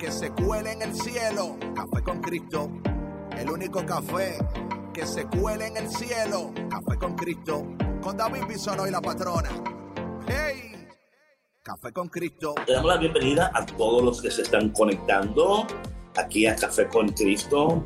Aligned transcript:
que 0.00 0.10
se 0.10 0.30
cuele 0.30 0.72
en 0.72 0.82
el 0.82 0.94
cielo. 0.94 1.58
Café 1.74 2.02
con 2.02 2.20
Cristo. 2.22 2.70
El 3.36 3.50
único 3.50 3.84
café 3.84 4.38
que 4.94 5.04
se 5.04 5.26
cuele 5.26 5.66
en 5.66 5.76
el 5.76 5.90
cielo. 5.90 6.52
Café 6.70 6.98
con 6.98 7.14
Cristo. 7.14 7.66
Con 8.00 8.16
David 8.16 8.44
Bisono 8.48 8.86
y 8.86 8.90
la 8.90 9.02
patrona. 9.02 9.50
¡Hey! 10.26 10.88
Café 11.62 11.92
con 11.92 12.08
Cristo. 12.08 12.54
Le 12.66 12.72
damos 12.72 12.88
la 12.88 12.96
bienvenida 12.96 13.50
a 13.54 13.66
todos 13.66 14.02
los 14.02 14.22
que 14.22 14.30
se 14.30 14.40
están 14.40 14.70
conectando 14.70 15.66
aquí 16.16 16.46
a 16.46 16.56
Café 16.56 16.88
con 16.88 17.10
Cristo. 17.10 17.84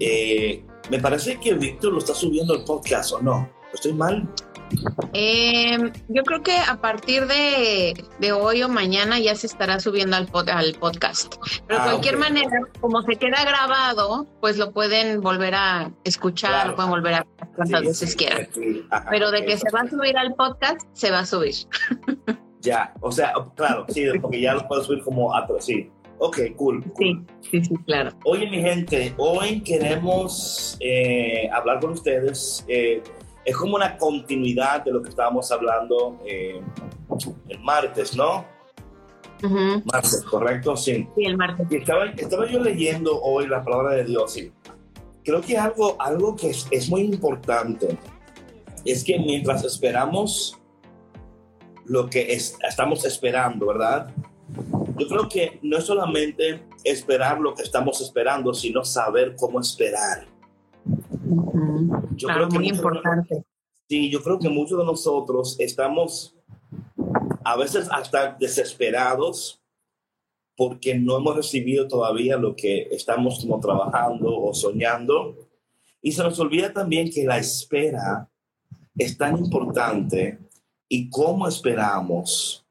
Eh, 0.00 0.64
me 0.90 0.98
parece 0.98 1.38
que 1.38 1.52
Víctor 1.52 1.92
lo 1.92 1.98
está 1.98 2.14
subiendo 2.14 2.54
el 2.54 2.64
podcast, 2.64 3.12
¿o 3.12 3.20
no? 3.20 3.50
¿Estoy 3.74 3.92
mal? 3.92 4.26
Eh, 5.12 5.78
yo 6.08 6.22
creo 6.24 6.42
que 6.42 6.56
a 6.56 6.80
partir 6.80 7.26
de, 7.26 7.94
de, 8.18 8.32
hoy 8.32 8.62
o 8.62 8.68
mañana 8.68 9.18
ya 9.18 9.34
se 9.36 9.46
estará 9.46 9.78
subiendo 9.80 10.16
al, 10.16 10.26
pod, 10.26 10.48
al 10.48 10.74
podcast. 10.74 11.34
Pero 11.66 11.80
de 11.80 11.86
Ah, 11.86 11.90
cualquier 11.92 12.18
manera, 12.18 12.50
como 12.80 13.02
se 13.02 13.16
queda 13.16 13.44
grabado, 13.44 14.26
pues 14.40 14.56
lo 14.58 14.72
pueden 14.72 15.20
volver 15.20 15.54
a 15.54 15.92
escuchar, 16.04 16.50
Claro. 16.50 16.70
lo 16.70 16.76
pueden 16.76 16.90
volver 16.90 17.14
a 17.14 17.18
ver 17.18 17.48
cuantas 17.54 17.80
Sí, 17.80 17.86
veces 17.86 18.10
sí, 18.10 18.16
quieran. 18.16 18.48
sí, 18.52 18.86
ajá, 18.90 19.06
Pero 19.10 19.30
de 19.30 19.44
que 19.44 19.56
se 19.56 19.70
va 19.70 19.80
a 19.80 19.88
subir 19.88 20.16
al 20.18 20.34
podcast, 20.34 20.80
se 20.92 21.10
va 21.10 21.20
a 21.20 21.26
subir. 21.26 21.54
Ya, 22.60 22.94
o 23.02 23.12
sea, 23.12 23.34
claro, 23.56 23.84
sí, 23.90 24.06
porque 24.22 24.40
ya 24.40 24.54
lo 24.54 24.66
puedo 24.66 24.82
subir 24.82 25.04
como 25.04 25.36
atrás, 25.36 25.66
sí. 25.66 25.90
Ok, 26.16 26.38
cool. 26.56 26.82
Sí, 26.82 26.90
cool. 26.94 27.26
sí, 27.42 27.62
sí, 27.62 27.74
claro. 27.84 28.10
Oye, 28.24 28.48
mi 28.48 28.58
gente, 28.62 29.12
hoy 29.18 29.60
queremos 29.60 30.78
eh, 30.80 31.46
hablar 31.52 31.78
con 31.80 31.90
ustedes. 31.90 32.64
eh, 32.66 33.02
es 33.44 33.56
como 33.56 33.76
una 33.76 33.96
continuidad 33.96 34.84
de 34.84 34.92
lo 34.92 35.02
que 35.02 35.08
estábamos 35.10 35.50
hablando 35.52 36.18
eh, 36.26 36.60
el 37.48 37.58
martes, 37.60 38.16
¿no? 38.16 38.44
Ujú. 39.42 39.82
Martes, 39.92 40.24
¿correcto? 40.30 40.76
Sí. 40.76 41.06
Sí, 41.16 41.24
el 41.24 41.36
martes. 41.36 41.66
Y 41.70 41.76
estaba, 41.76 42.06
estaba 42.06 42.46
yo 42.46 42.60
leyendo 42.60 43.20
hoy 43.20 43.46
la 43.46 43.62
palabra 43.62 43.94
de 43.96 44.04
Dios 44.04 44.36
y 44.38 44.52
creo 45.24 45.40
que 45.40 45.58
algo, 45.58 45.96
algo 46.00 46.34
que 46.36 46.50
es, 46.50 46.66
es 46.70 46.88
muy 46.88 47.02
importante 47.02 47.98
es 48.84 49.04
que 49.04 49.18
mientras 49.18 49.64
esperamos 49.64 50.58
lo 51.84 52.08
que 52.08 52.32
es- 52.32 52.56
estamos 52.66 53.04
esperando, 53.04 53.66
¿verdad? 53.66 54.10
Yo 54.96 55.08
creo 55.08 55.28
que 55.28 55.58
no 55.62 55.76
es 55.78 55.84
solamente 55.84 56.62
esperar 56.84 57.40
lo 57.40 57.54
que 57.54 57.62
estamos 57.62 58.00
esperando, 58.00 58.54
sino 58.54 58.84
saber 58.84 59.34
cómo 59.36 59.60
esperar. 59.60 60.26
Yo 62.16 62.28
Claro, 62.28 62.34
creo 62.34 62.48
que 62.48 62.58
muy 62.58 62.64
muchos- 62.68 62.76
importante. 62.78 63.44
Sí, 63.88 64.10
yo 64.10 64.22
creo 64.22 64.38
que 64.38 64.48
muchos 64.48 64.78
de 64.78 64.84
nosotros 64.84 65.56
estamos 65.58 66.34
a 67.44 67.56
veces 67.56 67.88
hasta 67.90 68.32
desesperados 68.32 69.60
porque 70.56 70.94
no 70.98 71.18
hemos 71.18 71.36
recibido 71.36 71.86
todavía 71.88 72.36
lo 72.36 72.54
que 72.56 72.88
estamos 72.90 73.40
como 73.40 73.60
trabajando 73.60 74.40
o 74.40 74.54
soñando. 74.54 75.36
Y 76.00 76.12
se 76.12 76.22
nos 76.22 76.38
olvida 76.38 76.72
también 76.72 77.10
que 77.10 77.24
la 77.24 77.38
espera 77.38 78.28
es 78.96 79.18
tan 79.18 79.36
importante 79.36 80.38
y 80.88 81.10
cómo 81.10 81.46
esperamos 81.48 82.63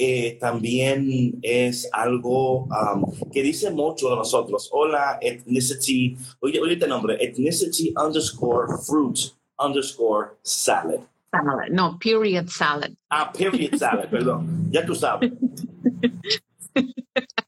eh, 0.00 0.38
también 0.38 1.40
es 1.42 1.88
algo 1.92 2.66
um, 2.66 3.04
que 3.32 3.42
dice 3.42 3.68
mucho 3.72 4.10
de 4.10 4.16
nosotros. 4.16 4.68
Hola, 4.70 5.18
ethnicity, 5.20 6.16
oye, 6.38 6.60
oye 6.60 6.74
este 6.74 6.86
nombre, 6.86 7.16
ethnicity 7.18 7.92
underscore 7.96 8.78
fruit 8.86 9.34
underscore 9.58 10.36
salad. 10.42 11.00
Salad. 11.32 11.70
No, 11.72 11.98
period 11.98 12.46
salad. 12.48 12.92
Ah, 13.10 13.32
period 13.32 13.76
salad, 13.76 14.08
perdón. 14.10 14.70
Ya 14.70 14.86
tú 14.86 14.94
sabes. 14.94 15.32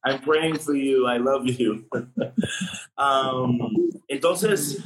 I'm 0.04 0.20
praying 0.22 0.56
for 0.56 0.74
you. 0.74 1.06
I 1.06 1.18
love 1.18 1.46
you. 1.46 1.86
Um, 2.98 3.70
entonces, 4.08 4.82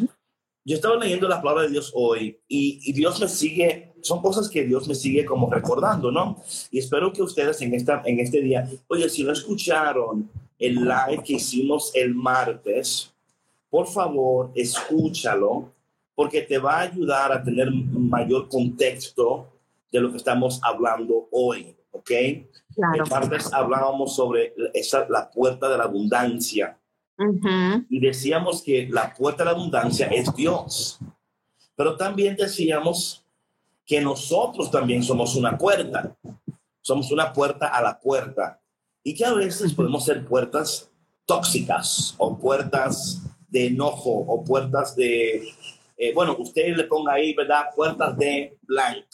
yo 0.64 0.76
estaba 0.76 0.94
leyendo 0.96 1.26
la 1.26 1.42
palabra 1.42 1.64
de 1.64 1.70
Dios 1.70 1.90
hoy 1.96 2.38
y, 2.46 2.78
y 2.84 2.92
Dios 2.92 3.18
me 3.18 3.26
sigue, 3.26 3.92
son 4.04 4.20
cosas 4.20 4.48
que 4.48 4.64
Dios 4.64 4.86
me 4.86 4.94
sigue 4.94 5.24
como 5.24 5.50
recordando, 5.50 6.12
¿no? 6.12 6.36
Y 6.70 6.78
espero 6.78 7.12
que 7.12 7.22
ustedes 7.22 7.60
en, 7.62 7.74
esta, 7.74 8.02
en 8.04 8.20
este 8.20 8.40
día, 8.40 8.68
oye, 8.88 9.08
si 9.08 9.24
no 9.24 9.32
escucharon 9.32 10.30
el 10.58 10.74
live 10.74 11.22
que 11.24 11.34
hicimos 11.34 11.90
el 11.94 12.14
martes, 12.14 13.12
por 13.70 13.86
favor, 13.86 14.52
escúchalo, 14.54 15.72
porque 16.14 16.42
te 16.42 16.58
va 16.58 16.78
a 16.78 16.82
ayudar 16.82 17.32
a 17.32 17.42
tener 17.42 17.70
mayor 17.72 18.48
contexto 18.48 19.48
de 19.90 20.00
lo 20.00 20.10
que 20.10 20.18
estamos 20.18 20.60
hablando 20.62 21.28
hoy, 21.32 21.74
¿ok? 21.90 22.10
Claro. 22.74 23.04
El 23.04 23.10
martes 23.10 23.52
hablábamos 23.52 24.14
sobre 24.14 24.54
esa, 24.74 25.06
la 25.08 25.30
puerta 25.30 25.68
de 25.68 25.78
la 25.78 25.84
abundancia 25.84 26.78
y 27.88 28.00
decíamos 28.00 28.62
que 28.62 28.88
la 28.90 29.14
puerta 29.14 29.44
de 29.44 29.50
la 29.50 29.56
abundancia 29.56 30.06
es 30.08 30.34
Dios. 30.34 30.98
Pero 31.76 31.96
también 31.96 32.36
decíamos 32.36 33.23
que 33.86 34.00
nosotros 34.00 34.70
también 34.70 35.02
somos 35.02 35.34
una 35.36 35.56
puerta. 35.58 36.16
Somos 36.80 37.10
una 37.12 37.32
puerta 37.32 37.68
a 37.68 37.82
la 37.82 37.98
puerta. 37.98 38.60
Y 39.02 39.14
que 39.14 39.24
a 39.24 39.32
veces 39.34 39.72
podemos 39.74 40.04
ser 40.04 40.24
puertas 40.26 40.90
tóxicas 41.26 42.14
o 42.18 42.38
puertas 42.38 43.22
de 43.48 43.66
enojo 43.68 44.10
o 44.10 44.42
puertas 44.44 44.94
de, 44.96 45.42
eh, 45.96 46.12
bueno, 46.14 46.36
usted 46.38 46.74
le 46.76 46.84
ponga 46.84 47.14
ahí, 47.14 47.34
¿verdad? 47.34 47.66
Puertas 47.74 48.16
de 48.18 48.56
blank. 48.62 49.04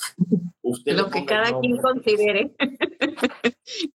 Usted 0.62 0.96
Lo 0.96 1.10
que 1.10 1.24
cada 1.24 1.58
quien 1.60 1.76
considere. 1.78 2.52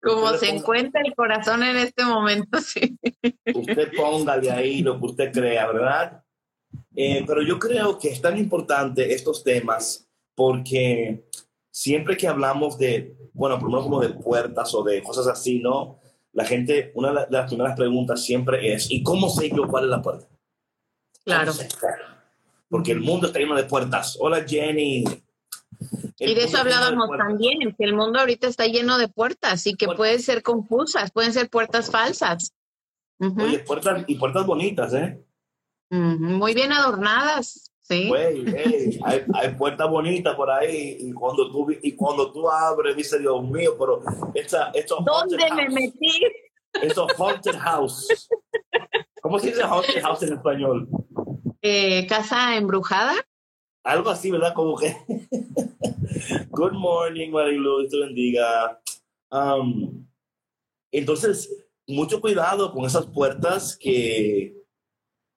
Como 0.02 0.26
Usted 0.26 0.40
se 0.40 0.46
ponga- 0.48 0.58
encuentra 0.60 1.02
el 1.06 1.16
corazón 1.16 1.64
en 1.64 1.78
este 1.78 2.04
momento, 2.06 2.60
sí. 2.62 2.98
usted 3.54 3.92
póngale 3.96 4.52
ahí 4.52 4.82
lo 4.82 5.00
que 5.00 5.06
usted 5.06 5.32
crea, 5.32 5.68
¿verdad? 5.72 6.24
Eh, 6.96 7.24
pero 7.28 7.42
yo 7.42 7.60
creo 7.60 7.98
que 8.00 8.10
es 8.10 8.22
tan 8.22 8.38
importante 8.38 9.14
estos 9.14 9.44
temas 9.44 10.05
porque 10.36 11.26
siempre 11.72 12.16
que 12.18 12.28
hablamos 12.28 12.78
de, 12.78 13.16
bueno, 13.34 13.56
por 13.58 13.64
lo 13.66 13.70
menos 13.72 13.84
como 13.86 14.00
de 14.02 14.10
puertas 14.10 14.74
o 14.76 14.84
de 14.84 15.02
cosas 15.02 15.28
así, 15.28 15.60
¿no? 15.60 16.00
La 16.34 16.46
gente, 16.46 16.92
una 16.96 17.10
de 17.10 17.14
la- 17.16 17.26
de 17.26 17.32
las 17.38 17.48
primeras 17.48 17.76
preguntas 17.78 18.24
siempre 18.24 18.74
es, 18.74 18.92
¿y 18.92 19.02
cómo 19.04 19.30
sé 19.30 19.50
yo 19.50 19.68
cuál 19.68 19.86
es 19.86 19.90
la 19.90 20.02
puerta? 20.02 20.28
Claro. 21.24 21.54
Porque 22.70 22.92
el 22.92 23.00
mundo 23.02 23.28
está 23.28 23.40
lleno 23.40 23.56
de 23.56 23.64
puertas. 23.64 24.18
Hola 24.20 24.44
Jenny. 24.46 25.04
El 26.20 26.30
Y 26.32 26.36
de 26.36 26.44
eso 26.44 26.52
de 26.56 26.62
hablábamos 26.62 27.10
también, 27.18 27.76
que 27.78 27.84
el 27.86 27.94
mundo 27.96 28.20
ahorita 28.20 28.48
está 28.48 28.66
lleno 28.66 28.98
de 28.98 29.08
puertas 29.08 29.66
y 29.68 29.76
que 29.76 29.86
Puertas. 29.86 29.98
pueden 29.98 30.20
ser 30.22 30.44
confusas, 30.44 31.12
pueden 31.12 31.34
ser 31.34 31.50
puertas 31.50 31.90
falsas. 31.92 32.54
Oye, 33.20 33.60
puertas 33.60 34.04
y 34.08 34.16
puertas 34.16 34.46
bonitas, 34.46 34.94
¿eh? 34.94 35.22
Muy 35.90 36.54
bien 36.54 36.72
adornadas, 36.74 37.72
sí. 37.88 38.08
Güey, 38.08 38.44
hey, 38.48 39.00
hay, 39.04 39.24
hay 39.34 39.54
puertas 39.56 39.90
bonitas 39.90 40.36
por 40.36 40.50
ahí 40.50 40.98
y 41.00 41.12
cuando 41.14 41.52
tú 41.52 41.68
y 41.82 41.92
cuando 41.96 42.32
tú 42.32 42.50
abres 42.50 42.96
dices 42.96 43.20
Dios 43.20 43.44
mío, 43.44 43.76
pero 43.78 44.02
esta 44.34 44.72
esto 44.74 44.98
¿Dónde 45.06 45.38
me 45.38 45.64
house, 45.64 45.74
metí? 45.74 46.22
esto 46.82 47.08
haunted 47.18 47.56
house. 47.58 48.08
¿Cómo 49.22 49.40
se 49.40 49.48
dice 49.48 49.64
haunted 49.64 50.02
house 50.02 50.24
en 50.24 50.34
español? 50.34 50.88
Eh, 51.62 52.06
¿Casa 52.08 52.56
embrujada? 52.58 53.14
Algo 53.84 54.10
así, 54.10 54.32
¿verdad? 54.32 54.54
Como 54.54 54.78
que 54.78 54.96
Good 56.50 56.74
morning, 56.74 57.32
Marilu, 57.32 57.88
te 57.88 58.00
bendiga. 58.00 58.80
Um, 59.30 60.08
entonces, 60.92 61.50
mucho 61.88 62.22
cuidado 62.22 62.72
con 62.72 62.86
esas 62.86 63.06
puertas 63.08 63.78
que, 63.78 64.56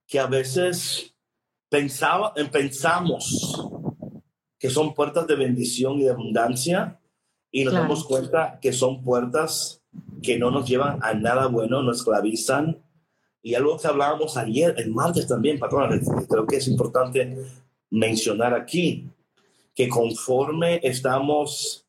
que 0.06 0.18
a 0.18 0.26
veces 0.26 1.14
pensaba, 1.68 2.32
pensamos 2.50 3.64
que 4.58 4.70
son 4.70 4.94
puertas 4.94 5.26
de 5.26 5.36
bendición 5.36 5.98
y 5.98 6.04
de 6.04 6.10
abundancia 6.10 6.98
y 7.50 7.64
nos 7.64 7.72
Claro. 7.72 7.84
damos 7.84 8.04
cuenta 8.04 8.58
que 8.60 8.72
son 8.72 9.02
puertas 9.02 9.82
que 10.22 10.38
no 10.38 10.50
nos 10.50 10.68
llevan 10.68 10.98
a 11.02 11.14
nada 11.14 11.46
bueno, 11.46 11.82
nos 11.82 11.98
esclavizan. 11.98 12.82
Y 13.42 13.54
algo 13.54 13.78
que 13.78 13.86
hablábamos 13.86 14.36
ayer, 14.36 14.74
el 14.78 14.90
martes 14.90 15.26
también, 15.26 15.58
patrona, 15.58 15.98
que 15.98 16.26
creo 16.26 16.46
que 16.46 16.56
es 16.56 16.68
importante 16.68 17.36
mencionar 17.90 18.52
aquí, 18.52 19.08
que 19.74 19.88
conforme 19.88 20.80
estamos 20.82 21.86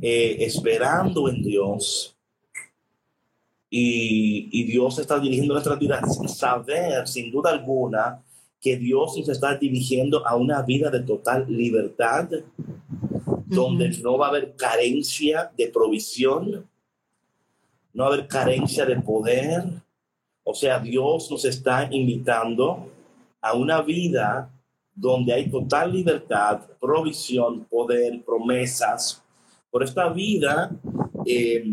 eh, 0.00 0.36
esperando 0.40 1.28
en 1.28 1.42
Dios 1.42 2.16
y, 3.68 4.48
y 4.50 4.64
Dios 4.64 4.98
está 4.98 5.18
dirigiendo 5.18 5.52
nuestras 5.54 5.78
vidas, 5.78 6.18
saber 6.34 7.06
sin 7.06 7.30
duda 7.30 7.50
alguna 7.50 8.22
que 8.66 8.76
Dios 8.76 9.16
nos 9.16 9.28
está 9.28 9.54
dirigiendo 9.54 10.26
a 10.26 10.34
una 10.34 10.60
vida 10.60 10.90
de 10.90 10.98
total 10.98 11.46
libertad, 11.48 12.28
donde 13.46 13.90
no 14.02 14.18
va 14.18 14.26
a 14.26 14.30
haber 14.30 14.56
carencia 14.56 15.52
de 15.56 15.68
provisión, 15.68 16.68
no 17.92 18.02
va 18.02 18.10
a 18.10 18.14
haber 18.14 18.26
carencia 18.26 18.84
de 18.84 18.96
poder. 18.96 19.62
O 20.42 20.52
sea, 20.52 20.80
Dios 20.80 21.30
nos 21.30 21.44
está 21.44 21.88
invitando 21.92 22.90
a 23.40 23.54
una 23.54 23.82
vida 23.82 24.50
donde 24.92 25.32
hay 25.32 25.48
total 25.48 25.92
libertad, 25.92 26.62
provisión, 26.80 27.66
poder, 27.66 28.20
promesas. 28.24 29.22
Por 29.70 29.84
esta 29.84 30.08
vida 30.08 30.72
eh, 31.24 31.72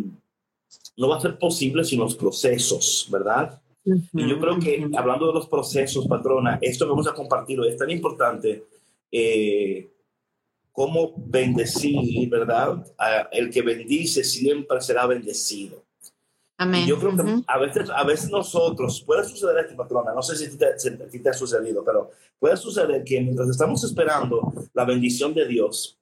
no 0.95 1.09
va 1.09 1.17
a 1.17 1.21
ser 1.21 1.39
posible 1.39 1.83
sin 1.83 2.01
los 2.01 2.15
procesos, 2.15 3.07
¿verdad? 3.09 3.59
Y 3.85 4.29
yo 4.29 4.39
creo 4.39 4.59
que 4.59 4.89
hablando 4.95 5.27
de 5.27 5.33
los 5.33 5.47
procesos, 5.47 6.07
patrona, 6.07 6.57
esto 6.61 6.85
que 6.85 6.91
vamos 6.91 7.07
a 7.07 7.13
compartir 7.13 7.59
es 7.67 7.77
tan 7.77 7.89
importante. 7.89 8.65
Eh, 9.11 9.89
cómo 10.73 11.13
bendecir, 11.15 12.29
¿verdad? 12.29 12.83
el 13.31 13.49
que 13.51 13.61
bendice 13.61 14.23
siempre 14.23 14.81
será 14.81 15.05
bendecido. 15.05 15.83
Amén. 16.57 16.85
yo 16.85 16.99
creo 16.99 17.15
que 17.15 17.43
a, 17.47 17.57
veces, 17.57 17.89
a 17.89 18.03
veces 18.03 18.29
nosotros, 18.29 19.01
puede 19.01 19.23
suceder 19.25 19.65
esto, 19.65 19.75
patrona, 19.75 20.13
no 20.13 20.21
sé 20.21 20.35
si 20.35 20.55
te, 20.57 20.79
si 20.79 21.19
te 21.19 21.29
ha 21.29 21.33
sucedido, 21.33 21.83
pero 21.83 22.11
puede 22.39 22.55
suceder 22.57 23.03
que 23.03 23.19
mientras 23.21 23.49
estamos 23.49 23.83
esperando 23.83 24.53
la 24.73 24.85
bendición 24.85 25.33
de 25.33 25.47
Dios, 25.47 25.99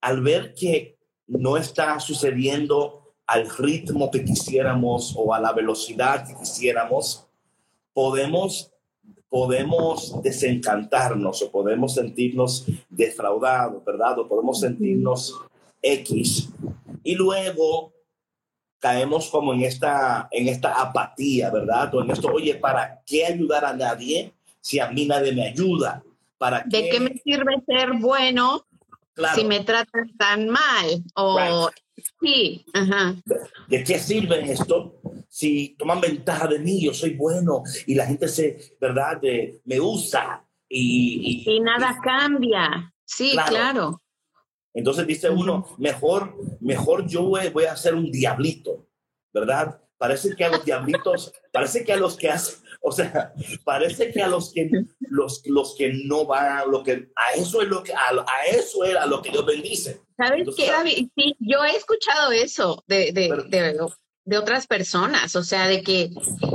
al 0.00 0.22
ver 0.22 0.54
que 0.54 0.96
no 1.26 1.56
está 1.56 1.98
sucediendo 2.00 2.99
al 3.30 3.48
ritmo 3.48 4.10
que 4.10 4.24
quisiéramos 4.24 5.14
o 5.16 5.32
a 5.32 5.38
la 5.38 5.52
velocidad 5.52 6.26
que 6.26 6.34
quisiéramos, 6.34 7.28
podemos, 7.92 8.72
podemos 9.28 10.20
desencantarnos 10.20 11.40
o 11.40 11.52
podemos 11.52 11.94
sentirnos 11.94 12.66
defraudados, 12.88 13.84
¿verdad? 13.84 14.18
O 14.18 14.26
podemos 14.26 14.58
sentirnos 14.58 15.40
X. 15.80 16.48
Y 17.04 17.14
luego 17.14 17.92
caemos 18.80 19.30
como 19.30 19.54
en 19.54 19.60
esta, 19.60 20.26
en 20.32 20.48
esta 20.48 20.82
apatía, 20.82 21.50
¿verdad? 21.50 21.94
O 21.94 22.02
en 22.02 22.10
esto, 22.10 22.32
oye, 22.32 22.56
¿para 22.56 23.00
qué 23.06 23.26
ayudar 23.26 23.64
a 23.64 23.72
nadie 23.72 24.32
si 24.60 24.80
a 24.80 24.90
mí 24.90 25.06
nadie 25.06 25.30
me 25.30 25.46
ayuda? 25.46 26.02
¿Para 26.36 26.64
¿De 26.66 26.88
qué, 26.88 26.98
me 26.98 27.16
sirve 27.18 27.62
ser 27.64 27.92
bueno 28.00 28.66
si 29.36 29.44
me 29.44 29.60
tratan 29.60 30.10
tan 30.16 30.48
mal? 30.48 31.04
O 31.14 31.70
sí, 32.20 32.64
ajá. 32.72 33.14
¿De, 33.68 33.84
qué 33.84 33.98
sirve 33.98 34.52
esto 34.52 35.00
si 35.28 35.76
toman 35.78 36.00
ventaja 36.00 36.46
de 36.46 36.58
mí? 36.58 36.82
Yo 36.82 36.94
soy 36.94 37.14
bueno 37.14 37.62
y 37.86 37.94
la 37.94 38.06
gente 38.06 38.28
se, 38.28 38.76
¿verdad? 38.80 39.20
De, 39.20 39.60
me 39.64 39.80
usa 39.80 40.44
y, 40.68 41.44
y, 41.46 41.60
nada 41.60 41.98
cambia. 42.02 42.92
Sí, 43.04 43.36
claro. 43.48 44.00
Entonces 44.72 45.06
dice 45.06 45.30
uno, 45.30 45.66
mejor, 45.78 46.34
mejor 46.60 47.06
yo 47.06 47.24
voy, 47.24 47.64
a 47.64 47.72
hacer 47.72 47.94
un 47.94 48.10
diablito, 48.10 48.86
¿verdad? 49.32 49.80
Parece 49.98 50.34
que 50.34 50.44
a 50.44 50.50
los 50.50 50.64
diablitos, 50.64 51.32
parece 51.52 51.84
que 51.84 51.92
a 51.92 51.96
los 51.96 52.16
que 52.16 52.30
hacen, 52.30 52.62
o 52.80 52.92
sea, 52.92 53.34
parece 53.64 54.12
que 54.12 54.22
a 54.22 54.28
los 54.28 54.52
que 54.52 54.70
los, 55.00 55.42
los 55.46 55.74
que 55.76 55.92
no 56.04 56.24
van, 56.24 56.70
lo 56.70 56.82
que 56.82 57.10
a 57.16 57.32
eso 57.36 57.60
es 57.60 57.68
lo 57.68 57.82
que 57.82 57.92
a, 57.92 58.24
eso 58.50 58.84
era 58.84 59.06
lo 59.06 59.20
que 59.20 59.30
Dios 59.30 59.44
bendice. 59.44 60.00
¿Sabes 60.20 60.48
qué, 60.56 60.70
David? 60.70 61.08
Sí, 61.16 61.36
yo 61.38 61.64
he 61.64 61.76
escuchado 61.76 62.30
eso 62.32 62.84
de, 62.86 63.12
de, 63.12 63.30
de, 63.48 63.78
de 64.24 64.38
otras 64.38 64.66
personas, 64.66 65.34
o 65.34 65.42
sea, 65.42 65.66
de 65.66 65.82
que, 65.82 66.10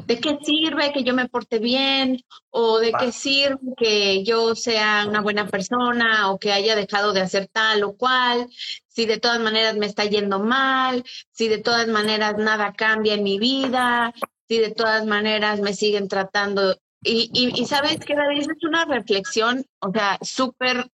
¿de 0.05 0.19
qué 0.19 0.37
sirve 0.43 0.93
que 0.93 1.03
yo 1.03 1.15
me 1.15 1.27
porte 1.27 1.57
bien? 1.57 2.21
¿O 2.51 2.79
de 2.79 2.93
qué 2.93 3.11
sirve 3.11 3.57
que 3.75 4.23
yo 4.23 4.55
sea 4.55 5.05
una 5.07 5.21
buena 5.21 5.47
persona 5.47 6.31
o 6.31 6.37
que 6.37 6.51
haya 6.51 6.75
dejado 6.75 7.11
de 7.11 7.21
hacer 7.21 7.47
tal 7.47 7.83
o 7.83 7.97
cual? 7.97 8.47
Si 8.87 9.05
de 9.05 9.19
todas 9.19 9.39
maneras 9.39 9.75
me 9.77 9.87
está 9.87 10.05
yendo 10.05 10.39
mal, 10.39 11.03
si 11.31 11.47
de 11.47 11.57
todas 11.57 11.87
maneras 11.87 12.35
nada 12.37 12.73
cambia 12.73 13.15
en 13.15 13.23
mi 13.23 13.39
vida, 13.39 14.13
si 14.47 14.59
de 14.59 14.71
todas 14.71 15.05
maneras 15.05 15.59
me 15.59 15.73
siguen 15.73 16.07
tratando. 16.07 16.77
Y, 17.03 17.29
y, 17.33 17.61
y 17.61 17.65
sabes 17.65 17.97
que 17.99 18.15
David, 18.15 18.41
es 18.41 18.63
una 18.63 18.85
reflexión, 18.85 19.65
o 19.79 19.91
sea, 19.91 20.17
súper 20.21 20.87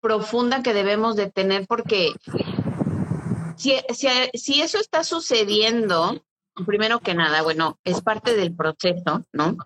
profunda 0.00 0.62
que 0.62 0.74
debemos 0.74 1.16
de 1.16 1.30
tener 1.30 1.66
porque 1.66 2.12
si, 3.56 4.60
eso 4.60 4.78
está 4.78 5.04
sucediendo, 5.04 6.24
primero 6.66 7.00
que 7.00 7.14
nada, 7.14 7.42
bueno, 7.42 7.78
es 7.84 8.00
parte 8.00 8.34
del 8.36 8.54
proceso, 8.54 9.24
¿no? 9.32 9.56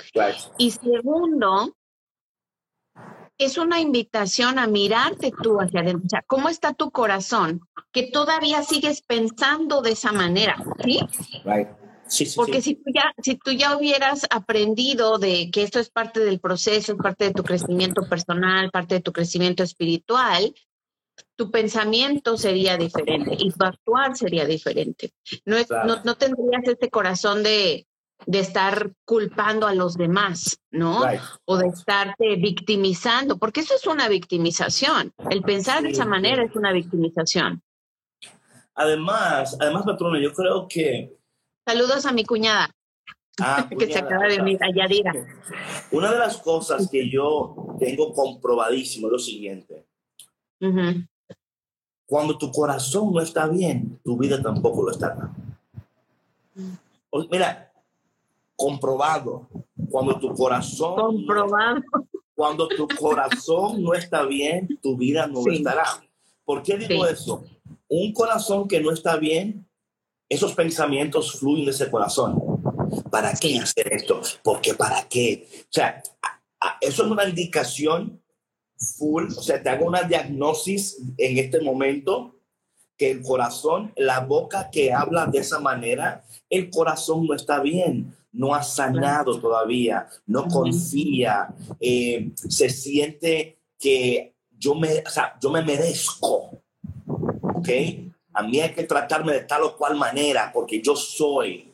Y 0.58 0.70
segundo, 0.70 1.76
es 3.38 3.58
una 3.58 3.80
invitación 3.80 4.58
a 4.58 4.66
mirarte 4.66 5.32
tú 5.42 5.58
hacia 5.60 5.80
adentro. 5.80 6.06
O 6.06 6.08
sea, 6.08 6.22
¿cómo 6.26 6.48
está 6.48 6.72
tu 6.72 6.90
corazón? 6.90 7.60
Que 7.92 8.04
todavía 8.04 8.62
sigues 8.62 9.02
pensando 9.02 9.82
de 9.82 9.92
esa 9.92 10.12
manera, 10.12 10.56
¿sí? 10.84 11.00
Sí, 12.12 12.26
sí, 12.26 12.36
Porque 12.36 12.60
Si, 12.60 12.74
tú 12.74 12.90
ya, 12.94 13.14
si 13.22 13.36
tú 13.36 13.52
ya 13.52 13.74
hubieras 13.74 14.26
aprendido 14.28 15.16
de 15.16 15.50
que 15.50 15.62
esto 15.62 15.80
es 15.80 15.88
parte 15.88 16.20
del 16.20 16.40
proceso, 16.40 16.92
es 16.92 16.98
parte 16.98 17.24
de 17.24 17.32
tu 17.32 17.42
crecimiento 17.42 18.02
personal, 18.06 18.70
parte 18.70 18.96
de 18.96 19.00
tu 19.00 19.12
crecimiento 19.12 19.62
espiritual, 19.62 20.54
tu 21.36 21.50
pensamiento 21.50 22.36
sería 22.36 22.76
diferente 22.76 23.34
y 23.38 23.50
tu 23.50 23.64
actuar 23.64 24.14
sería 24.14 24.44
diferente. 24.44 25.14
No, 25.46 25.56
no, 26.04 26.14
tendrías 26.16 26.64
este 26.64 26.90
corazón 26.90 27.42
de, 27.42 27.86
estar 28.26 28.92
culpando 29.06 29.66
a 29.66 29.74
los 29.74 29.96
demás, 29.96 30.60
¿no? 30.70 31.04
O 31.46 31.56
de 31.56 31.68
estarte 31.68 32.36
victimizando, 32.36 33.38
porque 33.38 33.60
eso 33.60 33.74
es 33.74 33.86
una 33.86 34.08
victimización. 34.08 35.14
El 35.30 35.40
pensar 35.40 35.82
de 35.82 35.92
esa 35.92 36.04
manera 36.04 36.44
es 36.44 36.54
una 36.54 36.72
victimización. 36.72 37.62
Además, 38.74 39.56
además, 39.58 39.84
patrona, 39.86 40.20
yo 40.20 40.34
creo 40.34 40.68
que... 40.68 41.21
Saludos 41.64 42.06
a 42.06 42.12
mi 42.12 42.24
cuñada. 42.24 42.70
Ah, 43.40 43.68
que 43.78 43.86
se 43.86 43.98
acaba 43.98 44.26
de 44.26 44.40
unir, 44.40 44.58
allá 44.62 44.86
diga. 44.88 45.12
Una 45.90 46.12
de 46.12 46.18
las 46.18 46.36
cosas 46.38 46.88
que 46.90 47.08
yo 47.08 47.76
tengo 47.78 48.12
comprobadísimo 48.12 49.06
es 49.08 49.12
lo 49.12 49.18
siguiente. 49.18 49.86
Cuando 52.06 52.38
tu 52.38 52.50
corazón 52.52 53.12
no 53.12 53.20
está 53.20 53.48
bien, 53.48 53.98
tu 54.04 54.16
vida 54.16 54.40
tampoco 54.40 54.82
lo 54.82 54.90
está. 54.90 55.32
Mira, 57.30 57.72
comprobado. 58.54 59.48
Cuando 59.90 60.18
tu 60.18 60.32
corazón. 60.34 60.96
Comprobado. 60.96 61.82
Cuando 62.34 62.68
tu 62.68 62.86
corazón 62.88 63.82
no 63.82 63.94
está 63.94 64.24
bien, 64.24 64.78
tu 64.80 64.96
vida 64.96 65.26
no 65.26 65.44
lo 65.44 65.52
estará. 65.52 65.84
¿Por 66.44 66.62
qué 66.62 66.76
digo 66.76 67.06
eso? 67.06 67.44
Un 67.88 68.12
corazón 68.12 68.68
que 68.68 68.80
no 68.80 68.90
está 68.90 69.16
bien, 69.16 69.66
esos 70.32 70.54
pensamientos 70.54 71.38
fluyen 71.38 71.66
de 71.66 71.72
ese 71.72 71.90
corazón. 71.90 72.40
¿Para 73.10 73.34
qué 73.34 73.58
hacer 73.58 73.92
esto? 73.92 74.22
¿Por 74.42 74.62
qué? 74.62 74.72
¿Para 74.72 75.06
qué? 75.06 75.46
O 75.64 75.66
sea, 75.68 76.02
eso 76.80 77.04
es 77.04 77.10
una 77.10 77.28
indicación 77.28 78.18
full, 78.76 79.26
o 79.26 79.42
sea, 79.42 79.62
te 79.62 79.68
hago 79.68 79.84
una 79.84 80.04
diagnosis 80.04 80.98
en 81.18 81.38
este 81.38 81.60
momento 81.60 82.34
que 82.96 83.10
el 83.10 83.22
corazón, 83.22 83.92
la 83.96 84.20
boca 84.20 84.70
que 84.70 84.92
habla 84.92 85.26
de 85.26 85.38
esa 85.38 85.60
manera, 85.60 86.24
el 86.48 86.70
corazón 86.70 87.26
no 87.26 87.34
está 87.34 87.60
bien, 87.60 88.16
no 88.32 88.54
ha 88.54 88.62
sanado 88.62 89.38
todavía, 89.38 90.08
no 90.26 90.48
confía, 90.48 91.54
eh, 91.78 92.30
se 92.34 92.70
siente 92.70 93.58
que 93.78 94.34
yo 94.50 94.74
me, 94.74 95.00
o 95.06 95.10
sea, 95.10 95.36
yo 95.42 95.50
me 95.50 95.62
merezco, 95.62 96.62
¿ok? 97.54 97.68
A 98.34 98.42
mí 98.42 98.60
hay 98.60 98.72
que 98.72 98.84
tratarme 98.84 99.32
de 99.32 99.40
tal 99.40 99.62
o 99.62 99.76
cual 99.76 99.96
manera 99.96 100.50
porque 100.52 100.80
yo 100.80 100.96
soy, 100.96 101.72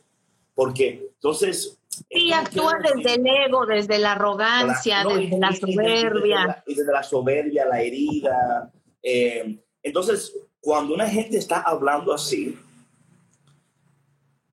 porque 0.53 1.09
entonces 1.15 1.79
Sí, 2.09 2.31
actúa 2.31 2.77
desde 2.81 3.15
el 3.15 3.27
ego, 3.27 3.65
desde 3.65 3.99
la 3.99 4.13
arrogancia, 4.13 5.03
desde 5.03 5.39
la 5.39 5.53
soberbia. 5.53 6.63
Y 6.65 6.75
desde, 6.75 6.91
la 6.91 7.03
soberbia, 7.03 7.65
la 7.65 7.81
herida. 7.81 8.71
Eh, 9.01 9.59
entonces, 9.83 10.33
cuando 10.61 10.93
una 10.93 11.07
gente 11.07 11.37
está 11.37 11.61
hablando 11.61 12.13
así, 12.13 12.57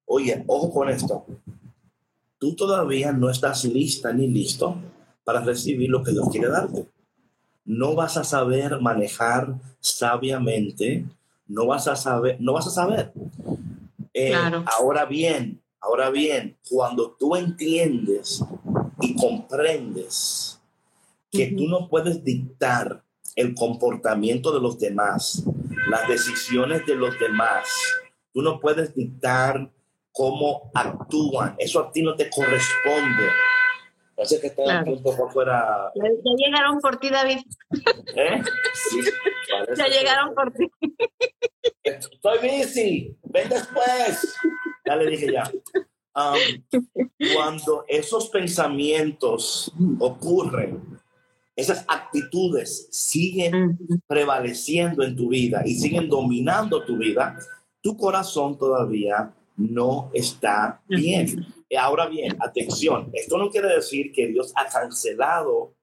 oye, 0.07 0.43
ojo 0.47 0.73
con 0.73 0.89
esto, 0.89 1.27
tú 2.39 2.55
todavía 2.55 3.13
no 3.13 3.31
estás 3.31 3.65
lista 3.65 4.13
ni 4.13 4.29
listo 4.29 4.77
para 5.25 5.41
recibir 5.41 5.91
lo 5.91 6.03
que 6.03 6.13
Dios 6.13 6.29
quiere 6.31 6.49
darte. 6.49 6.87
No 7.65 7.95
vas 7.95 8.17
a 8.17 8.25
saber 8.25 8.81
manejar 8.81 9.55
sabiamente, 9.81 11.05
no 11.47 11.67
vas 11.67 11.89
a 11.89 11.97
saber, 11.97 12.37
no 12.41 12.53
vas 12.53 12.67
a 12.67 12.71
saber. 12.71 13.13
Eh, 14.15 14.35
ahora 14.79 15.05
bien, 15.05 15.63
Ahora 15.87 16.11
bien, 16.11 16.57
cuando 16.69 17.13
tú 17.13 17.37
entiendes 17.37 18.45
y 19.01 19.15
comprendes 19.15 20.61
que 21.31 21.47
tú 21.57 21.69
no 21.69 21.89
puedes 21.89 22.25
dictar 22.25 23.05
el 23.37 23.55
comportamiento 23.55 24.53
de 24.53 24.61
los 24.61 24.81
demás, 24.81 25.45
las 25.89 26.09
decisiones 26.09 26.85
de 26.87 26.97
los 26.97 27.17
demás. 27.21 27.69
Tú 28.33 28.43
no 28.43 28.59
puedes 28.59 28.97
dictar 28.97 29.71
cómo 30.11 30.73
actúan. 30.75 31.55
Eso 31.57 31.79
a 31.79 31.93
ti 31.93 32.03
no 32.03 32.17
te 32.17 32.29
corresponde. 32.31 33.31
Parece 34.17 34.41
que 34.41 34.49
está 34.49 34.83
un 34.85 35.03
poco 35.05 35.31
fuera. 35.31 35.93
Ya, 35.95 36.09
llegaron 36.37 36.81
por 36.81 36.97
ti, 36.97 37.11
David. 37.11 37.39
¿Eh? 38.17 38.43
ya 39.77 39.87
llegaron 39.87 40.35
por 40.35 40.53
ti. 40.53 40.69
Estoy 41.87 42.39
busy. 42.43 43.17
Ven 43.23 43.49
después. 43.49 44.35
Ya 44.85 44.97
le 44.97 45.11
dije 45.11 45.33
ya. 45.33 45.51
Um, 46.15 46.83
cuando 47.35 47.85
esos 47.87 48.29
pensamientos 48.31 49.73
ocurren, 50.01 50.99
esas 51.55 51.85
actitudes 51.87 52.89
siguen 52.91 53.79
prevaleciendo 54.07 55.05
en 55.05 55.15
tu 55.15 55.29
vida 55.29 55.63
y 55.65 55.75
siguen 55.75 56.09
dominando 56.09 56.85
tu 56.85 56.97
vida, 56.97 57.39
tu 57.81 57.97
corazón 57.97 58.59
todavía 58.59 59.33
no 59.57 60.11
está 60.13 60.83
bien. 60.89 61.47
Ahora 61.79 62.07
bien, 62.07 62.37
atención, 62.41 63.11
esto 63.13 63.39
no 63.39 63.51
quiere 63.51 63.69
decir 63.69 64.11
que 64.13 64.27
Dios 64.27 64.53
ha 64.57 64.67
cancelado 64.67 65.75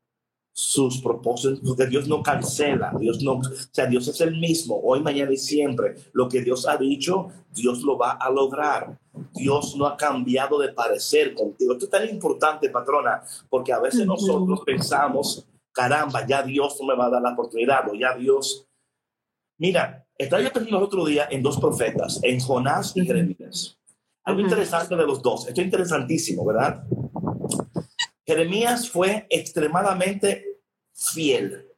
sus 0.56 1.02
propósitos, 1.02 1.62
porque 1.66 1.88
Dios 1.88 2.08
no 2.08 2.22
cancela, 2.22 2.94
Dios 3.00 3.24
no, 3.24 3.34
o 3.34 3.42
sea, 3.72 3.88
Dios 3.88 4.08
es 4.08 4.22
el 4.22 4.40
mismo, 4.40 4.80
hoy, 4.84 5.02
mañana 5.02 5.34
y 5.34 5.38
siempre. 5.38 5.96
Lo 6.14 6.30
que 6.30 6.42
Dios 6.42 6.68
ha 6.68 6.78
dicho, 6.78 7.30
Dios 7.52 7.82
lo 7.82 7.98
va 7.98 8.12
a 8.12 8.30
lograr. 8.30 9.00
Dios 9.34 9.76
no 9.76 9.88
ha 9.88 9.98
cambiado 9.98 10.60
de 10.60 10.72
parecer 10.72 11.34
contigo. 11.34 11.74
Esto 11.74 11.86
es 11.86 11.92
tan 11.92 12.08
importante, 12.08 12.70
patrona, 12.70 13.24
porque 13.50 13.74
a 13.74 13.80
veces 13.80 14.06
nosotros 14.06 14.62
pensamos, 14.64 15.48
caramba, 15.72 16.26
ya 16.26 16.44
Dios 16.44 16.78
no 16.80 16.88
me 16.88 16.96
va 16.96 17.08
a 17.08 17.10
dar 17.10 17.22
la 17.24 17.34
oportunidad, 17.34 17.90
o 17.90 17.96
ya 17.96 18.16
Dios. 18.16 18.68
Mira, 19.58 20.06
estaba 20.16 20.44
yo 20.44 20.54
pensando 20.54 20.78
el 20.78 20.84
otro 20.84 21.04
día 21.04 21.28
en 21.32 21.42
dos 21.42 21.60
profetas, 21.60 22.20
en 22.22 22.40
Jonás 22.40 22.96
y 22.96 23.06
Jeremías. 23.06 23.80
Algo 24.24 24.40
interesante 24.40 24.96
de 24.96 25.06
los 25.06 25.22
dos, 25.22 25.48
esto 25.48 25.60
es 25.60 25.66
interesantísimo, 25.66 26.46
¿verdad? 26.46 26.84
Jeremías 28.26 28.90
fue 28.90 29.28
extremadamente 29.30 30.62
fiel, 30.94 31.70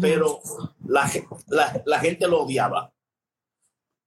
pero 0.00 0.40
la, 0.86 1.10
la, 1.84 2.00
gente 2.00 2.28
lo 2.28 2.42
odiaba. 2.42 2.92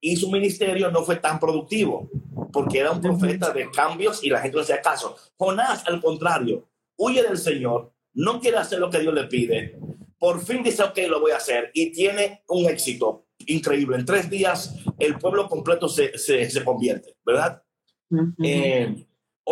Y 0.02 0.16
su 0.16 0.30
ministerio 0.30 0.92
no 0.92 1.04
fue 1.04 1.18
tan 1.18 1.40
productivo, 1.40 2.10
porque 2.52 2.80
era 2.80 2.92
un 2.92 3.02
profeta 3.02 3.52
de 3.52 3.70
cambios 3.70 4.24
y 4.24 4.30
la 4.30 4.42
gente 4.42 4.58
no 4.58 4.64
hacía 4.64 4.82
caso. 4.82 5.16
Jonás, 5.38 5.86
al 5.88 6.02
contrario, 6.02 6.70
huye 6.98 7.22
del 7.24 7.38
Señor, 7.38 7.94
no 8.14 8.40
quiere 8.40 8.58
hacer 8.58 8.80
lo 8.80 8.90
que 8.90 9.00
Dios 9.00 9.14
le 9.14 9.26
pide. 9.26 9.78
Por 10.18 10.42
fin 10.42 10.64
dice, 10.64 10.84
ok, 10.84 10.98
lo 11.10 11.22
voy 11.22 11.32
a 11.32 11.38
hacer. 11.38 11.72
Y 11.74 11.92
tiene 11.92 12.44
un 12.48 12.70
éxito 12.70 13.28
increíble. 13.46 13.98
En 13.98 14.06
tres 14.06 14.30
días 14.30 14.76
el 14.98 15.18
pueblo 15.18 15.48
completo 15.48 15.88
se, 15.88 16.18
se, 16.18 16.64
convierte, 16.64 17.16
¿verdad? 17.26 17.64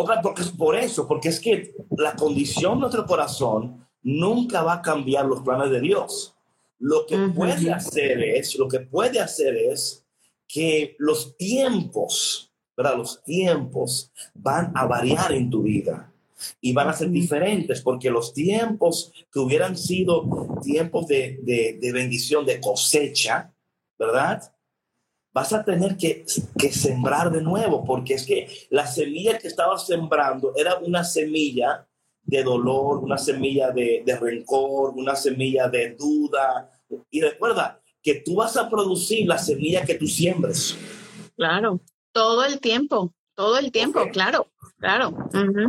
Otra, 0.00 0.22
porque 0.22 0.42
es 0.42 0.50
por 0.50 0.76
eso, 0.76 1.08
porque 1.08 1.28
es 1.28 1.40
que 1.40 1.74
la 1.96 2.14
condición 2.14 2.74
de 2.74 2.82
nuestro 2.82 3.04
corazón 3.04 3.84
nunca 4.00 4.62
va 4.62 4.74
a 4.74 4.82
cambiar 4.82 5.26
los 5.26 5.40
planes 5.40 5.72
de 5.72 5.80
Dios. 5.80 6.36
Lo 6.78 7.04
que 7.04 7.18
puede 7.34 7.72
hacer 7.72 8.22
es, 8.22 8.56
lo 8.56 8.68
que 8.68 8.78
puede 8.78 9.18
hacer 9.18 9.56
es 9.56 10.06
que 10.46 10.94
los 10.98 11.36
tiempos, 11.36 12.52
¿verdad? 12.76 12.96
Los 12.96 13.24
tiempos 13.24 14.12
van 14.34 14.70
a 14.76 14.86
variar 14.86 15.32
en 15.32 15.50
tu 15.50 15.62
vida 15.62 16.12
y 16.60 16.72
van 16.72 16.88
a 16.90 16.92
ser 16.92 17.10
diferentes 17.10 17.80
porque 17.80 18.08
los 18.08 18.32
tiempos 18.32 19.12
que 19.32 19.40
hubieran 19.40 19.76
sido 19.76 20.60
tiempos 20.62 21.08
de, 21.08 21.40
de, 21.42 21.76
de 21.80 21.92
bendición, 21.92 22.46
de 22.46 22.60
cosecha, 22.60 23.52
¿verdad? 23.98 24.54
Vas 25.32 25.52
a 25.52 25.64
tener 25.64 25.96
que, 25.96 26.24
sembrar 26.70 27.30
de 27.30 27.42
nuevo, 27.42 27.84
porque 27.84 28.14
es 28.14 28.26
que 28.26 28.48
la 28.70 28.86
semilla 28.86 29.38
que 29.38 29.48
estabas 29.48 29.86
sembrando 29.86 30.52
era 30.56 30.78
una 30.78 31.04
semilla 31.04 31.86
de 32.22 32.42
dolor, 32.42 32.98
una 32.98 33.18
semilla 33.18 33.70
de, 33.70 34.02
de 34.04 34.16
rencor, 34.16 34.90
una 34.96 35.16
semilla 35.16 35.68
de 35.68 35.94
duda. 35.94 36.70
Y 37.10 37.20
recuerda 37.20 37.80
que 38.02 38.16
tú 38.16 38.36
vas 38.36 38.56
a 38.56 38.68
producir 38.68 39.26
la 39.26 39.38
semilla 39.38 39.84
que 39.84 39.94
tú 39.94 40.06
siembres. 40.06 40.76
Claro, 41.36 41.80
todo 42.12 42.44
el 42.44 42.60
tiempo, 42.60 43.14
todo 43.34 43.58
el 43.58 43.70
tiempo, 43.70 44.00
claro, 44.12 44.48
claro. 44.78 45.14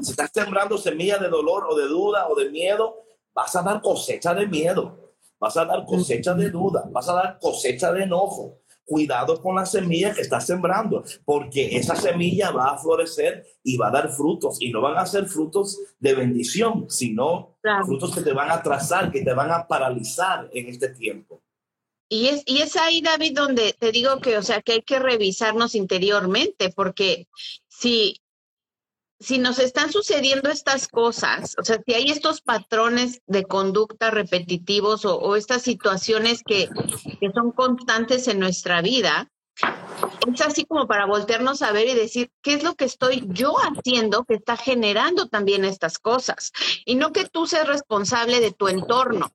Si 0.02 0.12
estás 0.12 0.32
sembrando 0.34 0.78
semillas 0.78 1.20
de 1.22 1.30
dolor 1.30 1.66
o 1.70 1.76
de 1.76 1.88
duda 1.88 2.28
o 2.28 2.36
de 2.36 2.50
miedo, 2.50 2.96
vas 3.34 3.56
a 3.56 3.62
dar 3.62 3.82
cosecha 3.82 4.34
de 4.34 4.48
miedo, 4.48 5.14
vas 5.40 5.56
a 5.58 5.66
dar 5.66 5.86
cosecha 5.86 6.34
de 6.34 6.50
duda, 6.50 6.86
vas 6.92 7.08
a 7.10 7.14
dar 7.14 7.40
cosecha 7.40 7.92
de 7.92 8.04
enojo, 8.04 8.58
cuidado 8.90 9.40
con 9.40 9.56
la 9.56 9.68
semilla 9.68 10.16
que 10.16 10.22
estás 10.22 10.48
sembrando, 10.48 11.04
porque 11.24 11.78
esa 11.78 11.96
semilla 11.96 12.50
va 12.50 12.72
a 12.72 12.78
florecer 12.80 13.46
y 13.64 13.78
va 13.78 13.90
a 13.90 13.92
dar 13.92 14.10
frutos, 14.10 14.58
y 14.60 14.72
no 14.72 14.82
van 14.82 14.98
a 14.98 15.06
ser 15.06 15.28
frutos 15.28 15.80
de 16.00 16.16
bendición, 16.16 16.90
sino 16.90 17.56
frutos 17.86 18.16
que 18.16 18.22
te 18.22 18.34
van 18.34 18.50
a 18.50 18.56
atrasar, 18.56 19.12
que 19.12 19.22
te 19.22 19.34
van 19.34 19.52
a 19.52 19.68
paralizar 19.68 20.50
en 20.52 20.68
este 20.68 20.90
tiempo. 20.90 21.44
Y 22.12 22.30
es, 22.30 22.42
y 22.48 22.64
es 22.64 22.76
ahí, 22.76 23.02
David, 23.02 23.36
donde 23.36 23.74
te 23.74 23.92
digo 23.92 24.20
que, 24.20 24.36
o 24.40 24.42
sea, 24.42 24.64
que 24.64 24.72
hay 24.72 24.82
que 24.82 24.98
revisarnos 24.98 25.76
interiormente, 25.76 26.72
porque 26.76 27.28
si 27.68 28.20
si 29.20 29.38
nos 29.38 29.60
están 29.60 29.92
sucediendo 29.92 30.50
estas 30.50 30.88
cosas, 30.88 31.56
o 31.60 31.64
sea, 31.64 31.82
si 31.86 31.94
hay 31.94 32.10
estos 32.10 32.42
patrones 32.42 33.22
de 33.28 33.44
conducta 33.44 34.12
repetitivos 34.12 35.04
o, 35.04 35.36
estas 35.36 35.62
situaciones 35.62 36.42
que, 36.46 36.70
que, 37.20 37.32
son 37.34 37.52
constantes 37.52 38.28
en 38.30 38.40
nuestra 38.40 38.82
vida, 38.82 39.30
es 40.34 40.42
así 40.42 40.66
como 40.66 40.88
para 40.88 41.06
voltearnos 41.06 41.62
a 41.62 41.74
ver 41.74 41.90
y 41.90 41.96
decir, 41.96 42.32
¿qué 42.42 42.54
es 42.54 42.64
lo 42.64 42.76
que 42.76 42.86
estoy 42.86 43.26
yo 43.28 43.56
haciendo 43.58 44.24
que 44.24 44.36
está 44.36 44.56
generando 44.56 45.28
también 45.28 45.66
estas 45.66 46.00
cosas? 46.00 46.54
Y 46.86 46.96
no 46.96 47.12
que 47.12 47.26
tú 47.26 47.46
seas 47.46 47.68
responsable 47.68 48.40
de 48.40 48.52
tu 48.52 48.70
entorno, 48.70 49.34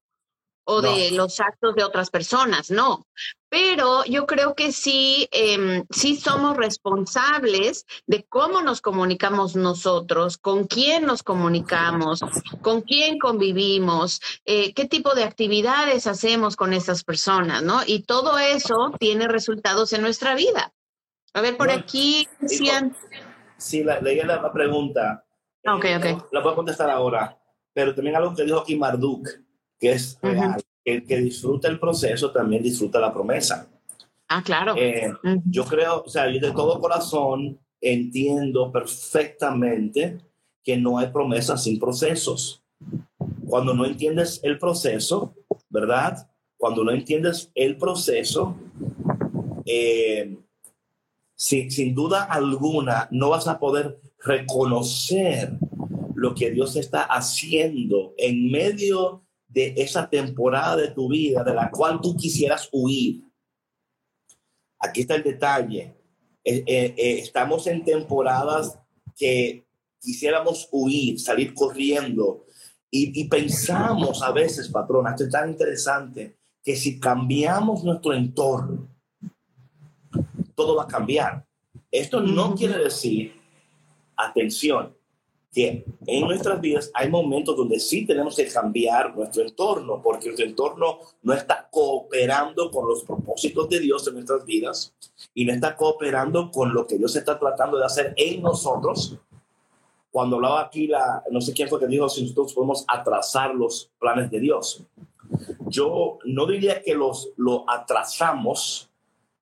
o 0.64 0.80
de 0.80 1.10
los 1.12 1.40
actos 1.40 1.74
de 1.74 1.84
otras 1.84 2.10
personas, 2.10 2.70
no. 2.70 3.06
Pero 3.48 4.04
yo 4.04 4.26
creo 4.26 4.54
que 4.54 4.72
sí, 4.72 5.28
eh, 5.30 5.84
sí 5.90 6.16
somos 6.16 6.56
responsables 6.56 7.86
de 8.06 8.24
cómo 8.24 8.62
nos 8.62 8.80
comunicamos 8.80 9.54
nosotros, 9.54 10.38
con 10.38 10.64
quién 10.64 11.04
nos 11.06 11.22
comunicamos, 11.22 12.20
con 12.62 12.80
quién 12.80 13.18
convivimos, 13.18 14.20
eh, 14.44 14.72
qué 14.74 14.86
tipo 14.86 15.14
de 15.14 15.24
actividades 15.24 16.06
hacemos 16.06 16.56
con 16.56 16.72
esas 16.72 17.04
personas, 17.04 17.62
¿no? 17.62 17.82
Y 17.86 18.02
todo 18.02 18.38
eso 18.38 18.92
tiene 18.98 19.28
resultados 19.28 19.92
en 19.92 20.02
nuestra 20.02 20.34
vida. 20.34 20.72
A 21.34 21.40
ver, 21.40 21.56
por 21.56 21.70
aquí 21.70 22.26
decían... 22.40 22.96
Sí, 23.56 23.84
la, 23.84 24.00
leí 24.00 24.20
la, 24.22 24.52
pregunta. 24.52 25.24
Ok, 25.64 25.86
ok. 25.96 26.32
La 26.32 26.42
puedo 26.42 26.56
contestar 26.56 26.90
ahora, 26.90 27.38
pero 27.72 27.94
también 27.94 28.16
algo 28.16 28.34
que 28.34 28.44
dijo 28.44 28.58
aquí 28.58 28.76
Marduk 28.76 29.28
que 29.84 29.92
es 29.92 30.18
real. 30.22 30.62
El 30.82 31.04
que 31.04 31.18
disfruta 31.18 31.68
el 31.68 31.78
proceso 31.78 32.30
también 32.30 32.62
disfruta 32.62 32.98
la 32.98 33.12
promesa. 33.12 33.68
Ah, 34.28 34.42
claro. 34.42 34.74
Eh, 34.78 35.12
yo 35.44 35.66
creo, 35.66 36.04
o 36.06 36.08
sea, 36.08 36.30
yo 36.30 36.40
de 36.40 36.52
todo 36.52 36.80
corazón 36.80 37.58
entiendo 37.82 38.72
perfectamente 38.72 40.18
que 40.62 40.78
no 40.78 40.96
hay 40.96 41.08
promesas 41.08 41.64
sin 41.64 41.78
procesos. 41.78 42.64
Cuando 43.46 43.74
no 43.74 43.84
entiendes 43.84 44.40
el 44.42 44.58
proceso, 44.58 45.34
¿verdad? 45.68 46.30
Cuando 46.56 46.82
no 46.82 46.90
entiendes 46.90 47.50
el 47.54 47.76
proceso, 47.76 48.56
eh, 49.66 50.38
sin 51.34 51.94
duda 51.94 52.24
alguna 52.24 53.06
no 53.10 53.28
vas 53.30 53.48
a 53.48 53.58
poder 53.58 54.00
reconocer 54.24 55.58
lo 56.14 56.34
que 56.34 56.50
Dios 56.50 56.74
está 56.76 57.02
haciendo 57.02 58.14
en 58.16 58.50
medio 58.50 59.23
de 59.54 59.72
esa 59.76 60.10
temporada 60.10 60.76
de 60.76 60.88
tu 60.88 61.08
vida 61.08 61.44
de 61.44 61.54
la 61.54 61.70
cual 61.70 62.00
tú 62.02 62.16
quisieras 62.16 62.68
huir. 62.72 63.22
Aquí 64.80 65.02
está 65.02 65.14
el 65.14 65.22
detalle. 65.22 65.94
Eh, 66.42 66.64
eh, 66.66 66.94
eh, 66.98 67.18
estamos 67.20 67.68
en 67.68 67.84
temporadas 67.84 68.76
que 69.16 69.64
quisiéramos 70.00 70.68
huir, 70.72 71.20
salir 71.20 71.54
corriendo. 71.54 72.46
Y, 72.90 73.24
pensamos 73.28 74.22
a 74.22 74.30
veces, 74.30 74.68
patrona, 74.68 75.10
esto 75.10 75.24
es 75.24 75.30
tan 75.30 75.50
interesante, 75.50 76.36
que 76.62 76.76
si 76.76 77.00
cambiamos 77.00 77.82
nuestro 77.82 78.12
entorno, 78.12 78.88
todo 80.54 80.76
va 80.76 80.84
a 80.84 80.88
cambiar. 80.88 81.44
Esto 81.90 82.20
no 82.20 82.54
quiere 82.54 82.78
decir, 82.78 83.34
atención, 84.16 84.96
que 85.54 85.84
en 86.06 86.26
nuestras 86.26 86.60
vidas 86.60 86.90
hay 86.92 87.08
momentos 87.08 87.56
donde 87.56 87.78
sí 87.78 88.04
tenemos 88.04 88.34
que 88.34 88.48
cambiar 88.48 89.16
nuestro 89.16 89.42
entorno, 89.42 90.02
porque 90.02 90.26
nuestro 90.26 90.46
entorno 90.46 90.98
no 91.22 91.32
está 91.32 91.68
cooperando 91.70 92.72
con 92.72 92.88
los 92.88 93.04
propósitos 93.04 93.68
de 93.68 93.78
Dios 93.78 94.06
en 94.08 94.14
nuestras 94.14 94.44
vidas 94.44 94.92
y 95.32 95.44
no 95.44 95.52
está 95.52 95.76
cooperando 95.76 96.50
con 96.50 96.74
lo 96.74 96.84
que 96.86 96.98
Dios 96.98 97.14
está 97.14 97.38
tratando 97.38 97.78
de 97.78 97.84
hacer 97.84 98.14
en 98.16 98.42
nosotros. 98.42 99.16
Cuando 100.10 100.36
hablaba 100.36 100.60
aquí, 100.62 100.88
la, 100.88 101.22
no 101.30 101.40
sé 101.40 101.52
quién 101.52 101.68
fue 101.68 101.78
que 101.78 101.86
dijo, 101.86 102.08
si 102.08 102.22
nosotros 102.22 102.52
podemos 102.52 102.84
atrasar 102.88 103.54
los 103.54 103.90
planes 104.00 104.30
de 104.32 104.40
Dios. 104.40 104.82
yo 105.68 106.18
no 106.24 106.46
diría 106.46 106.82
que 106.82 106.94
los, 106.94 107.30
lo 107.36 107.68
atrasamos, 107.70 108.90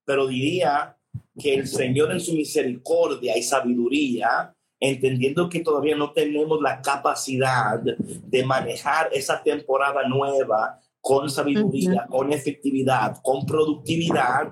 pero 0.05 0.27
diría 0.27 0.95
que 1.39 1.55
el 1.55 1.67
Señor 1.67 2.11
en 2.11 2.19
su 2.19 2.33
misericordia 2.33 3.35
y 3.35 3.41
sabiduría, 3.41 4.53
entendiendo 4.83 5.47
que 5.47 5.61
todavía 5.61 5.95
no 5.95 6.11
tenemos 6.11 6.61
la 6.61 6.81
capacidad 6.81 7.79
de 7.79 8.45
manejar 8.45 9.09
esa 9.13 9.41
temporada 9.41 10.05
nueva 10.09 10.77
con 10.99 11.29
sabiduría, 11.29 12.05
con 12.09 12.33
efectividad, 12.33 13.21
con 13.23 13.45
productividad, 13.45 14.51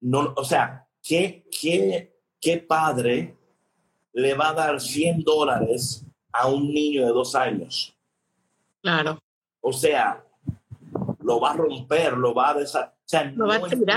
no, 0.00 0.32
o 0.36 0.44
sea, 0.44 0.84
¿qué, 1.00 1.46
qué, 1.60 2.12
qué 2.40 2.58
padre 2.58 3.36
le 4.12 4.34
va 4.34 4.48
a 4.48 4.54
dar 4.54 4.80
100 4.80 5.22
dólares 5.22 6.04
a 6.32 6.48
un 6.48 6.72
niño 6.72 7.06
de 7.06 7.12
dos 7.12 7.36
años? 7.36 7.94
Claro. 8.82 9.22
O 9.60 9.72
sea, 9.72 10.24
lo 11.22 11.38
va 11.38 11.52
a 11.52 11.56
romper, 11.56 12.14
lo 12.14 12.34
va 12.34 12.50
a 12.50 12.54
deshacer. 12.54 12.88
O 12.88 13.08
sea, 13.10 13.24
no 13.30 13.52
entiende 13.52 13.92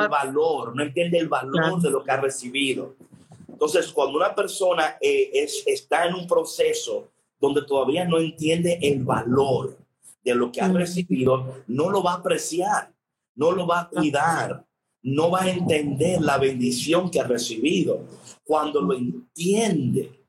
el 0.00 0.08
valor, 0.08 0.74
no 0.74 0.82
entiende 0.82 1.18
el 1.18 1.28
valor 1.28 1.82
de 1.82 1.90
lo 1.90 2.02
que 2.02 2.10
ha 2.10 2.20
recibido. 2.20 2.94
Entonces, 3.58 3.90
cuando 3.90 4.18
una 4.18 4.36
persona 4.36 4.98
eh, 5.00 5.30
es, 5.32 5.64
está 5.66 6.06
en 6.06 6.14
un 6.14 6.28
proceso 6.28 7.08
donde 7.40 7.62
todavía 7.62 8.04
no 8.04 8.18
entiende 8.18 8.78
el 8.80 9.02
valor 9.02 9.76
de 10.22 10.32
lo 10.32 10.52
que 10.52 10.60
ha 10.60 10.68
recibido, 10.68 11.64
no 11.66 11.90
lo 11.90 12.00
va 12.00 12.12
a 12.12 12.16
apreciar, 12.18 12.92
no 13.34 13.50
lo 13.50 13.66
va 13.66 13.80
a 13.80 13.88
cuidar, 13.88 14.64
no 15.02 15.32
va 15.32 15.42
a 15.42 15.50
entender 15.50 16.20
la 16.20 16.38
bendición 16.38 17.10
que 17.10 17.18
ha 17.18 17.24
recibido. 17.24 18.04
Cuando 18.44 18.80
lo 18.80 18.94
entiende 18.94 20.24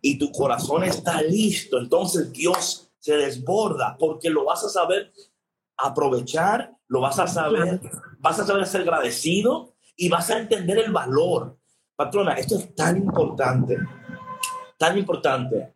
y 0.00 0.16
tu 0.16 0.32
corazón 0.32 0.82
está 0.84 1.20
listo, 1.20 1.78
entonces 1.78 2.32
Dios 2.32 2.90
se 2.98 3.14
desborda 3.14 3.94
porque 3.98 4.30
lo 4.30 4.46
vas 4.46 4.64
a 4.64 4.70
saber 4.70 5.12
aprovechar, 5.76 6.74
lo 6.88 7.02
vas 7.02 7.18
a 7.18 7.26
saber, 7.26 7.78
vas 8.20 8.40
a 8.40 8.46
saber 8.46 8.66
ser 8.66 8.80
agradecido 8.80 9.74
y 9.96 10.08
vas 10.08 10.30
a 10.30 10.38
entender 10.38 10.78
el 10.78 10.92
valor. 10.92 11.59
Patrona, 12.00 12.32
esto 12.32 12.56
es 12.56 12.74
tan 12.74 12.96
importante, 12.96 13.76
tan 14.78 14.96
importante. 14.96 15.74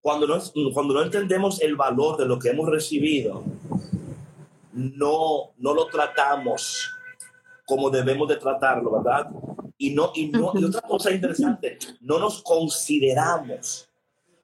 Cuando 0.00 0.24
no, 0.24 0.38
cuando 0.72 0.94
no 0.94 1.02
entendemos 1.02 1.60
el 1.60 1.74
valor 1.74 2.16
de 2.16 2.26
lo 2.26 2.38
que 2.38 2.50
hemos 2.50 2.68
recibido, 2.68 3.42
no, 4.72 5.50
no 5.56 5.74
lo 5.74 5.86
tratamos 5.88 6.88
como 7.66 7.90
debemos 7.90 8.28
de 8.28 8.36
tratarlo, 8.36 9.02
¿verdad? 9.02 9.30
Y 9.76 9.90
no, 9.90 10.12
y 10.14 10.28
no, 10.28 10.52
y 10.54 10.62
otra 10.62 10.80
cosa 10.82 11.10
interesante, 11.10 11.76
no 12.02 12.20
nos 12.20 12.40
consideramos 12.40 13.88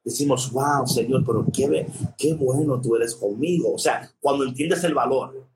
decimos, 0.02 0.50
wow, 0.50 0.84
Señor, 0.84 1.22
pero 1.24 1.46
qué, 1.54 1.86
qué 2.18 2.34
bueno 2.34 2.80
tú 2.80 2.96
eres 2.96 3.14
conmigo. 3.14 3.74
O 3.74 3.78
sea, 3.78 4.10
cuando 4.20 4.44
entiendes 4.44 4.82
el 4.82 4.94
valor. 4.94 5.46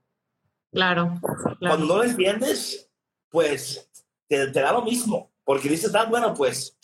Claro. 0.73 1.21
Cuando 1.59 1.85
no 1.85 1.97
lo 1.97 2.05
entiendes, 2.05 2.89
pues 3.29 3.91
te, 4.29 4.47
te, 4.47 4.61
da 4.61 4.73
lo 4.73 4.83
mismo, 4.83 5.31
porque 5.49 5.71
dices, 5.71 5.95
ah, 5.95 6.05
bueno, 6.05 6.35
pues 6.35 6.77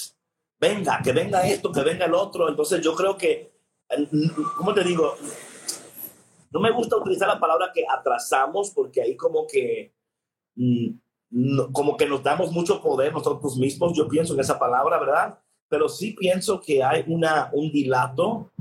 venga, 0.59 1.03
que 1.05 1.13
venga 1.13 1.47
esto, 1.47 1.71
que 1.71 1.83
venga 1.83 2.07
el 2.07 2.15
otro. 2.15 2.49
Entonces 2.49 2.81
yo 2.81 2.95
creo 2.95 3.15
que, 3.15 3.53
¿cómo 4.57 4.73
te 4.73 4.83
digo? 4.83 5.17
No 6.51 6.61
me 6.61 6.71
gusta 6.71 6.97
utilizar 6.97 7.29
la 7.29 7.39
palabra 7.39 7.71
que 7.75 7.85
atrasamos, 7.87 8.71
porque 8.71 9.03
ahí 9.03 9.17
como 9.17 9.47
que... 9.47 9.93
Mm, 10.57 10.95
como 11.73 11.97
que 11.99 12.07
nos 12.07 12.23
damos 12.23 12.53
mucho 12.53 12.81
poder 12.81 13.13
nosotros 13.13 13.59
mismos, 13.59 13.93
yo 13.95 14.09
pienso 14.09 14.33
en 14.33 14.41
esa 14.41 14.59
palabra, 14.59 14.99
¿verdad? 14.99 15.39
pero 15.69 15.89
sí 15.89 16.13
pienso 16.13 16.61
que 16.61 16.83
hay 16.85 17.05
una, 17.09 17.51
un 17.53 17.73
dilato 17.73 18.53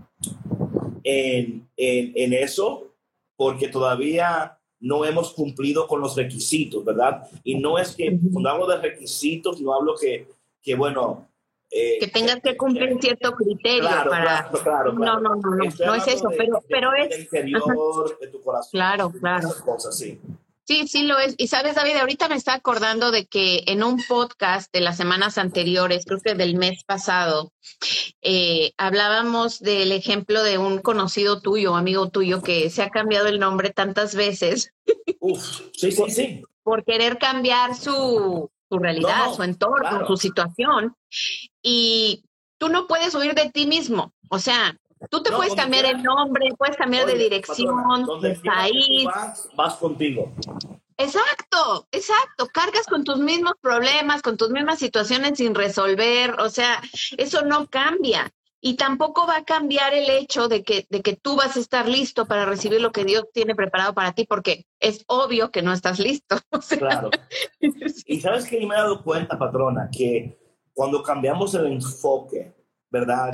en, 1.04 1.70
en, 1.78 2.34
eso, 2.34 2.96
porque 3.36 3.68
todavía 3.68 4.58
no 4.84 5.06
hemos 5.06 5.34
cumplido 5.34 5.88
con 5.88 6.02
los 6.02 6.16
requisitos, 6.16 6.84
¿verdad? 6.84 7.24
Y 7.44 7.58
no 7.58 7.80
es 7.80 7.96
que 7.96 8.20
cuando 8.32 8.50
hablo 8.50 8.68
de 8.68 8.78
requisitos, 8.78 9.62
no 9.62 9.74
hablo 9.74 9.96
que, 9.96 10.28
que 10.62 10.76
bueno... 10.76 11.28
Eh, 11.72 11.98
que 12.02 12.08
tengas 12.08 12.42
que 12.42 12.56
cumplir 12.56 12.98
cierto 13.00 13.32
criterio 13.32 13.90
para... 14.10 14.50
Claro, 14.52 14.92
no, 14.92 15.20
no, 15.20 15.36
no, 15.36 15.36
no, 15.36 15.56
no, 15.56 15.96
es 15.96 16.08
eso, 16.08 16.30
pero, 16.38 16.62
pero 16.68 16.94
es... 16.94 17.18
interior, 17.18 18.20
de 18.20 18.28
tu 18.28 18.42
corazón. 18.42 18.70
Claro, 18.72 19.10
claro. 19.10 19.50
cosas, 19.66 19.98
sí. 19.98 20.20
Sí, 20.66 20.88
sí 20.88 21.04
lo 21.04 21.20
es. 21.20 21.36
Y 21.38 21.48
sabes, 21.48 21.76
David, 21.76 21.98
ahorita 21.98 22.30
me 22.30 22.36
está 22.36 22.54
acordando 22.54 23.12
de 23.12 23.26
que 23.26 23.64
en 23.68 23.84
un 23.84 24.02
podcast 24.08 24.72
de 24.72 24.80
las 24.80 24.96
semanas 24.96 25.38
anteriores, 25.38 26.06
creo 26.06 26.20
que 26.22 26.36
del 26.36 26.56
mes 26.56 26.84
pasado, 26.86 27.52
eh, 28.22 28.72
hablábamos 28.78 29.60
del 29.60 29.92
ejemplo 29.92 30.42
de 30.42 30.58
un 30.58 30.80
conocido 30.80 31.42
tuyo, 31.42 31.76
amigo 31.76 32.10
tuyo, 32.10 32.42
que 32.42 32.70
se 32.70 32.82
ha 32.82 32.90
cambiado 32.90 33.28
el 33.28 33.40
nombre 33.40 33.72
tantas 33.72 34.16
veces. 34.16 34.72
Uf, 35.20 35.62
sí, 35.74 35.92
sí, 35.92 36.10
sí. 36.10 36.44
Por 36.64 36.86
querer 36.86 37.18
cambiar 37.18 37.76
su, 37.76 38.50
su 38.70 38.80
realidad, 38.80 39.34
su 39.36 39.44
entorno, 39.44 40.08
su 40.08 40.16
situación. 40.16 40.96
Y 41.62 42.24
tú 42.58 42.70
no 42.70 42.88
puedes 42.88 43.14
huir 43.16 43.34
de 43.36 43.50
ti 43.50 43.66
mismo. 43.66 44.14
O 44.30 44.40
sea, 44.40 44.78
Tú 45.10 45.22
te 45.22 45.32
puedes 45.32 45.56
cambiar 45.56 45.86
el 45.86 46.02
nombre, 46.02 46.50
puedes 46.58 46.78
cambiar 46.78 47.06
de 47.06 47.16
dirección, 47.18 48.06
de 48.22 48.36
país. 48.36 49.08
Vas, 49.56 49.76
contigo. 49.76 50.34
Exacto, 50.98 51.88
exacto. 51.92 52.48
Cargas 52.54 52.86
con 52.88 53.04
tus 53.04 53.18
mismos 53.18 53.54
problemas, 53.62 54.22
con 54.22 54.38
tus 54.38 54.50
mismas 54.50 54.80
situaciones 54.80 55.38
sin 55.38 55.56
resolver. 55.56 56.40
O 56.40 56.50
sea, 56.50 56.82
eso 57.18 57.44
no 57.44 57.68
cambia. 57.68 58.32
Y 58.66 58.76
tampoco 58.76 59.28
va 59.28 59.38
a 59.38 59.44
cambiar 59.44 59.94
el 59.94 60.10
hecho 60.10 60.48
de 60.48 60.64
que, 60.64 60.88
de 60.90 61.02
que 61.02 61.18
tú 61.18 61.36
vas 61.36 61.58
a 61.58 61.60
estar 61.60 61.90
listo 61.90 62.26
para 62.26 62.46
recibir 62.46 62.80
lo 62.80 62.94
que 62.94 63.04
Dios 63.04 63.26
tiene 63.34 63.56
preparado 63.56 63.94
para 63.94 64.14
ti, 64.14 64.26
porque 64.26 64.66
es 64.80 65.04
obvio 65.08 65.52
que 65.52 65.62
no 65.62 65.74
estás 65.74 66.00
listo. 66.00 66.38
Claro. 66.80 67.10
Y 68.06 68.22
sabes 68.22 68.46
que 68.46 68.66
me 68.66 68.74
he 68.74 68.78
dado 68.78 69.04
cuenta, 69.04 69.38
patrona, 69.38 69.90
que 69.92 70.38
cuando 70.74 71.04
cambiamos 71.04 71.54
el 71.56 71.68
enfoque, 71.68 72.54
¿verdad? 72.90 73.34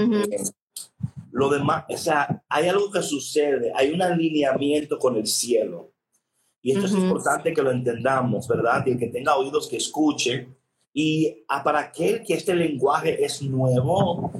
Lo 1.32 1.50
demás, 1.50 1.86
o 1.89 1.98
sea, 1.98 2.44
hay 2.50 2.68
algo 2.68 2.92
que 2.92 3.02
sucede, 3.02 3.72
hay 3.76 3.92
un 3.92 4.02
alineamiento 4.02 4.98
con 4.98 5.15
el 5.15 5.28
cielo. 5.28 5.92
Y 6.62 6.72
esto 6.72 6.88
es 6.88 6.94
importante 6.94 7.54
que 7.54 7.62
lo 7.62 7.72
entendamos, 7.72 8.48
¿verdad? 8.48 8.84
Y 8.86 8.92
el 8.92 9.00
que 9.00 9.08
tenga 9.08 9.38
oídos 9.38 9.68
que 9.68 9.78
escuche. 9.78 10.48
Y 10.94 11.44
ah, 11.48 11.63
para 11.63 11.80
aquel 11.80 12.24
que 12.24 12.34
este 12.34 12.54
lenguaje 12.54 13.24
es 13.24 13.42
nuevo, 13.42 14.32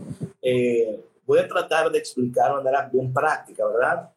eh, 0.42 1.00
voy 1.26 1.40
a 1.40 1.48
tratar 1.48 1.92
de 1.92 2.00
explicar 2.00 2.50
de 2.50 2.64
manera 2.64 2.90
bien 2.92 3.14
práctica, 3.14 3.66
¿verdad? 3.68 4.10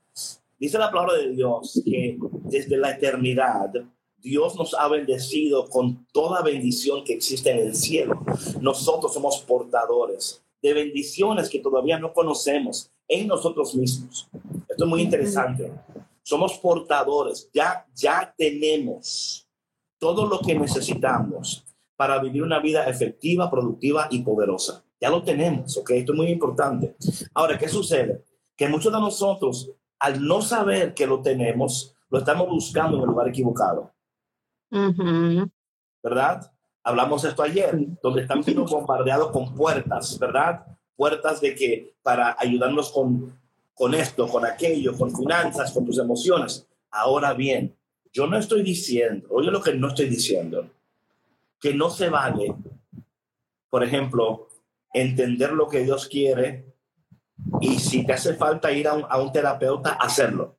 Dice 0.59 0.79
la 0.79 0.91
palabra 0.91 1.15
de 1.15 1.31
Dios 1.31 1.81
que 1.85 2.19
desde 2.45 2.77
la 2.77 2.93
eternidad 2.93 3.73
Dios 4.19 4.57
nos 4.57 4.75
ha 4.75 4.89
bendecido 4.89 5.69
con 5.69 6.07
toda 6.13 6.43
bendición 6.43 7.05
que 7.05 7.15
existe 7.15 7.51
en 7.51 7.59
el 7.59 7.75
cielo. 7.75 8.25
Nosotros 8.61 9.13
somos 9.13 9.41
portadores 9.41 10.41
de 10.63 10.73
bendiciones 10.73 11.51
que 11.51 11.59
todavía 11.59 11.99
no 11.99 12.13
conocemos 12.13 12.91
en 13.09 13.27
nosotros 13.27 13.75
mismos. 13.75 14.29
Esto 14.69 14.85
es 14.85 14.91
muy 14.91 15.03
interesante. 15.03 15.73
Somos 16.23 16.59
portadores, 16.59 17.51
ya, 17.53 17.87
ya 17.95 18.33
tenemos 18.37 19.49
todo 19.99 20.27
lo 20.27 20.41
que 20.41 20.59
necesitamos 20.59 21.65
para 21.97 22.19
vivir 22.21 22.43
una 22.43 22.61
vida 22.61 22.87
efectiva, 22.87 23.51
productiva 23.51 24.09
y 24.11 24.23
poderosa. 24.23 24.85
Ya 25.01 25.11
lo 25.11 25.23
tenemos, 25.23 25.77
¿ok? 25.77 25.91
Esto 25.91 26.13
es 26.13 26.17
muy 26.17 26.29
importante. 26.29 26.97
Ahora, 27.35 27.59
¿qué 27.59 27.69
sucede? 27.69 28.25
Que 28.57 28.69
muchos 28.69 28.93
de 28.93 29.01
nosotros, 29.01 29.71
al 29.99 30.25
no 30.25 30.43
saber 30.43 30.95
que 30.95 31.07
lo 31.07 31.21
tenemos, 31.21 31.97
lo 32.09 32.19
estamos 32.19 32.49
buscando 32.49 32.97
en 32.97 33.03
el 33.03 33.09
lugar 33.09 33.29
equivocado. 33.29 33.93
¿Verdad? 36.03 36.53
Hablamos 36.85 37.25
esto 37.25 37.43
ayer, 37.43 37.79
donde 38.03 38.23
estamos 38.23 38.45
siendo 38.45 38.65
bombardeados 38.65 39.31
con 39.31 39.55
puertas, 39.55 40.19
¿verdad? 40.19 40.67
Puertas 40.97 41.41
de 41.41 41.55
que 41.55 41.95
para 42.03 42.37
ayudarnos 42.39 42.91
con, 42.91 43.39
con 43.75 43.95
esto, 43.95 44.27
con 44.27 44.45
aquello, 44.45 44.97
con 44.97 45.15
finanzas, 45.15 45.73
con 45.73 45.87
tus 45.87 45.99
emociones. 45.99 46.67
Ahora 46.91 47.35
bien, 47.35 47.77
yo 48.13 48.27
no 48.27 48.37
estoy 48.37 48.63
diciendo, 48.63 49.29
oye 49.31 49.51
lo 49.51 49.63
que 49.63 49.75
no 49.75 49.89
estoy 49.89 50.09
diciendo, 50.09 50.69
que 51.61 51.73
no 51.73 51.89
se 51.89 52.09
vale, 52.09 52.55
por 53.71 53.85
ejemplo, 53.85 54.49
entender 54.93 55.53
lo 55.53 55.69
que 55.69 55.85
Dios 55.85 56.09
quiere 56.09 56.67
y 57.61 57.79
si 57.79 58.05
te 58.05 58.13
hace 58.13 58.35
falta 58.35 58.73
ir 58.73 58.89
a 58.89 58.95
un, 58.95 59.05
a 59.09 59.21
un 59.21 59.33
terapeuta, 59.33 59.93
hacerlo. 59.93 60.57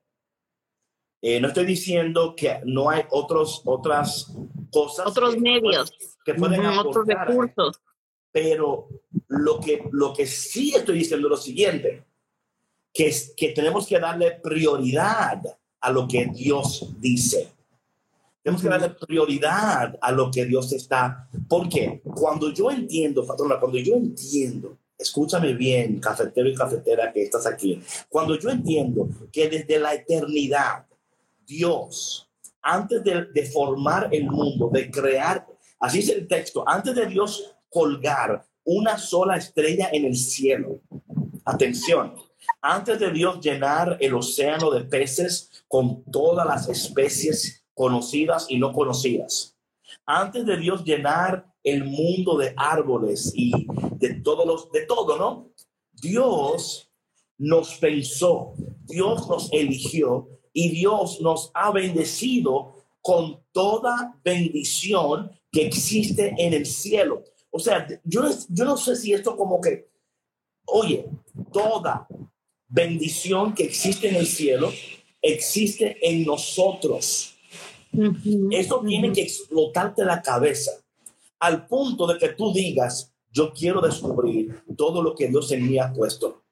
Eh, 1.26 1.40
no 1.40 1.48
estoy 1.48 1.66
diciendo 1.66 2.36
que 2.36 2.60
no 2.66 2.90
hay 2.90 3.04
otros, 3.10 3.62
otras 3.64 4.30
cosas. 4.70 5.08
Otros 5.08 5.38
medios 5.38 5.90
que 6.26 6.34
pueden 6.34 6.66
otros 6.66 7.08
recursos. 7.08 7.80
Pero 8.30 8.90
lo 9.30 9.58
que, 9.62 9.88
lo 9.94 10.14
que 10.14 10.28
sí 10.28 10.74
estoy 10.76 10.98
diciendo 10.98 11.28
es 11.28 11.32
lo 11.32 11.38
siguiente, 11.38 12.04
que, 12.94 13.08
es, 13.08 13.34
que 13.38 13.54
tenemos 13.54 13.88
que 13.88 14.00
darle 14.00 14.32
prioridad 14.32 15.42
a 15.80 15.92
lo 15.92 16.10
que 16.10 16.26
Dios 16.26 16.94
dice. 17.00 17.54
Tenemos 18.42 18.62
que 18.62 18.68
darle 18.68 18.90
prioridad 18.90 19.98
a 20.02 20.12
lo 20.12 20.30
que 20.30 20.44
Dios 20.44 20.74
está. 20.74 21.30
Porque 21.48 22.02
cuando 22.04 22.52
yo 22.52 22.70
entiendo, 22.70 23.26
patrona, 23.26 23.62
cuando 23.62 23.78
yo 23.78 23.96
entiendo 23.96 24.78
escúchame 24.98 25.54
bien, 25.54 26.00
cafetero 26.00 26.48
y 26.48 26.56
cafetera 26.56 27.12
que 27.12 27.24
estás 27.24 27.46
aquí, 27.46 27.82
cuando 28.08 28.38
yo 28.38 28.50
entiendo 28.50 29.10
que 29.32 29.50
desde 29.50 29.80
la 29.80 29.94
eternidad, 29.94 30.86
Dios, 31.46 32.30
antes 32.62 33.04
de, 33.04 33.46
formar 33.52 34.10
el 34.12 34.26
mundo, 34.26 34.70
de 34.72 34.90
crear, 34.90 35.46
así 35.80 36.00
es 36.00 36.10
el 36.10 36.28
texto, 36.28 36.64
antes 36.68 36.96
de 36.96 37.06
Dios 37.08 37.56
colgar 37.70 38.46
una 38.64 38.98
sola 38.98 39.38
estrella 39.38 39.90
en 39.92 40.06
el 40.06 40.16
cielo, 40.16 40.82
atención, 41.44 42.16
antes 42.62 43.00
de 43.00 43.12
Dios 43.12 43.40
llenar 43.42 43.98
el 44.00 44.14
océano 44.14 44.72
de 44.72 44.86
peces 44.86 45.66
con 45.68 46.04
todas 46.06 46.46
las 46.46 46.70
especies 46.70 47.66
conocidas 47.74 48.46
y 48.50 48.58
no 48.58 48.72
conocidas, 48.72 49.58
antes 50.06 50.46
de 50.46 50.58
Dios 50.58 50.84
llenar 50.84 51.46
el 51.64 51.86
mundo 51.86 52.38
de 52.38 52.54
árboles 52.58 53.32
y 53.36 53.52
de 53.96 54.16
todos 54.16 54.46
los, 54.46 54.72
de 54.72 54.86
todo, 54.86 55.18
¿no? 55.18 55.52
Dios 55.92 56.90
nos 57.38 57.78
pensó, 57.78 58.54
Dios 58.86 59.28
nos 59.28 59.52
eligió 59.52 60.33
y 60.54 60.70
Dios 60.70 61.20
nos 61.22 61.52
ha 61.54 61.72
bendecido 61.72 62.76
con 63.02 63.42
toda 63.52 64.18
bendición 64.24 65.32
que 65.52 65.66
existe 65.66 66.34
en 66.38 66.54
el 66.54 66.66
cielo. 66.66 67.24
O 67.52 67.60
sea, 67.60 67.88
yo, 68.04 68.24
yo 68.50 68.66
no 68.66 68.78
sé 68.78 68.96
si 68.96 69.14
esto 69.14 69.36
como 69.36 69.60
que, 69.60 69.90
oye, 70.66 71.06
toda 71.52 72.08
bendición 72.68 73.54
que 73.54 73.66
existe 73.66 74.10
en 74.10 74.16
el 74.16 74.26
cielo 74.26 74.72
existe 75.22 75.98
en 76.02 76.26
nosotros. 76.26 77.36
Esto 78.52 78.82
tiene 78.86 79.12
que 79.12 79.22
explotarte 79.22 80.04
la 80.04 80.22
cabeza 80.22 80.72
al 81.40 81.68
punto 81.68 82.08
de 82.08 82.18
que 82.18 82.30
tú 82.30 82.54
digas, 82.54 83.14
yo 83.30 83.52
quiero 83.52 83.82
descubrir 83.82 84.64
todo 84.78 85.02
lo 85.04 85.14
que 85.14 85.28
Dios 85.28 85.52
en 85.52 85.68
mí 85.68 85.78
ha 85.78 85.92
puesto. 85.92 86.43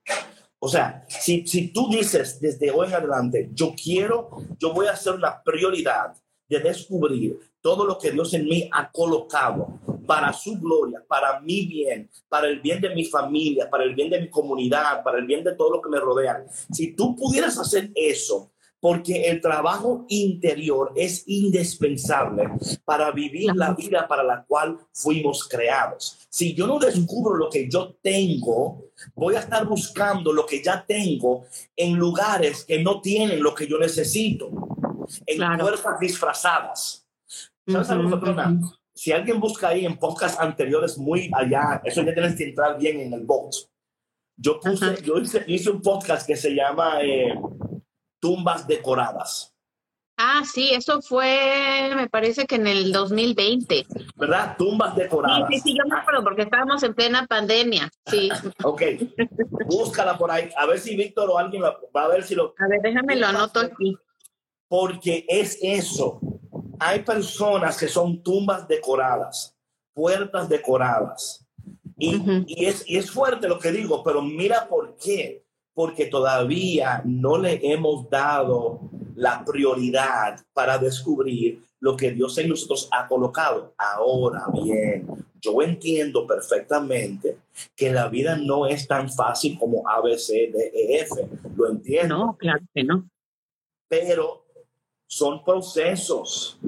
O 0.63 0.67
sea, 0.67 1.03
si, 1.07 1.47
si 1.47 1.73
tú 1.73 1.89
dices 1.89 2.39
desde 2.39 2.69
hoy 2.69 2.87
en 2.87 2.93
adelante, 2.93 3.49
yo 3.51 3.73
quiero, 3.73 4.29
yo 4.59 4.71
voy 4.71 4.85
a 4.85 4.91
hacer 4.91 5.15
una 5.15 5.41
prioridad 5.41 6.13
de 6.47 6.59
descubrir 6.59 7.39
todo 7.61 7.83
lo 7.83 7.97
que 7.97 8.11
Dios 8.11 8.31
en 8.35 8.45
mí 8.45 8.69
ha 8.71 8.91
colocado 8.91 9.79
para 10.05 10.31
su 10.33 10.59
gloria, 10.59 11.03
para 11.07 11.39
mi 11.39 11.65
bien, 11.65 12.11
para 12.29 12.47
el 12.47 12.59
bien 12.59 12.79
de 12.79 12.93
mi 12.93 13.05
familia, 13.05 13.71
para 13.71 13.85
el 13.85 13.95
bien 13.95 14.11
de 14.11 14.21
mi 14.21 14.29
comunidad, 14.29 15.03
para 15.03 15.17
el 15.17 15.25
bien 15.25 15.43
de 15.43 15.55
todo 15.55 15.71
lo 15.71 15.81
que 15.81 15.89
me 15.89 15.99
rodea. 15.99 16.45
Si 16.71 16.95
tú 16.95 17.15
pudieras 17.15 17.57
hacer 17.57 17.89
eso, 17.95 18.51
porque 18.81 19.29
el 19.29 19.39
trabajo 19.39 20.05
interior 20.09 20.91
es 20.95 21.23
indispensable 21.27 22.49
para 22.83 23.11
vivir 23.11 23.55
la 23.55 23.73
vida 23.73 24.07
para 24.07 24.23
la 24.23 24.43
cual 24.43 24.79
fuimos 24.91 25.47
creados. 25.47 26.27
Si 26.29 26.55
yo 26.55 26.65
no 26.65 26.79
descubro 26.79 27.35
lo 27.35 27.47
que 27.47 27.69
yo 27.69 27.95
tengo, 28.01 28.89
voy 29.13 29.35
a 29.35 29.39
estar 29.39 29.67
buscando 29.67 30.33
lo 30.33 30.47
que 30.47 30.63
ya 30.63 30.83
tengo 30.83 31.45
en 31.75 31.95
lugares 31.95 32.65
que 32.65 32.81
no 32.81 33.01
tienen 33.01 33.43
lo 33.43 33.53
que 33.53 33.67
yo 33.67 33.77
necesito, 33.77 34.49
en 35.27 35.59
fuerzas 35.59 35.99
disfrazadas. 35.99 37.07
Si 38.95 39.11
alguien 39.11 39.39
busca 39.39 39.69
ahí 39.69 39.85
en 39.85 39.97
podcasts 39.97 40.39
anteriores 40.39 40.97
muy 40.97 41.29
allá, 41.33 41.81
eso 41.85 42.01
ya 42.01 42.13
tienes 42.13 42.35
que 42.35 42.45
entrar 42.45 42.79
bien 42.79 42.99
en 42.99 43.13
el 43.13 43.21
box. 43.21 43.69
Yo 44.35 44.59
puse, 44.59 45.03
yo 45.03 45.19
hice, 45.19 45.69
un 45.69 45.81
podcast 45.83 46.25
que 46.25 46.35
se 46.35 46.55
llama 46.55 46.99
eh, 47.03 47.35
tumbas 48.21 48.65
decoradas. 48.67 49.53
Ah, 50.23 50.43
sí, 50.45 50.69
eso 50.71 51.01
fue, 51.01 51.91
me 51.95 52.07
parece 52.07 52.45
que 52.45 52.55
en 52.55 52.67
el 52.67 52.91
2020. 52.91 53.87
¿Verdad? 54.15 54.55
Tumbas 54.55 54.95
decoradas. 54.95 55.47
Sí, 55.49 55.55
sí, 55.55 55.61
sí, 55.63 55.77
yo 55.77 55.83
me 55.89 55.99
acuerdo 55.99 56.23
porque 56.23 56.43
estábamos 56.43 56.83
en 56.83 56.93
plena 56.93 57.25
pandemia. 57.25 57.89
Sí. 58.05 58.29
ok, 58.63 58.81
búscala 59.65 60.19
por 60.19 60.29
ahí, 60.29 60.49
a 60.55 60.67
ver 60.67 60.79
si 60.79 60.95
Víctor 60.95 61.27
o 61.31 61.39
alguien 61.39 61.63
va 61.63 62.03
a 62.03 62.07
ver 62.07 62.23
si 62.23 62.35
lo... 62.35 62.53
A 62.59 62.67
ver, 62.67 62.81
déjame 62.83 63.15
lo 63.15 63.25
anoto 63.25 63.61
aquí. 63.61 63.97
Porque 64.67 65.25
es 65.27 65.57
eso. 65.59 66.21
Hay 66.79 66.99
personas 66.99 67.75
que 67.77 67.87
son 67.87 68.21
tumbas 68.21 68.67
decoradas, 68.67 69.57
puertas 69.91 70.47
decoradas. 70.47 71.47
Y, 71.97 72.21
y, 72.45 72.65
es, 72.65 72.87
y 72.87 72.97
es 72.97 73.09
fuerte 73.09 73.47
lo 73.47 73.57
que 73.57 73.71
digo, 73.71 74.03
pero 74.03 74.21
mira 74.21 74.67
por 74.67 74.95
qué 74.97 75.40
porque 75.73 76.05
todavía 76.05 77.01
no 77.05 77.37
le 77.37 77.59
hemos 77.63 78.09
dado 78.09 78.81
la 79.15 79.43
prioridad 79.45 80.39
para 80.53 80.77
descubrir 80.77 81.63
lo 81.79 81.95
que 81.95 82.11
Dios 82.11 82.37
en 82.37 82.49
nosotros 82.49 82.87
ha 82.91 83.07
colocado. 83.07 83.73
Ahora 83.77 84.45
bien, 84.53 85.07
yo 85.41 85.61
entiendo 85.61 86.27
perfectamente 86.27 87.37
que 87.75 87.91
la 87.91 88.07
vida 88.07 88.37
no 88.37 88.67
es 88.67 88.87
tan 88.87 89.09
fácil 89.11 89.57
como 89.57 89.87
A, 89.87 90.01
B, 90.01 90.17
C, 90.17 90.51
D, 90.53 90.71
E, 90.73 90.99
F. 91.01 91.27
Lo 91.55 91.69
entiendo. 91.69 92.17
No, 92.17 92.37
claro 92.37 92.61
que 92.73 92.83
no. 92.83 93.09
Pero 93.87 94.45
son 95.07 95.43
procesos. 95.43 96.59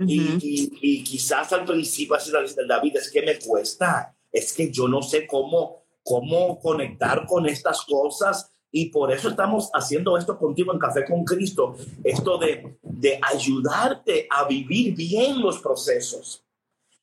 y, 0.00 0.68
y, 0.82 1.04
quizás 1.04 1.52
al 1.52 1.64
principio 1.64 2.16
así 2.16 2.30
la 2.66 2.80
vida 2.80 3.00
es 3.00 3.10
que 3.10 3.22
me 3.22 3.38
cuesta, 3.38 4.14
es 4.30 4.52
que 4.52 4.70
yo 4.70 4.86
no 4.88 5.00
sé 5.00 5.26
cómo 5.26 5.85
cómo 6.06 6.60
conectar 6.60 7.26
con 7.26 7.46
estas 7.46 7.82
cosas. 7.82 8.50
Y 8.70 8.86
por 8.90 9.12
eso 9.12 9.30
estamos 9.30 9.70
haciendo 9.74 10.16
esto 10.16 10.38
contigo 10.38 10.72
en 10.72 10.78
Café 10.78 11.04
con 11.04 11.24
Cristo, 11.24 11.76
esto 12.04 12.38
de, 12.38 12.78
de 12.82 13.18
ayudarte 13.22 14.26
a 14.30 14.44
vivir 14.44 14.94
bien 14.94 15.40
los 15.40 15.58
procesos. 15.60 16.44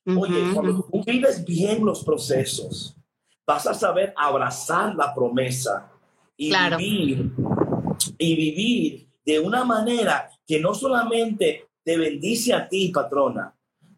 Oye, 0.06 0.52
cuando 0.52 0.82
tú 0.82 1.02
vives 1.04 1.44
bien 1.44 1.84
los 1.84 2.04
procesos, 2.04 2.96
vas 3.46 3.66
a 3.66 3.74
saber 3.74 4.12
abrazar 4.16 4.94
la 4.94 5.14
promesa 5.14 5.90
y 6.36 6.52
vivir 6.76 7.32
y 8.18 8.36
vivir 8.36 9.08
de 9.24 9.40
una 9.40 9.64
manera 9.64 10.30
que 10.46 10.60
no 10.60 10.74
solamente 10.74 11.68
te 11.82 11.96
bendice 11.96 12.52
a 12.52 12.68
ti, 12.68 12.88
patrona, 12.88 13.54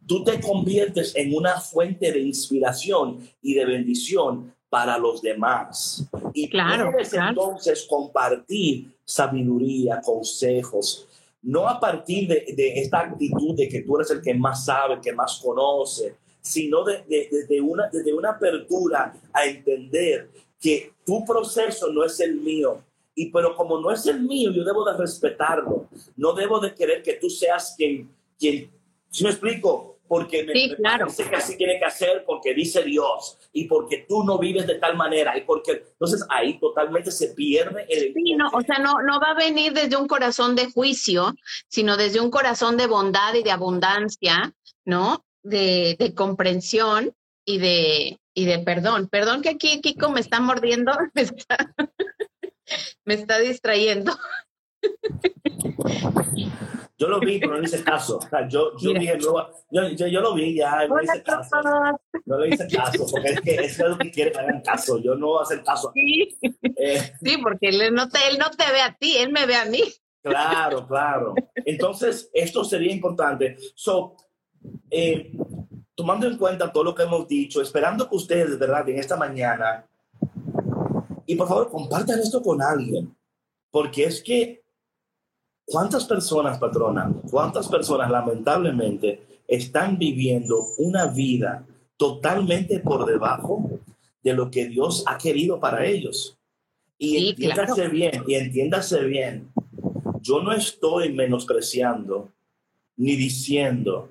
tú 0.06 0.22
te 0.22 0.40
conviertes 0.40 1.14
en 1.16 1.34
una 1.34 1.60
fuente 1.60 2.12
de 2.12 2.20
inspiración 2.20 3.18
y 3.42 3.54
de 3.54 3.64
bendición 3.64 4.55
para 4.76 4.98
los 4.98 5.22
demás. 5.22 6.04
Y 6.34 6.50
claro, 6.50 6.92
puedes 6.92 7.14
entonces 7.14 7.86
compartir 7.88 8.94
sabiduría, 9.06 10.02
consejos, 10.02 11.08
no 11.40 11.66
a 11.66 11.80
partir 11.80 12.28
de, 12.28 12.44
esta 12.76 12.98
actitud 13.00 13.56
de 13.56 13.70
que 13.70 13.80
tú 13.80 13.96
eres 13.96 14.10
el 14.10 14.20
que 14.20 14.34
más 14.34 14.66
sabe, 14.66 15.00
que 15.00 15.14
más 15.14 15.40
conoce, 15.42 16.16
sino 16.42 16.84
desde 16.84 17.46
de, 17.48 17.58
una, 17.58 17.88
desde 17.90 18.12
una 18.12 18.32
apertura 18.32 19.14
a 19.32 19.46
entender 19.46 20.28
que 20.60 20.92
tu 21.06 21.24
proceso 21.24 21.90
no 21.90 22.04
es 22.04 22.20
el 22.20 22.34
mío. 22.34 22.82
Y 23.14 23.30
pero 23.30 23.56
como 23.56 23.80
no 23.80 23.90
es 23.90 24.04
el 24.04 24.20
mío, 24.20 24.50
yo 24.52 24.62
debo 24.62 24.84
de 24.84 24.98
respetarlo. 24.98 25.88
No 26.18 26.34
debo 26.34 26.60
de 26.60 26.74
querer 26.74 27.02
que 27.02 27.14
tú 27.14 27.30
seas 27.30 27.74
quien, 27.78 28.10
quien, 28.38 28.70
si 29.08 29.24
me 29.24 29.30
explico, 29.30 29.96
porque 30.06 30.44
me, 30.44 30.52
sí, 30.52 30.74
claro. 30.76 31.06
parece 31.06 31.30
que 31.30 31.36
así 31.36 31.56
tiene 31.56 31.78
que 31.78 31.84
hacer 31.84 32.24
porque 32.26 32.54
dice 32.54 32.82
Dios 32.82 33.38
y 33.56 33.64
porque 33.66 34.04
tú 34.08 34.22
no 34.22 34.38
vives 34.38 34.66
de 34.66 34.76
tal 34.76 34.96
manera 34.96 35.36
y 35.36 35.42
porque 35.42 35.84
entonces 35.92 36.24
ahí 36.28 36.58
totalmente 36.60 37.10
se 37.10 37.28
pierde 37.28 37.86
el 37.88 38.12
sí, 38.12 38.34
no, 38.34 38.50
o 38.52 38.60
sea 38.60 38.78
no 38.78 39.00
no 39.02 39.18
va 39.18 39.30
a 39.30 39.34
venir 39.34 39.72
desde 39.72 39.96
un 39.96 40.06
corazón 40.06 40.54
de 40.54 40.70
juicio 40.70 41.34
sino 41.68 41.96
desde 41.96 42.20
un 42.20 42.30
corazón 42.30 42.76
de 42.76 42.86
bondad 42.86 43.34
y 43.34 43.42
de 43.42 43.50
abundancia 43.50 44.52
no 44.84 45.24
de, 45.42 45.96
de 45.98 46.14
comprensión 46.14 47.14
y 47.46 47.58
de 47.58 48.20
y 48.36 48.44
de 48.44 48.58
perdón. 48.58 49.08
Perdón 49.08 49.40
que 49.40 49.48
aquí 49.48 49.80
Kiko 49.80 50.10
me 50.10 50.20
está 50.20 50.40
mordiendo 50.40 50.92
me 51.14 51.22
está, 51.22 51.74
me 53.04 53.14
está 53.14 53.38
distrayendo 53.38 54.12
yo 56.99 57.09
lo 57.09 57.20
vi, 57.20 57.38
pero 57.38 57.53
no 57.53 57.59
le 57.59 57.66
hice 57.66 57.85
caso. 57.85 58.18
O 58.18 58.22
sea, 58.22 58.49
yo, 58.49 58.77
yo 58.79 58.92
dije, 58.92 59.18
yo, 59.20 59.51
yo, 59.70 60.07
yo, 60.07 60.20
lo 60.20 60.35
vi 60.35 60.57
ya, 60.57 60.87
no 60.87 60.99
le 60.99 61.05
hice 61.05 61.22
caso. 61.22 61.57
No 62.25 62.38
le 62.38 62.49
hice 62.49 62.66
caso, 62.68 63.07
porque 63.11 63.31
es 63.31 63.40
que 63.40 63.55
eso 63.55 63.85
es 63.85 63.90
lo 63.90 63.99
que 63.99 64.11
quiere 64.11 64.33
que 64.33 64.38
hagan 64.38 64.62
caso. 64.62 64.99
Yo 64.99 65.14
no 65.14 65.29
voy 65.29 65.40
a 65.40 65.42
hacer 65.42 65.62
caso. 65.62 65.92
Sí, 65.94 66.37
eh, 66.77 67.12
sí 67.22 67.38
porque 67.42 67.68
él 67.68 67.94
no, 67.94 68.09
te, 68.09 68.18
él 68.29 68.38
no 68.38 68.51
te 68.51 68.70
ve 68.72 68.81
a 68.81 68.94
ti, 68.94 69.16
él 69.16 69.31
me 69.31 69.46
ve 69.46 69.57
a 69.57 69.66
mí. 69.66 69.83
Claro, 70.22 70.87
claro. 70.87 71.35
Entonces, 71.55 72.31
esto 72.33 72.64
sería 72.64 72.92
importante. 72.92 73.57
So, 73.75 74.16
eh, 74.90 75.33
tomando 75.94 76.27
en 76.27 76.37
cuenta 76.37 76.72
todo 76.72 76.85
lo 76.85 76.94
que 76.94 77.05
hemos 77.05 77.29
dicho, 77.29 77.62
esperando 77.62 78.09
que 78.09 78.16
ustedes, 78.16 78.59
¿verdad?, 78.59 78.88
en 78.88 78.99
esta 78.99 79.16
mañana, 79.16 79.87
y 81.27 81.35
por 81.35 81.49
favor, 81.49 81.70
compartan 81.70 82.20
esto 82.20 82.42
con 82.42 82.62
alguien, 82.62 83.14
porque 83.70 84.05
es 84.05 84.22
que 84.22 84.65
¿Cuántas 85.66 86.05
personas, 86.05 86.59
patrona, 86.59 87.12
cuántas 87.29 87.68
personas 87.68 88.09
lamentablemente 88.09 89.40
están 89.48 89.98
viviendo 89.98 90.64
una 90.79 91.07
vida 91.07 91.66
totalmente 91.96 92.79
por 92.79 93.05
debajo 93.05 93.68
de 94.22 94.33
lo 94.33 94.48
que 94.48 94.68
Dios 94.68 95.02
ha 95.07 95.18
querido 95.18 95.59
para 95.59 95.85
ellos? 95.85 96.38
Y 96.98 97.31
entiéndase 97.31 97.88
bien, 97.88 98.24
y 98.26 98.35
entiéndase 98.35 99.05
bien, 99.05 99.52
yo 100.20 100.40
no 100.40 100.52
estoy 100.52 101.12
menospreciando 101.12 102.31
ni 102.96 103.16
diciendo 103.16 104.09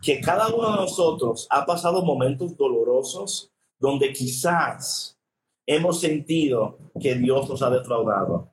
que 0.00 0.20
cada 0.20 0.48
uno 0.48 0.70
de 0.70 0.76
nosotros 0.76 1.46
ha 1.50 1.66
pasado 1.66 2.04
momentos 2.04 2.56
dolorosos 2.56 3.50
donde 3.80 4.12
quizás 4.12 5.18
hemos 5.66 6.00
sentido 6.00 6.78
que 7.00 7.16
Dios 7.16 7.48
nos 7.48 7.62
ha 7.62 7.70
defraudado, 7.70 8.48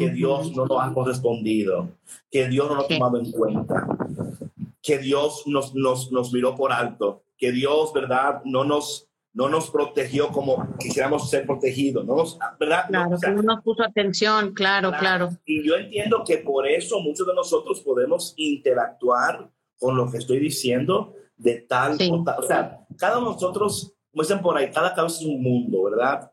que 0.00 0.10
Dios 0.10 0.56
no 0.56 0.66
nos 0.66 0.82
ha 0.82 0.94
correspondido, 0.94 1.90
que 2.30 2.48
Dios 2.48 2.68
no 2.68 2.76
nos 2.76 2.84
ha 2.84 2.88
tomado 2.88 3.18
en 3.18 3.30
cuenta, 3.30 3.86
que 4.82 4.98
Dios 4.98 5.42
nos, 5.46 5.74
nos, 5.74 6.10
nos 6.10 6.32
miró 6.32 6.56
por 6.56 6.72
alto, 6.72 7.22
que 7.36 7.52
Dios, 7.52 7.92
¿verdad?, 7.92 8.40
no 8.44 8.64
nos, 8.64 9.08
no 9.34 9.48
nos 9.48 9.70
protegió 9.70 10.28
como 10.28 10.66
quisiéramos 10.78 11.28
ser 11.28 11.46
protegidos, 11.46 12.06
¿no? 12.06 12.24
¿verdad? 12.58 12.86
Claro, 12.88 13.18
que 13.20 13.30
no 13.30 13.42
nos 13.42 13.62
puso 13.62 13.82
atención, 13.82 14.54
claro, 14.54 14.90
claro, 14.98 15.30
Y 15.44 15.66
yo 15.66 15.76
entiendo 15.76 16.24
que 16.26 16.38
por 16.38 16.66
eso 16.66 17.00
muchos 17.00 17.26
de 17.26 17.34
nosotros 17.34 17.80
podemos 17.80 18.32
interactuar 18.36 19.50
con 19.78 19.96
lo 19.96 20.10
que 20.10 20.18
estoy 20.18 20.38
diciendo 20.38 21.14
de 21.36 21.60
tal, 21.68 21.96
o, 22.10 22.24
tal 22.24 22.38
o 22.38 22.42
sea, 22.42 22.86
cada 22.96 23.18
uno 23.18 23.28
de 23.28 23.34
nosotros, 23.34 23.92
como 24.10 24.22
dicen 24.22 24.40
por 24.40 24.56
ahí, 24.56 24.70
cada 24.70 24.94
cabeza 24.94 25.20
es 25.20 25.26
un 25.26 25.42
mundo, 25.42 25.84
¿verdad? 25.84 26.30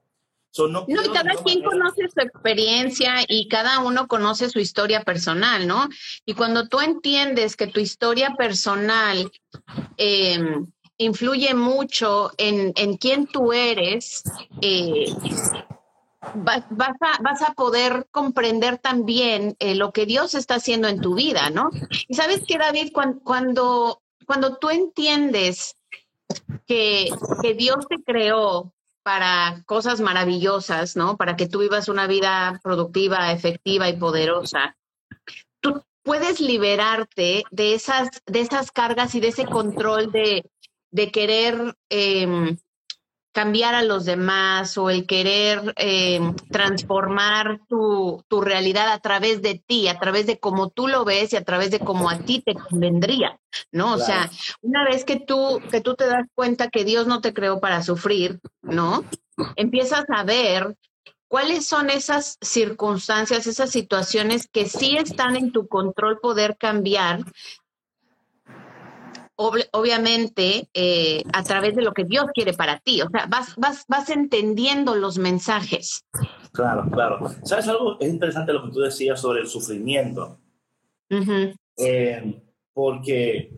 No, 0.67 0.85
y 0.87 1.09
cada 1.13 1.35
quien 1.43 1.63
conoce 1.63 2.09
su 2.09 2.19
experiencia 2.19 3.15
y 3.27 3.47
cada 3.47 3.79
uno 3.79 4.07
conoce 4.07 4.49
su 4.49 4.59
historia 4.59 5.03
personal, 5.03 5.67
¿no? 5.67 5.87
Y 6.25 6.33
cuando 6.33 6.67
tú 6.67 6.79
entiendes 6.79 7.55
que 7.55 7.67
tu 7.67 7.79
historia 7.79 8.35
personal 8.35 9.31
em, 9.97 10.67
influye 10.97 11.53
mucho 11.53 12.31
en, 12.37 12.73
en, 12.75 12.97
quién 12.97 13.27
tú 13.27 13.53
eres, 13.53 14.23
eh, 14.61 15.13
vas, 16.33 16.63
a, 16.71 17.21
vas, 17.21 17.41
a, 17.43 17.53
poder 17.53 18.07
comprender 18.11 18.77
también 18.79 19.55
eh, 19.59 19.75
lo 19.75 19.91
que 19.91 20.05
Dios 20.05 20.33
está 20.33 20.55
haciendo 20.55 20.87
en 20.87 21.01
tu 21.01 21.15
vida, 21.15 21.49
¿no? 21.49 21.69
Y 22.07 22.15
sabes 22.15 22.41
que, 22.47 22.57
David, 22.57 22.91
cuando, 22.93 23.19
cuando, 23.21 24.01
cuando 24.25 24.57
tú 24.57 24.69
entiendes 24.69 25.75
que, 26.65 27.09
que 27.41 27.53
Dios 27.53 27.87
te 27.87 28.01
creó 28.03 28.73
para 29.07 29.63
cosas 29.65 30.01
maravillosas, 30.01 30.97
¿no? 30.97 31.15
Para 31.15 31.37
que 31.37 31.47
tú 31.47 31.59
vivas 31.59 31.87
una 31.87 32.07
vida 32.07 32.59
productiva, 32.61 33.31
efectiva 33.31 33.87
y 33.87 33.95
poderosa. 33.95 34.75
Tú 35.61 35.81
puedes 36.03 36.41
liberarte 36.41 37.45
de 37.49 37.73
esas, 37.73 38.09
de 38.25 38.41
esas 38.41 38.69
cargas 38.69 39.15
y 39.15 39.21
de 39.21 39.29
ese 39.29 39.45
control 39.45 40.11
de, 40.11 40.43
querer 41.13 41.73
eh, 41.89 42.57
cambiar 43.37 43.75
a 43.75 43.83
los 43.83 44.05
demás 44.05 44.79
o 44.79 44.89
el 44.89 45.05
querer 45.05 45.71
eh, 45.77 46.19
transformar 46.49 47.59
tu, 47.69 48.25
tu, 48.27 48.41
realidad 48.41 48.91
a 48.91 48.97
través 48.97 49.43
de 49.43 49.61
ti, 49.63 49.87
a 49.87 49.99
través 49.99 50.25
de 50.25 50.39
cómo 50.39 50.69
tú 50.71 50.87
lo 50.87 51.05
ves 51.05 51.33
y 51.33 51.35
a 51.35 51.43
través 51.43 51.69
de 51.69 51.77
cómo 51.77 52.09
a 52.09 52.17
ti 52.17 52.41
te 52.43 52.55
convendría, 52.55 53.39
¿no? 53.71 53.93
O 53.93 53.99
sea, 53.99 54.27
una 54.61 54.83
vez 54.85 55.05
que 55.05 55.19
tú, 55.19 55.61
que 55.69 55.81
tú 55.81 55.93
te 55.93 56.07
das 56.07 56.25
cuenta 56.33 56.69
que 56.69 56.83
Dios 56.83 57.05
no 57.05 57.21
te 57.21 57.31
creó 57.31 57.59
para 57.59 57.83
sufrir, 57.83 58.39
¿no? 58.63 59.03
Empiezas 59.55 60.05
a 60.09 60.23
ver 60.23 60.75
cuáles 61.27 61.67
son 61.67 61.91
esas 61.91 62.39
circunstancias, 62.41 63.45
esas 63.45 63.69
situaciones 63.69 64.47
que 64.51 64.65
sí 64.65 64.97
están 64.97 65.35
en 65.35 65.51
tu 65.51 65.67
control 65.67 66.17
poder 66.19 66.57
cambiar 66.57 67.19
obviamente 69.37 70.67
eh, 70.73 71.23
a 71.31 71.43
través 71.43 71.75
de 71.75 71.83
lo 71.83 71.93
que 71.93 72.03
Dios 72.03 72.25
quiere 72.33 72.53
para 72.53 72.79
ti. 72.79 73.01
O 73.01 73.09
sea, 73.09 73.27
vas, 73.27 73.55
vas, 73.55 73.85
vas 73.87 74.09
entendiendo 74.09 74.95
los 74.95 75.17
mensajes. 75.17 76.03
Claro, 76.51 76.89
claro. 76.91 77.19
¿Sabes 77.43 77.67
algo? 77.67 77.99
Es 77.99 78.09
interesante 78.09 78.51
lo 78.51 78.65
que 78.65 78.71
tú 78.71 78.79
decías 78.79 79.21
sobre 79.21 79.41
el 79.41 79.47
sufrimiento. 79.47 80.39
Eh, 81.77 82.41
porque 82.73 83.53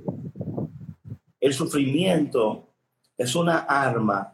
el 1.40 1.54
sufrimiento 1.54 2.68
es 3.18 3.36
una 3.36 3.60
arma. 3.60 4.34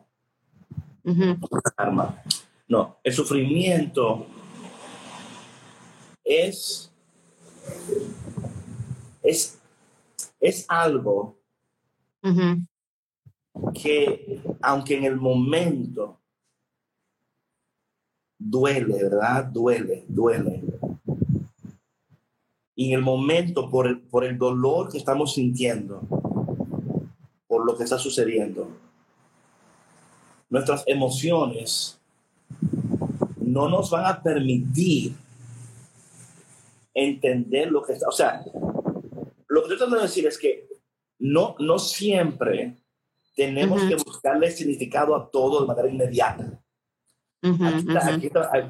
Una 1.04 1.38
arma. 1.78 2.24
No, 2.68 2.98
el 3.04 3.14
sufrimiento 3.14 4.26
es, 6.24 6.92
es 9.22 9.60
es 10.46 10.66
algo 10.70 11.40
que, 13.74 14.42
aunque 14.62 14.98
en 14.98 15.06
el 15.06 15.16
momento 15.16 16.20
duele, 18.38 19.04
¿verdad? 19.04 19.46
Duele, 19.46 20.06
duele. 20.08 20.62
Y 22.76 22.90
en 22.90 23.00
el 23.00 23.02
momento, 23.02 23.70
por 23.70 23.88
el, 23.88 24.02
por 24.02 24.24
el 24.24 24.38
dolor 24.38 24.92
que 24.92 24.98
estamos 24.98 25.34
sintiendo, 25.34 26.02
por 27.48 27.66
lo 27.66 27.78
que 27.78 27.86
está 27.86 27.98
sucediendo, 27.98 28.68
nuestras 30.50 30.84
emociones 30.86 32.00
no 33.40 33.68
nos 33.70 33.90
van 33.90 34.06
a 34.06 34.22
permitir 34.22 35.16
entender 36.94 37.72
lo 37.72 37.82
que 37.84 37.94
está, 37.94 38.08
o 38.08 38.12
sea, 38.12 38.44
lo 39.56 39.62
que 39.62 39.68
estoy 39.68 39.78
tratando 39.78 39.96
de 40.02 40.08
decir 40.10 40.28
es 40.28 40.38
que 40.38 40.68
no, 41.20 41.56
no 41.60 41.80
siempre 41.80 42.76
tenemos 43.38 43.82
que 43.84 43.96
buscarle 43.96 44.52
significado 44.52 45.16
a 45.16 45.32
todo 45.32 45.62
de 45.62 45.68
manera 45.68 45.90
inmediata. 45.90 46.62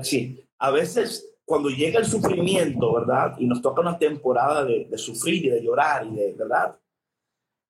sí, 0.03 0.43
a 0.59 0.69
veces 0.69 1.37
cuando 1.43 1.69
llega 1.69 1.99
el 1.99 2.05
sufrimiento, 2.05 2.93
¿verdad? 2.93 3.35
Y 3.39 3.47
nos 3.47 3.63
toca 3.63 3.81
una 3.81 3.97
temporada 3.97 4.63
de, 4.63 4.95
sufrir 4.97 5.45
y 5.45 5.49
de 5.49 5.63
llorar 5.63 6.05
y 6.05 6.15
de, 6.15 6.33
¿verdad? 6.33 6.77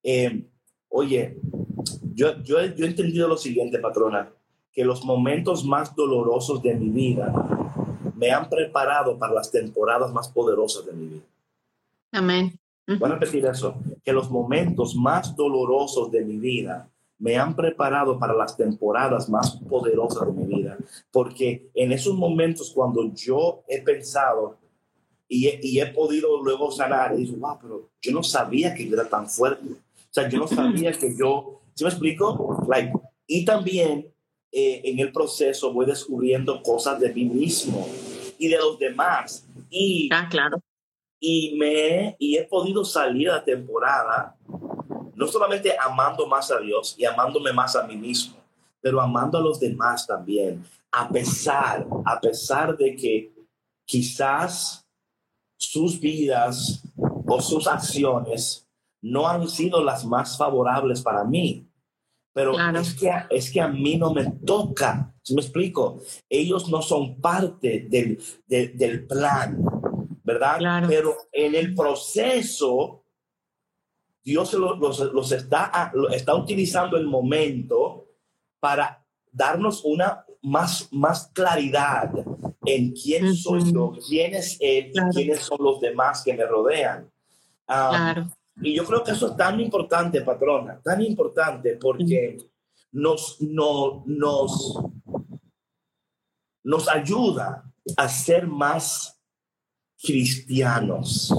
Eh, 0.04 0.50
oye, 0.90 1.40
yo, 2.14 2.42
yo, 2.44 2.66
yo 2.66 2.86
he 2.86 2.90
entendido 2.90 3.30
lo 3.30 3.38
siguiente, 3.38 3.80
patrona, 3.80 4.30
que 4.74 4.84
los 4.84 5.06
momentos 5.06 5.64
más 5.64 5.96
dolorosos 5.96 6.62
de 6.62 6.76
mi 6.76 6.90
vida 6.90 7.32
me 8.14 8.32
han 8.32 8.50
preparado 8.50 9.18
para 9.18 9.34
las 9.34 9.50
temporadas 9.52 10.12
más 10.12 10.28
poderosas 10.28 10.86
de 10.86 10.92
mi 10.92 11.08
vida. 11.08 11.26
Amén. 12.12 12.60
Voy 12.88 13.10
a 13.10 13.14
repetir 13.14 13.46
eso, 13.46 13.76
que 14.04 14.14
los 14.14 14.30
momentos 14.30 14.96
más 14.96 15.36
dolorosos 15.36 16.12
de 16.12 16.24
mi 16.24 16.38
vida 16.38 16.88
me 17.18 17.36
han 17.36 17.56
preparado 17.56 18.20
para 18.20 18.34
las 18.34 18.56
temporadas 18.56 19.28
más 19.28 19.58
poderosas 19.68 20.28
de 20.28 20.34
mi 20.34 20.56
vida, 20.56 20.78
porque 21.12 21.72
en 21.74 21.92
esos 21.92 22.14
momentos 22.14 22.72
cuando 22.72 23.12
yo 23.14 23.64
he 23.68 23.82
pensado 23.82 24.60
y 25.28 25.48
he, 25.48 25.60
y 25.64 25.80
he 25.80 25.88
podido 25.88 26.44
luego 26.44 26.70
sanar, 26.72 27.14
y 27.14 27.24
digo, 27.24 27.38
wow, 27.38 27.58
pero 27.60 27.90
yo 28.02 28.12
no 28.12 28.22
sabía 28.22 28.76
que 28.76 28.88
yo 28.88 28.94
era 28.94 29.10
tan 29.10 29.28
fuerte, 29.28 29.66
o 29.66 30.14
sea, 30.14 30.30
yo 30.30 30.38
no 30.38 30.48
sabía 30.48 30.92
que 30.92 31.16
yo, 31.18 31.62
¿sí 31.74 31.84
me 31.84 31.90
explico? 31.90 32.64
Like, 32.70 32.94
y 33.26 33.46
también 33.46 34.14
eh, 34.52 34.82
en 34.84 35.00
el 35.00 35.12
proceso 35.12 35.74
voy 35.74 35.88
descubriendo 35.88 36.62
cosas 36.62 37.00
de 37.00 37.12
mí 37.12 37.26
mismo 37.26 37.88
y 38.38 38.48
de 38.48 38.58
los 38.58 38.78
demás. 38.78 39.48
Y 39.72 40.10
ah, 40.12 40.28
claro 40.30 40.62
y, 41.20 41.56
me, 41.58 42.16
y 42.20 42.38
he 42.38 42.44
podido 42.44 42.84
salir 42.84 43.30
a 43.30 43.38
la 43.38 43.44
temporada 43.44 44.36
no 45.16 45.28
solamente 45.28 45.74
amando 45.80 46.28
más 46.28 46.52
a 46.52 46.60
Dios 46.60 46.96
y 46.98 47.06
amándome 47.06 47.54
más 47.54 47.76
a 47.76 47.84
mí 47.84 47.96
mismo, 47.96 48.36
pero 48.82 49.02
amando 49.02 49.38
a 49.38 49.42
los 49.42 49.60
demás 49.60 50.06
también, 50.06 50.64
a 50.92 51.10
pesar, 51.10 51.88
a 52.06 52.20
pesar 52.20 52.78
de 52.78 52.96
que 52.96 53.34
quizás 53.86 54.86
sus 55.58 56.00
vidas 56.00 56.84
o 57.28 57.42
sus 57.42 57.68
acciones 57.68 58.68
no 59.02 59.28
han 59.28 59.48
sido 59.48 59.84
las 59.84 60.06
más 60.06 60.38
favorables 60.38 61.02
para 61.02 61.24
mí. 61.24 61.68
Pero 62.34 62.54
es, 62.76 62.94
que, 62.96 63.10
es 63.30 63.50
que 63.50 63.62
a 63.62 63.68
mí 63.70 63.96
no 63.96 64.14
me 64.14 64.26
toca, 64.46 65.14
si 65.22 65.34
me 65.34 65.42
explico? 65.42 66.02
Ellos 66.30 66.70
no 66.70 66.82
son 66.82 67.22
parte 67.22 67.88
del, 67.90 68.22
del 68.46 69.08
plan. 69.08 69.64
¿Verdad? 70.26 70.86
Pero 70.88 71.16
en 71.32 71.54
el 71.54 71.76
proceso, 71.76 73.04
Dios 74.24 74.54
los, 74.54 75.32
está, 75.32 75.94
está 76.12 76.36
utilizando 76.36 76.98
el 76.98 77.06
momento 77.06 78.08
para 78.60 79.06
darnos 79.32 79.86
una 79.86 80.26
más, 80.42 80.92
más 80.92 81.28
claridad 81.32 82.12
en 82.66 82.92
quién 82.94 83.36
soy 83.36 83.72
yo, 83.72 83.94
quién 84.08 84.34
es 84.34 84.58
Él 84.60 84.92
y 84.94 85.14
quiénes 85.14 85.42
son 85.42 85.60
los 85.62 85.80
demás 85.80 86.24
que 86.24 86.34
me 86.34 86.46
rodean. 86.46 87.08
Y 88.62 88.76
yo 88.76 88.84
creo 88.86 89.04
que 89.04 89.12
eso 89.12 89.28
es 89.28 89.38
tan 89.38 89.60
importante, 89.60 90.22
patrona, 90.22 90.82
tan 90.84 91.02
importante 91.02 91.78
porque 91.80 92.38
nos, 92.94 93.40
no, 93.42 94.04
nos, 94.08 94.80
nos 96.64 96.88
ayuda 96.88 97.72
a 97.96 98.10
ser 98.10 98.48
más 98.48 99.15
cristianos. 100.06 101.34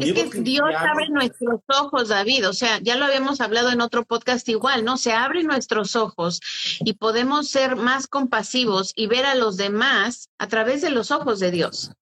es 0.00 0.12
que 0.12 0.40
Dios 0.40 0.70
abre 0.76 1.08
nuestros 1.10 1.60
ojos, 1.80 2.08
David. 2.08 2.48
O 2.48 2.52
sea, 2.52 2.80
ya 2.80 2.96
lo 2.96 3.04
habíamos 3.04 3.40
hablado 3.40 3.70
en 3.70 3.80
otro 3.80 4.04
podcast 4.04 4.48
igual, 4.48 4.84
¿no? 4.84 4.96
Se 4.96 5.12
abren 5.12 5.46
nuestros 5.46 5.96
ojos 5.96 6.40
y 6.80 6.94
podemos 6.94 7.48
ser 7.48 7.76
más 7.76 8.06
compasivos 8.06 8.92
y 8.96 9.06
ver 9.06 9.26
a 9.26 9.34
los 9.34 9.56
demás 9.56 10.30
a 10.38 10.48
través 10.48 10.82
de 10.82 10.90
los 10.90 11.10
ojos 11.10 11.40
de 11.40 11.50
Dios. 11.50 11.92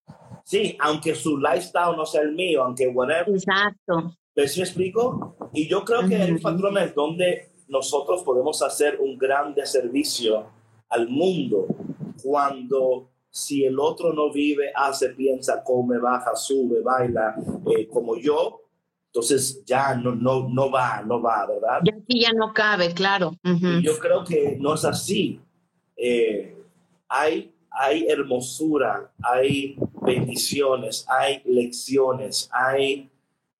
Sí, 0.45 0.77
aunque 0.81 1.15
su 1.15 1.39
lifestyle 1.39 1.97
no 1.97 2.07
sea 2.07 2.23
el 2.23 2.33
mío, 2.33 2.65
aunque 2.65 2.89
whatever. 2.89 3.29
Exacto. 3.29 4.17
¿Me 4.35 4.45
explico? 4.45 5.37
Y 5.53 5.69
yo 5.69 5.85
creo 5.85 6.09
que 6.09 6.17
hay 6.17 6.39
patrones 6.39 6.95
donde 6.95 7.51
nosotros 7.69 8.23
podemos 8.23 8.63
hacer 8.63 8.99
un 9.01 9.19
gran 9.19 9.55
servicio 9.65 10.47
al 10.89 11.09
mundo 11.09 11.67
cuando 12.23 13.11
si 13.31 13.64
el 13.64 13.79
otro 13.79 14.12
no 14.12 14.33
vive, 14.33 14.73
hace, 14.75 15.11
piensa, 15.11 15.62
come, 15.62 15.99
baja, 15.99 16.35
sube, 16.35 16.81
baila, 16.81 17.37
eh, 17.77 17.87
como 17.88 18.16
yo, 18.16 18.61
entonces 19.07 19.64
ya 19.64 19.95
no, 19.95 20.14
no, 20.14 20.49
no 20.49 20.71
va, 20.71 21.03
no 21.03 21.21
va, 21.21 21.47
¿verdad? 21.47 21.81
Ya 21.85 21.95
aquí 21.95 22.21
ya 22.21 22.33
no 22.33 22.53
cabe, 22.53 22.93
claro. 22.95 23.33
Yo 23.83 23.99
creo 23.99 24.25
que 24.25 24.57
no 24.61 24.75
es 24.75 24.85
así. 24.85 25.40
Eh, 25.97 26.57
hay, 27.09 27.53
hay 27.71 28.07
hermosura, 28.09 29.12
hay 29.23 29.77
bendiciones, 30.03 31.05
hay 31.09 31.43
lecciones, 31.45 32.49
hay 32.53 33.11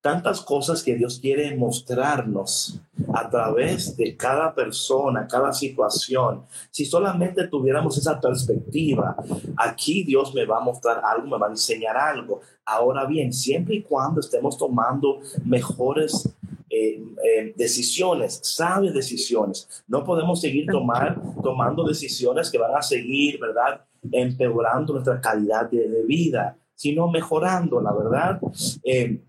tantas 0.01 0.41
cosas 0.41 0.83
que 0.83 0.95
Dios 0.95 1.19
quiere 1.21 1.55
mostrarnos 1.57 2.81
a 3.13 3.29
través 3.29 3.97
de 3.97 4.17
cada 4.17 4.55
persona, 4.55 5.27
cada 5.27 5.53
situación. 5.53 6.45
Si 6.71 6.85
solamente 6.87 7.49
tuviéramos 7.49 7.99
esa 7.99 8.21
perspectiva, 8.21 9.17
aquí 9.57 10.05
Dios 10.05 10.35
me 10.35 10.47
va 10.47 10.59
a 10.59 10.65
mostrar 10.65 11.03
algo, 11.05 11.27
me 11.27 11.39
va 11.39 11.49
a 11.49 11.51
enseñar 11.51 11.97
algo. 11.97 12.41
Ahora 12.65 13.05
bien, 13.05 13.33
siempre 13.33 13.77
y 13.77 13.83
cuando 13.83 14.21
estemos 14.21 14.57
tomando 14.57 15.21
mejores 15.45 16.29
eh, 16.71 17.03
eh, 17.25 17.53
decisiones, 17.57 18.41
sabias 18.43 18.95
decisiones, 18.95 19.85
no 19.87 20.05
podemos 20.05 20.41
seguir 20.41 20.67
tomar, 20.67 21.21
tomando 21.43 21.85
decisiones 21.85 22.51
que 22.51 22.59
van 22.59 22.75
a 22.75 22.81
seguir, 22.81 23.39
¿verdad? 23.39 23.85
Empeorando 24.11 24.95
nuestra 24.95 25.21
calidad 25.21 25.71
de, 25.71 26.05
vida, 26.07 26.57
sino 26.75 27.09
mejorando, 27.09 27.83
la 27.83 27.93
verdad. 27.93 28.41
Eh, 28.85 29.21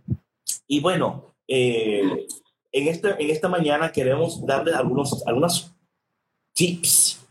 y 0.71 0.79
bueno, 0.79 1.35
eh, 1.49 2.27
en, 2.71 2.87
este, 2.87 3.09
en 3.21 3.29
esta 3.29 3.49
mañana 3.49 3.91
queremos 3.91 4.45
darles 4.45 4.73
algunos, 4.73 5.21
algunos 5.27 5.75
tips 6.53 7.27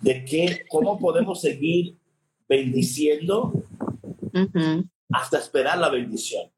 de 0.00 0.24
que, 0.24 0.64
cómo 0.68 0.96
podemos 0.96 1.40
seguir 1.40 1.98
bendiciendo 2.48 3.52
hasta 5.10 5.38
esperar 5.38 5.76
la 5.78 5.88
bendición. 5.88 6.48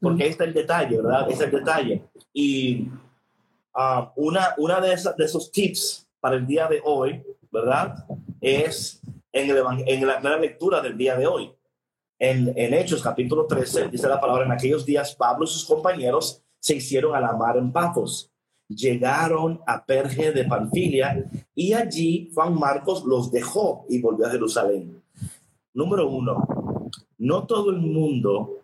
Porque 0.00 0.24
ahí 0.24 0.30
está 0.30 0.42
el 0.42 0.52
detalle, 0.52 0.96
¿verdad? 0.96 1.30
es 1.30 1.40
el 1.40 1.52
detalle. 1.52 2.02
Y 2.32 2.88
ah, 3.74 4.12
una, 4.16 4.56
una 4.58 4.80
de, 4.80 4.92
esas, 4.92 5.16
de 5.16 5.24
esos 5.24 5.52
tips 5.52 6.08
para 6.18 6.34
el 6.34 6.48
día 6.48 6.66
de 6.66 6.80
hoy, 6.84 7.22
¿verdad? 7.52 7.94
Es 8.40 9.00
en, 9.30 9.50
el, 9.50 9.62
en 9.86 10.04
la 10.04 10.36
lectura 10.36 10.80
del 10.80 10.98
día 10.98 11.16
de 11.16 11.28
hoy. 11.28 11.52
En, 12.18 12.74
Hechos 12.74 13.02
capítulo 13.02 13.46
13 13.46 13.88
dice 13.88 14.08
la 14.08 14.20
palabra, 14.20 14.46
en 14.46 14.52
aquellos 14.52 14.86
días 14.86 15.14
Pablo 15.14 15.44
y 15.44 15.48
sus 15.48 15.66
compañeros 15.66 16.42
se 16.58 16.76
hicieron 16.76 17.14
a 17.14 17.20
la 17.20 17.34
mar 17.34 17.56
en 17.56 17.70
Pafos. 17.72 18.30
Llegaron 18.68 19.60
a 19.66 19.84
Perge 19.84 20.32
de 20.32 20.44
Panfilia 20.44 21.30
y 21.54 21.72
allí 21.72 22.30
Juan 22.34 22.54
Marcos 22.54 23.04
los 23.04 23.30
dejó 23.30 23.84
y 23.88 24.00
volvió 24.00 24.26
a 24.26 24.30
Jerusalén. 24.30 25.02
Número 25.74 26.08
uno, 26.08 26.90
no 27.18 27.46
todo 27.46 27.70
el 27.70 27.78
mundo 27.78 28.62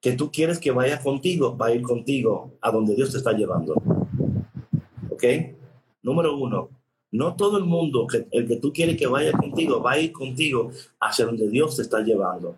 que 0.00 0.12
tú 0.12 0.30
quieres 0.32 0.58
que 0.58 0.70
vaya 0.70 1.00
contigo 1.00 1.56
va 1.56 1.66
a 1.66 1.74
ir 1.74 1.82
contigo 1.82 2.54
a 2.60 2.70
donde 2.70 2.94
Dios 2.94 3.12
te 3.12 3.18
está 3.18 3.32
llevando. 3.32 3.74
¿Ok? 5.10 5.24
Número 6.02 6.36
uno, 6.36 6.70
no 7.14 7.36
todo 7.36 7.58
el 7.58 7.64
mundo, 7.64 8.08
que, 8.08 8.26
el 8.32 8.48
que 8.48 8.56
tú 8.56 8.72
quieres 8.72 8.96
que 8.96 9.06
vaya 9.06 9.30
contigo, 9.30 9.80
va 9.80 9.92
a 9.92 9.98
ir 10.00 10.10
contigo 10.10 10.72
hacia 10.98 11.24
donde 11.24 11.48
Dios 11.48 11.76
te 11.76 11.82
está 11.82 12.00
llevando. 12.00 12.56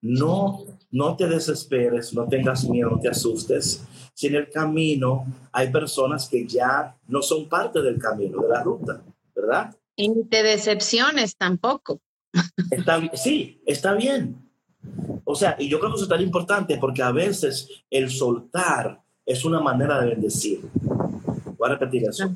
No, 0.00 0.64
no 0.90 1.14
te 1.14 1.28
desesperes, 1.28 2.14
no 2.14 2.26
tengas 2.26 2.66
miedo, 2.66 2.88
no 2.88 2.98
te 2.98 3.10
asustes. 3.10 3.84
Si 4.14 4.28
en 4.28 4.36
el 4.36 4.48
camino 4.48 5.26
hay 5.52 5.70
personas 5.70 6.26
que 6.26 6.46
ya 6.46 6.96
no 7.06 7.20
son 7.20 7.50
parte 7.50 7.82
del 7.82 7.98
camino, 7.98 8.40
de 8.40 8.48
la 8.48 8.62
ruta, 8.62 9.02
¿verdad? 9.36 9.76
Y 9.94 10.08
ni 10.08 10.24
te 10.24 10.42
decepciones 10.42 11.36
tampoco. 11.36 12.00
Está, 12.70 13.10
sí, 13.12 13.60
está 13.66 13.92
bien. 13.92 14.36
O 15.24 15.34
sea, 15.34 15.56
y 15.58 15.68
yo 15.68 15.78
creo 15.78 15.90
que 15.90 15.96
eso 15.96 16.04
es 16.04 16.10
tan 16.10 16.22
importante 16.22 16.78
porque 16.78 17.02
a 17.02 17.12
veces 17.12 17.68
el 17.90 18.08
soltar 18.08 19.02
es 19.26 19.44
una 19.44 19.60
manera 19.60 20.00
de 20.00 20.08
bendecir. 20.08 20.62
Voy 21.58 21.68
a 21.68 21.72
repetir 21.72 22.04
eso 22.08 22.34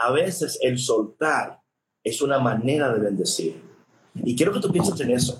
a 0.00 0.10
veces 0.10 0.58
el 0.62 0.78
soltar 0.78 1.60
es 2.02 2.22
una 2.22 2.38
manera 2.38 2.90
de 2.92 3.00
bendecir. 3.00 3.60
Y 4.14 4.34
quiero 4.34 4.52
que 4.52 4.60
tú 4.60 4.72
pienses 4.72 4.98
en 5.00 5.10
eso. 5.10 5.38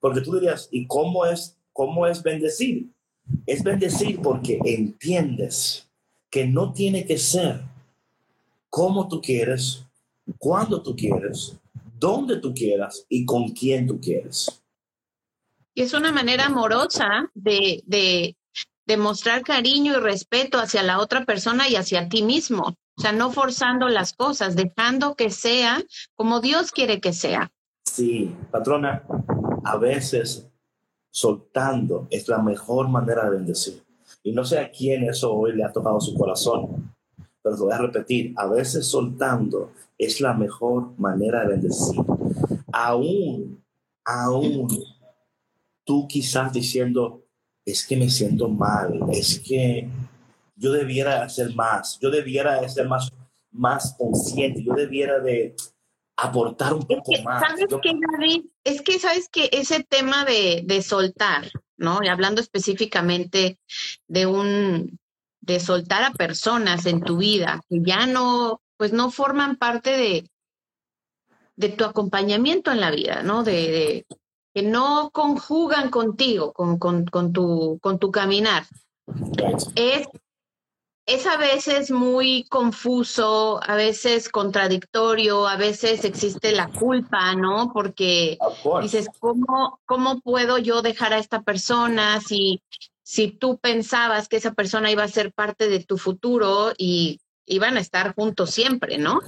Porque 0.00 0.20
tú 0.20 0.34
dirías, 0.34 0.68
¿y 0.70 0.86
cómo 0.86 1.26
es, 1.26 1.58
cómo 1.72 2.06
es 2.06 2.22
bendecir? 2.22 2.88
Es 3.46 3.64
bendecir 3.64 4.22
porque 4.22 4.60
entiendes 4.64 5.88
que 6.30 6.46
no 6.46 6.72
tiene 6.72 7.04
que 7.04 7.18
ser 7.18 7.62
como 8.70 9.08
tú 9.08 9.20
quieres, 9.20 9.84
cuando 10.38 10.80
tú 10.80 10.94
quieres, 10.94 11.56
dónde 11.98 12.36
tú 12.36 12.54
quieras 12.54 13.06
y 13.08 13.24
con 13.24 13.48
quién 13.48 13.88
tú 13.88 14.00
quieres. 14.00 14.62
Y 15.74 15.82
es 15.82 15.94
una 15.94 16.12
manera 16.12 16.46
amorosa 16.46 17.28
de, 17.34 17.82
de 17.86 18.96
mostrar 18.96 19.42
cariño 19.42 19.94
y 19.94 20.00
respeto 20.00 20.58
hacia 20.58 20.82
la 20.84 21.00
otra 21.00 21.24
persona 21.24 21.68
y 21.68 21.74
hacia 21.74 22.08
ti 22.08 22.22
mismo. 22.22 22.76
O 22.98 23.00
sea, 23.00 23.12
no 23.12 23.30
forzando 23.30 23.88
las 23.88 24.12
cosas, 24.12 24.56
dejando 24.56 25.14
que 25.14 25.30
sea 25.30 25.80
como 26.16 26.40
Dios 26.40 26.72
quiere 26.72 27.00
que 27.00 27.12
sea. 27.12 27.52
Sí, 27.84 28.34
patrona, 28.50 29.04
a 29.62 29.76
veces 29.76 30.50
soltando 31.12 32.08
es 32.10 32.26
la 32.26 32.38
mejor 32.42 32.88
manera 32.88 33.24
de 33.24 33.36
bendecir. 33.36 33.84
Y 34.24 34.32
no 34.32 34.44
sé 34.44 34.58
a 34.58 34.72
quién 34.72 35.04
eso 35.04 35.32
hoy 35.32 35.54
le 35.54 35.62
ha 35.62 35.72
tocado 35.72 36.00
su 36.00 36.12
corazón, 36.14 36.92
pero 37.40 37.54
te 37.54 37.62
voy 37.62 37.72
a 37.72 37.78
repetir, 37.78 38.34
a 38.36 38.48
veces 38.48 38.88
soltando 38.88 39.70
es 39.96 40.20
la 40.20 40.34
mejor 40.34 40.98
manera 40.98 41.42
de 41.42 41.50
bendecir. 41.50 42.00
Aún, 42.72 43.62
aún 44.04 44.68
tú 45.84 46.08
quizás 46.08 46.52
diciendo, 46.52 47.22
es 47.64 47.86
que 47.86 47.96
me 47.96 48.10
siento 48.10 48.48
mal, 48.48 49.00
es 49.12 49.38
que 49.38 49.88
yo 50.58 50.72
debiera 50.72 51.22
hacer 51.22 51.54
más, 51.54 51.98
yo 52.00 52.10
debiera 52.10 52.68
ser 52.68 52.88
más, 52.88 53.10
más 53.50 53.94
consciente, 53.96 54.62
yo 54.62 54.74
debiera 54.74 55.20
de 55.20 55.54
aportar 56.16 56.74
un 56.74 56.86
poco 56.86 57.12
más. 57.24 57.40
¿Sabes 57.40 57.66
qué, 57.82 57.92
David? 58.12 58.46
Es 58.64 58.82
que 58.82 58.98
sabes 58.98 59.28
que 59.28 59.48
ese 59.52 59.84
tema 59.84 60.24
de, 60.24 60.62
de 60.64 60.82
soltar, 60.82 61.50
¿no? 61.76 62.00
Y 62.02 62.08
hablando 62.08 62.40
específicamente 62.40 63.58
de 64.08 64.26
un 64.26 64.98
de 65.40 65.60
soltar 65.60 66.02
a 66.02 66.12
personas 66.12 66.84
en 66.84 67.00
tu 67.00 67.18
vida 67.18 67.62
que 67.70 67.78
ya 67.82 68.06
no, 68.06 68.60
pues 68.76 68.92
no 68.92 69.10
forman 69.10 69.56
parte 69.56 69.96
de, 69.96 70.30
de 71.56 71.68
tu 71.70 71.84
acompañamiento 71.84 72.70
en 72.70 72.80
la 72.80 72.90
vida, 72.90 73.22
¿no? 73.22 73.44
De, 73.44 74.06
que 74.54 74.62
no 74.62 75.10
conjugan 75.10 75.90
contigo, 75.90 76.52
con, 76.52 76.78
con, 76.78 77.06
con, 77.06 77.32
tu, 77.32 77.78
con 77.80 77.98
tu 77.98 78.10
caminar. 78.10 78.64
Es 79.74 80.06
es 81.08 81.26
a 81.26 81.38
veces 81.38 81.90
muy 81.90 82.44
confuso, 82.50 83.60
a 83.66 83.76
veces 83.76 84.28
contradictorio, 84.28 85.48
a 85.48 85.56
veces 85.56 86.04
existe 86.04 86.52
la 86.52 86.68
culpa, 86.68 87.34
¿no? 87.34 87.72
Porque 87.72 88.36
dices, 88.82 89.08
¿cómo, 89.18 89.80
¿cómo 89.86 90.20
puedo 90.20 90.58
yo 90.58 90.82
dejar 90.82 91.14
a 91.14 91.18
esta 91.18 91.40
persona 91.40 92.20
si, 92.20 92.60
si 93.02 93.30
tú 93.30 93.56
pensabas 93.56 94.28
que 94.28 94.36
esa 94.36 94.52
persona 94.52 94.90
iba 94.90 95.02
a 95.02 95.08
ser 95.08 95.32
parte 95.32 95.70
de 95.70 95.82
tu 95.82 95.96
futuro 95.96 96.74
y 96.76 97.20
iban 97.46 97.78
a 97.78 97.80
estar 97.80 98.14
juntos 98.14 98.50
siempre, 98.50 98.98
¿no? 98.98 99.22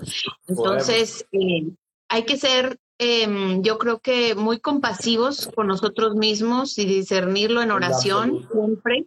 Entonces, 0.48 1.26
eh, 1.32 1.66
hay 2.10 2.24
que 2.24 2.36
ser, 2.36 2.78
em, 2.98 3.62
yo 3.62 3.78
creo 3.78 4.00
que 4.00 4.34
muy 4.34 4.60
compasivos 4.60 5.48
con 5.54 5.66
nosotros 5.66 6.14
mismos 6.14 6.76
y 6.76 6.84
discernirlo 6.84 7.62
en 7.62 7.70
oración 7.70 8.46
siempre 8.52 9.06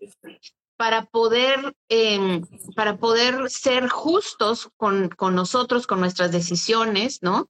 para 0.77 1.05
poder, 1.05 1.75
em, 1.89 2.45
para 2.75 2.97
poder 2.97 3.49
ser 3.49 3.89
justos 3.89 4.69
con, 4.77 5.09
con, 5.09 5.35
nosotros, 5.35 5.87
con 5.87 5.99
nuestras 5.99 6.31
decisiones, 6.31 7.19
¿no? 7.21 7.49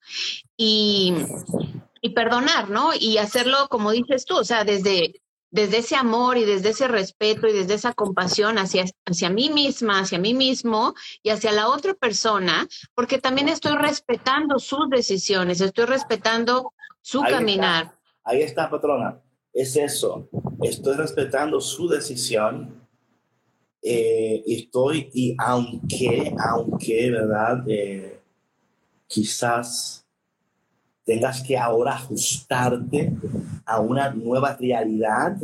Y, 0.57 1.13
y, 2.01 2.09
perdonar, 2.09 2.69
¿no? 2.69 2.91
Y 2.99 3.17
hacerlo, 3.17 3.67
como 3.69 3.91
dices 3.91 4.26
tú, 4.26 4.38
o 4.38 4.43
sea, 4.43 4.63
desde, 4.63 5.21
desde 5.51 5.78
ese 5.78 5.95
amor 5.95 6.38
y 6.38 6.45
desde 6.45 6.69
ese 6.69 6.88
respeto 6.88 7.47
y 7.47 7.53
desde 7.53 7.76
esa 7.76 7.93
compasión 7.93 8.57
hacia, 8.57 8.86
hacia 9.05 9.30
mí 9.30 9.49
misma, 9.49 9.99
hacia 9.99 10.17
mí 10.19 10.34
mismo 10.34 10.95
y 11.21 11.30
hacia 11.30 11.51
la 11.51 11.69
otra 11.69 11.93
persona, 11.93 12.67
porque 12.95 13.19
también 13.19 13.49
estoy 13.49 13.76
respetando 13.76 14.59
sus 14.59 14.89
decisiones, 14.89 15.61
estoy 15.61 15.86
respetando 15.86 16.74
su 17.01 17.21
caminar. 17.21 17.93
Ahí 18.24 18.41
está, 18.41 18.69
patrona. 18.69 19.21
Es 19.53 19.76
eso. 19.76 20.28
Estoy 20.63 20.95
respetando 20.95 21.61
su 21.61 21.88
decisión 21.88 22.82
eh, 23.84 24.41
estoy, 24.47 25.09
y 25.13 25.36
aunque, 25.38 26.34
aunque, 26.39 27.11
¿verdad? 27.11 27.63
Eh, 27.67 28.19
quizás 29.07 30.05
tengas 31.03 31.43
que 31.43 31.57
ahora 31.57 31.95
ajustarte 31.95 33.11
a 33.65 33.81
una 33.81 34.09
nueva 34.09 34.55
realidad, 34.55 35.36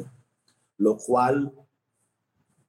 lo 0.77 0.97
cual 0.97 1.51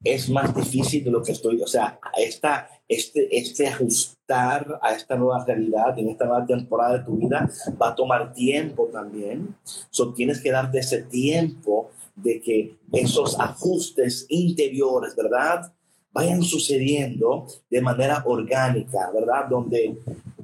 es 0.03 0.29
más 0.29 0.55
difícil 0.55 1.05
de 1.05 1.11
lo 1.11 1.23
que 1.23 1.33
estoy, 1.33 1.63
o 1.63 1.67
sea, 1.67 2.01
esta, 2.17 2.69
este, 2.89 3.29
este 3.37 3.69
ajustar 3.69 4.81
a 4.83 4.95
esta 4.95 5.15
nueva 5.17 5.45
realidad, 5.45 5.97
en 5.99 6.09
esta 6.09 6.25
nueva 6.25 6.47
temporada 6.47 6.99
de 6.99 7.05
tu 7.05 7.17
vida, 7.17 7.49
va 7.81 7.91
a 7.91 7.95
tomar 7.95 8.33
tiempo 8.33 8.89
también. 8.93 9.55
So, 9.91 10.13
tienes 10.15 10.41
que 10.41 10.51
darte 10.51 10.79
ese 10.79 11.03
tiempo 11.03 11.91
de 12.23 12.41
que 12.41 12.79
esos 12.93 13.39
ajustes 13.39 14.27
interiores, 14.29 15.15
¿verdad? 15.17 15.73
Vayan 16.13 16.43
sucediendo 16.43 17.47
de 17.69 17.81
manera 17.81 18.23
orgánica, 18.27 19.11
¿verdad? 19.13 19.47
Donde 19.49 19.97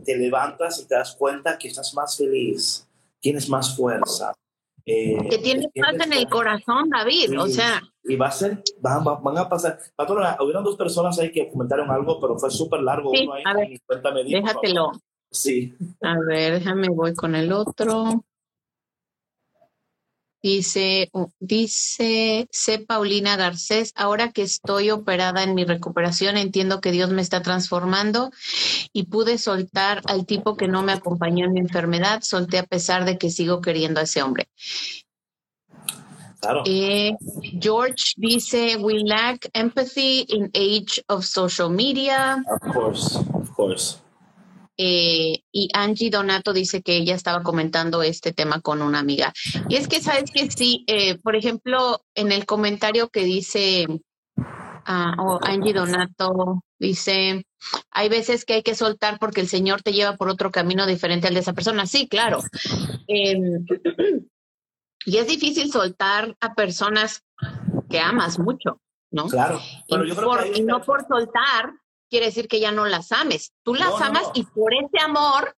te 0.04 0.16
levantas 0.16 0.80
y 0.80 0.86
te 0.86 0.94
das 0.94 1.14
cuenta 1.16 1.58
que 1.58 1.68
estás 1.68 1.92
más 1.94 2.16
feliz, 2.16 2.86
tienes 3.20 3.48
más 3.48 3.76
fuerza. 3.76 4.32
Eh, 4.88 5.18
que 5.28 5.38
tienes 5.38 5.66
paz 5.74 5.94
en 5.94 6.12
el 6.12 6.28
corazón, 6.28 6.88
David, 6.88 7.40
o 7.40 7.48
sea. 7.48 7.82
Y 8.04 8.14
va 8.14 8.28
a 8.28 8.30
ser, 8.30 8.62
van, 8.80 9.02
van 9.02 9.38
a 9.38 9.48
pasar. 9.48 9.80
Patrona, 9.96 10.36
hubieron 10.40 10.62
dos 10.62 10.76
personas 10.76 11.18
ahí 11.18 11.32
que 11.32 11.50
comentaron 11.50 11.90
algo, 11.90 12.20
pero 12.20 12.38
fue 12.38 12.52
súper 12.52 12.80
largo. 12.82 13.10
Sí, 13.12 13.28
a 13.44 13.54
ver, 13.54 13.80
déjatelo. 14.28 14.92
Sí. 15.28 15.74
A 16.02 16.16
ver, 16.20 16.60
déjame, 16.60 16.88
voy 16.88 17.14
con 17.14 17.34
el 17.34 17.52
otro. 17.52 18.24
Dice, 20.46 21.10
dice 21.40 22.46
C. 22.52 22.78
Paulina 22.78 23.34
Garcés, 23.36 23.92
ahora 23.96 24.30
que 24.30 24.42
estoy 24.42 24.92
operada 24.92 25.42
en 25.42 25.56
mi 25.56 25.64
recuperación, 25.64 26.36
entiendo 26.36 26.80
que 26.80 26.92
Dios 26.92 27.10
me 27.10 27.20
está 27.20 27.42
transformando 27.42 28.30
y 28.92 29.06
pude 29.06 29.38
soltar 29.38 30.02
al 30.06 30.24
tipo 30.24 30.56
que 30.56 30.68
no 30.68 30.84
me 30.84 30.92
acompañó 30.92 31.46
en 31.46 31.52
mi 31.54 31.58
enfermedad, 31.58 32.20
solté 32.22 32.58
a 32.58 32.62
pesar 32.62 33.04
de 33.04 33.18
que 33.18 33.28
sigo 33.28 33.60
queriendo 33.60 33.98
a 33.98 34.04
ese 34.04 34.22
hombre. 34.22 34.46
Claro. 36.38 36.62
Eh, 36.64 37.16
George 37.58 38.14
dice, 38.16 38.76
we 38.76 39.00
lack 39.04 39.50
empathy 39.52 40.26
in 40.28 40.48
age 40.54 41.02
of 41.08 41.24
social 41.24 41.70
media. 41.70 42.40
Of 42.48 42.72
course, 42.72 43.16
of 43.34 43.50
course. 43.56 43.98
Eh, 44.78 45.42
y 45.52 45.68
Angie 45.72 46.10
Donato 46.10 46.52
dice 46.52 46.82
que 46.82 46.96
ella 46.96 47.14
estaba 47.14 47.42
comentando 47.42 48.02
este 48.02 48.32
tema 48.32 48.60
con 48.60 48.82
una 48.82 48.98
amiga. 48.98 49.32
Y 49.68 49.76
es 49.76 49.88
que, 49.88 50.00
¿sabes 50.00 50.30
que 50.30 50.50
Sí, 50.50 50.84
eh, 50.86 51.18
por 51.18 51.36
ejemplo, 51.36 52.00
en 52.14 52.32
el 52.32 52.46
comentario 52.46 53.08
que 53.08 53.24
dice 53.24 53.86
uh, 54.38 55.38
Angie 55.42 55.72
Donato, 55.72 56.62
dice, 56.78 57.46
hay 57.90 58.08
veces 58.08 58.44
que 58.44 58.54
hay 58.54 58.62
que 58.62 58.74
soltar 58.74 59.18
porque 59.18 59.40
el 59.40 59.48
Señor 59.48 59.82
te 59.82 59.92
lleva 59.92 60.16
por 60.16 60.28
otro 60.28 60.50
camino 60.50 60.86
diferente 60.86 61.28
al 61.28 61.34
de 61.34 61.40
esa 61.40 61.52
persona. 61.52 61.86
Sí, 61.86 62.08
claro. 62.08 62.40
Em, 63.08 63.64
y 65.06 65.16
es 65.16 65.26
difícil 65.26 65.70
soltar 65.70 66.36
a 66.40 66.54
personas 66.54 67.24
que 67.88 67.98
amas 67.98 68.38
mucho, 68.38 68.80
¿no? 69.10 69.26
Claro. 69.26 69.60
Pero 69.88 70.04
y, 70.04 70.08
yo 70.08 70.16
creo 70.16 70.52
que 70.52 70.58
y 70.58 70.62
no 70.62 70.82
por 70.82 71.06
soltar 71.06 71.74
quiere 72.08 72.26
decir 72.26 72.48
que 72.48 72.60
ya 72.60 72.72
no 72.72 72.86
las 72.86 73.12
ames. 73.12 73.52
Tú 73.62 73.74
las 73.74 74.00
amas 74.00 74.30
y 74.34 74.44
por 74.44 74.72
ese 74.74 74.98
amor. 75.02 75.54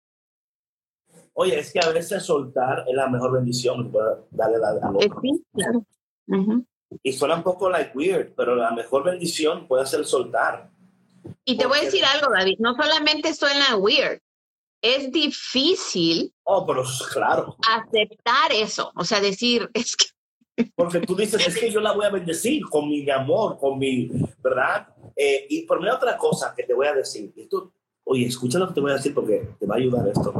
Oye, 1.34 1.58
es 1.58 1.72
que 1.72 1.80
a 1.80 1.90
veces 1.90 2.22
soltar 2.24 2.84
es 2.88 2.94
la 2.94 3.08
mejor 3.08 3.32
bendición 3.32 3.84
que 3.84 3.90
puede 3.90 4.16
darle 4.30 4.56
a 4.56 4.90
otro. 4.90 5.20
Sí, 5.22 5.44
claro. 5.52 5.84
Y 7.02 7.12
suena 7.12 7.36
un 7.36 7.42
poco 7.42 7.70
like 7.70 7.96
weird, 7.96 8.34
pero 8.34 8.56
la 8.56 8.70
mejor 8.72 9.04
bendición 9.04 9.68
puede 9.68 9.86
ser 9.86 10.04
soltar. 10.04 10.70
Y 11.44 11.56
te 11.56 11.66
voy 11.66 11.78
a 11.78 11.82
decir 11.82 12.04
algo, 12.04 12.32
David, 12.32 12.56
no 12.58 12.74
solamente 12.74 13.34
suena 13.34 13.76
weird, 13.76 14.20
es 14.82 15.12
difícil. 15.12 16.32
Oh, 16.44 16.66
pero 16.66 16.82
claro. 17.12 17.56
Aceptar 17.68 18.52
eso, 18.52 18.90
o 18.94 19.04
sea, 19.04 19.20
decir, 19.20 19.68
es 19.74 19.96
que 19.96 20.06
porque 20.74 21.00
tú 21.00 21.14
dices, 21.14 21.46
es 21.46 21.56
que 21.56 21.70
yo 21.70 21.80
la 21.80 21.92
voy 21.92 22.06
a 22.06 22.10
bendecir 22.10 22.62
con 22.68 22.88
mi 22.88 23.08
amor, 23.10 23.58
con 23.58 23.78
mi, 23.78 24.08
¿verdad? 24.42 24.88
Eh, 25.20 25.46
y 25.50 25.62
por 25.62 25.82
mí 25.82 25.88
otra 25.88 26.16
cosa 26.16 26.54
que 26.56 26.62
te 26.62 26.72
voy 26.72 26.86
a 26.86 26.94
decir, 26.94 27.32
esto, 27.36 27.72
oye, 28.04 28.24
escucha 28.26 28.60
lo 28.60 28.68
que 28.68 28.74
te 28.74 28.80
voy 28.80 28.92
a 28.92 28.94
decir 28.94 29.12
porque 29.12 29.50
te 29.58 29.66
va 29.66 29.74
a 29.74 29.78
ayudar 29.78 30.06
esto. 30.06 30.32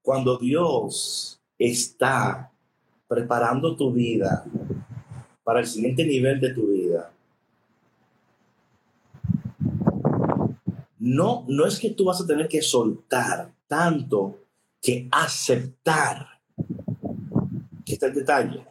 Cuando 0.00 0.38
Dios 0.38 1.38
está 1.58 2.50
preparando 3.06 3.76
tu 3.76 3.92
vida 3.92 4.46
para 5.44 5.60
el 5.60 5.66
siguiente 5.66 6.02
nivel 6.06 6.40
de 6.40 6.54
tu 6.54 6.68
vida, 6.68 7.12
no, 10.98 11.44
no 11.46 11.66
es 11.66 11.78
que 11.78 11.90
tú 11.90 12.06
vas 12.06 12.22
a 12.22 12.26
tener 12.26 12.48
que 12.48 12.62
soltar 12.62 13.52
tanto 13.66 14.38
que 14.80 15.08
aceptar 15.12 16.40
que 17.84 17.92
está 17.92 18.06
el 18.06 18.14
detalle, 18.14 18.66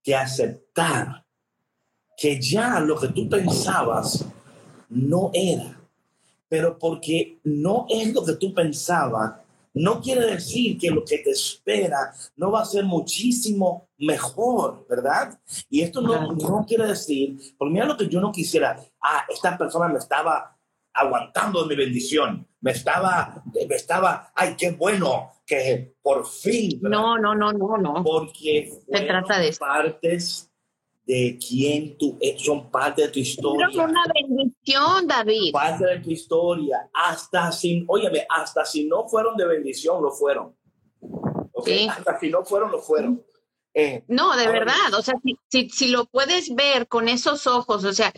que 0.00 0.14
aceptar 0.14 1.24
que 2.20 2.38
ya 2.38 2.78
lo 2.80 3.00
que 3.00 3.08
tú 3.08 3.30
pensabas 3.30 4.26
no 4.90 5.30
era. 5.32 5.80
Pero 6.50 6.78
porque 6.78 7.38
no 7.44 7.86
es 7.88 8.12
lo 8.12 8.22
que 8.22 8.34
tú 8.34 8.52
pensabas, 8.52 9.36
no 9.72 10.02
quiere 10.02 10.26
decir 10.26 10.76
que 10.76 10.90
lo 10.90 11.02
que 11.02 11.18
te 11.18 11.30
espera 11.30 12.12
no 12.36 12.50
va 12.50 12.60
a 12.60 12.66
ser 12.66 12.84
muchísimo 12.84 13.88
mejor, 13.96 14.84
¿verdad? 14.86 15.40
Y 15.70 15.80
esto 15.80 16.02
no, 16.02 16.32
no 16.32 16.66
quiere 16.68 16.88
decir, 16.88 17.38
por 17.56 17.70
mira 17.70 17.86
lo 17.86 17.96
que 17.96 18.08
yo 18.08 18.20
no 18.20 18.30
quisiera, 18.30 18.78
ah, 19.00 19.24
esta 19.30 19.56
persona 19.56 19.88
me 19.88 19.98
estaba 19.98 20.58
aguantando 20.92 21.64
mi 21.64 21.74
bendición, 21.74 22.46
me 22.60 22.72
estaba, 22.72 23.42
me 23.66 23.74
estaba, 23.74 24.30
ay, 24.34 24.56
qué 24.58 24.72
bueno, 24.72 25.30
que 25.46 25.94
por 26.02 26.26
fin. 26.26 26.80
No, 26.82 27.16
no, 27.16 27.34
no, 27.34 27.50
no, 27.50 27.78
no. 27.78 28.04
Porque 28.04 28.70
se 28.92 29.00
trata 29.06 29.38
de 29.38 29.52
partes 29.52 30.49
de 31.10 31.36
quién 31.44 31.98
tú 31.98 32.16
son 32.36 32.70
parte 32.70 33.02
de 33.02 33.08
tu 33.08 33.18
historia. 33.18 33.66
Pero 33.68 33.84
una 33.84 34.04
bendición, 34.14 35.08
David. 35.08 35.50
Parte 35.52 35.84
de 35.84 35.98
tu 35.98 36.10
historia. 36.10 36.88
Hasta 36.94 37.50
sin, 37.50 37.84
óyeme, 37.88 38.24
hasta 38.28 38.64
si 38.64 38.86
no 38.86 39.08
fueron 39.08 39.36
de 39.36 39.44
bendición, 39.44 40.00
lo 40.00 40.12
fueron. 40.12 40.56
Okay? 41.52 41.88
Hasta 41.88 42.20
si 42.20 42.30
no 42.30 42.44
fueron, 42.44 42.70
lo 42.70 42.78
fueron. 42.80 43.24
Eh, 43.74 44.04
no, 44.06 44.36
de 44.36 44.46
verdad, 44.46 44.94
o 44.96 45.02
sea, 45.02 45.14
si, 45.24 45.36
si, 45.48 45.68
si, 45.70 45.88
lo 45.88 46.04
puedes 46.04 46.54
ver 46.54 46.86
con 46.86 47.08
esos 47.08 47.48
ojos, 47.48 47.84
o 47.84 47.92
sea, 47.92 48.12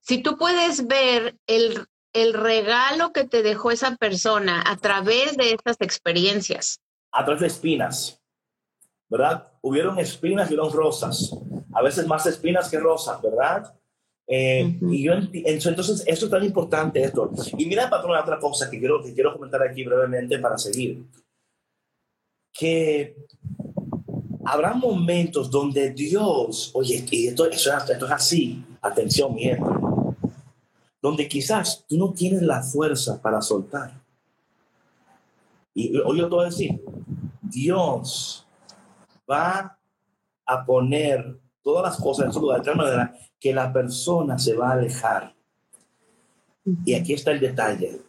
si 0.00 0.22
tú 0.22 0.36
puedes 0.36 0.86
ver 0.86 1.36
el, 1.48 1.84
el 2.12 2.32
regalo 2.32 3.12
que 3.12 3.24
te 3.24 3.42
dejó 3.42 3.72
esa 3.72 3.96
persona 3.96 4.62
a 4.64 4.76
través 4.76 5.36
de 5.36 5.52
estas 5.52 5.76
experiencias. 5.80 6.80
A 7.10 7.24
través 7.24 7.40
de 7.40 7.46
espinas, 7.48 8.20
¿verdad? 9.08 9.52
Hubieron 9.62 9.98
espinas 9.98 10.50
y 10.50 10.54
hubieron 10.54 10.72
rosas. 10.72 11.36
A 11.72 11.82
veces 11.82 12.06
más 12.06 12.26
espinas 12.26 12.68
que 12.68 12.78
rosas, 12.78 13.20
¿verdad? 13.22 13.74
Eh, 14.26 14.78
y 14.82 15.02
yo 15.04 15.12
entonces, 15.14 16.04
esto 16.06 16.26
es 16.26 16.30
tan 16.30 16.44
importante 16.44 17.02
esto. 17.02 17.30
Y 17.56 17.66
mira, 17.66 17.88
patrón, 17.88 18.16
otra 18.16 18.38
cosa 18.38 18.70
que 18.70 18.78
quiero, 18.78 19.02
que 19.02 19.14
quiero 19.14 19.32
comentar 19.32 19.62
aquí 19.62 19.84
brevemente 19.84 20.38
para 20.38 20.58
seguir. 20.58 21.04
Que 22.52 23.16
habrá 24.44 24.74
momentos 24.74 25.50
donde 25.50 25.90
Dios, 25.90 26.70
oye, 26.74 27.04
y 27.10 27.28
esto, 27.28 27.46
esto, 27.46 27.70
esto 27.70 28.06
es 28.06 28.12
así, 28.12 28.64
atención, 28.82 29.34
mi 29.34 29.50
donde 31.00 31.28
quizás 31.28 31.84
tú 31.88 31.96
no 31.96 32.12
tienes 32.12 32.42
la 32.42 32.62
fuerza 32.62 33.22
para 33.22 33.40
soltar. 33.40 34.02
Y 35.74 35.96
hoy 35.98 36.18
yo 36.18 36.28
te 36.28 36.34
voy 36.34 36.44
a 36.44 36.48
decir, 36.48 36.82
Dios 37.40 38.47
va 39.30 39.78
a 40.46 40.64
poner 40.64 41.38
todas 41.62 41.82
las 41.84 42.00
cosas 42.00 42.26
en 42.26 42.32
su 42.32 42.40
lugar 42.40 42.60
de 42.60 42.64
tal 42.64 42.76
manera 42.76 43.14
que 43.38 43.52
la 43.52 43.72
persona 43.72 44.38
se 44.38 44.54
va 44.54 44.70
a 44.70 44.72
alejar. 44.72 45.34
Y 46.84 46.94
aquí 46.94 47.14
está 47.14 47.30
el 47.30 47.40
detalle, 47.40 48.00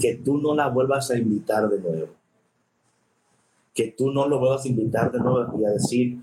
que 0.00 0.14
tú 0.16 0.38
no 0.38 0.54
la 0.54 0.68
vuelvas 0.68 1.10
a 1.10 1.18
invitar 1.18 1.68
de 1.68 1.80
nuevo. 1.80 2.08
Que 3.74 3.94
tú 3.96 4.10
no 4.10 4.26
lo 4.26 4.38
vuelvas 4.38 4.64
a 4.64 4.68
invitar 4.68 5.12
de 5.12 5.18
nuevo 5.18 5.60
y 5.60 5.64
a 5.64 5.70
decir, 5.70 6.18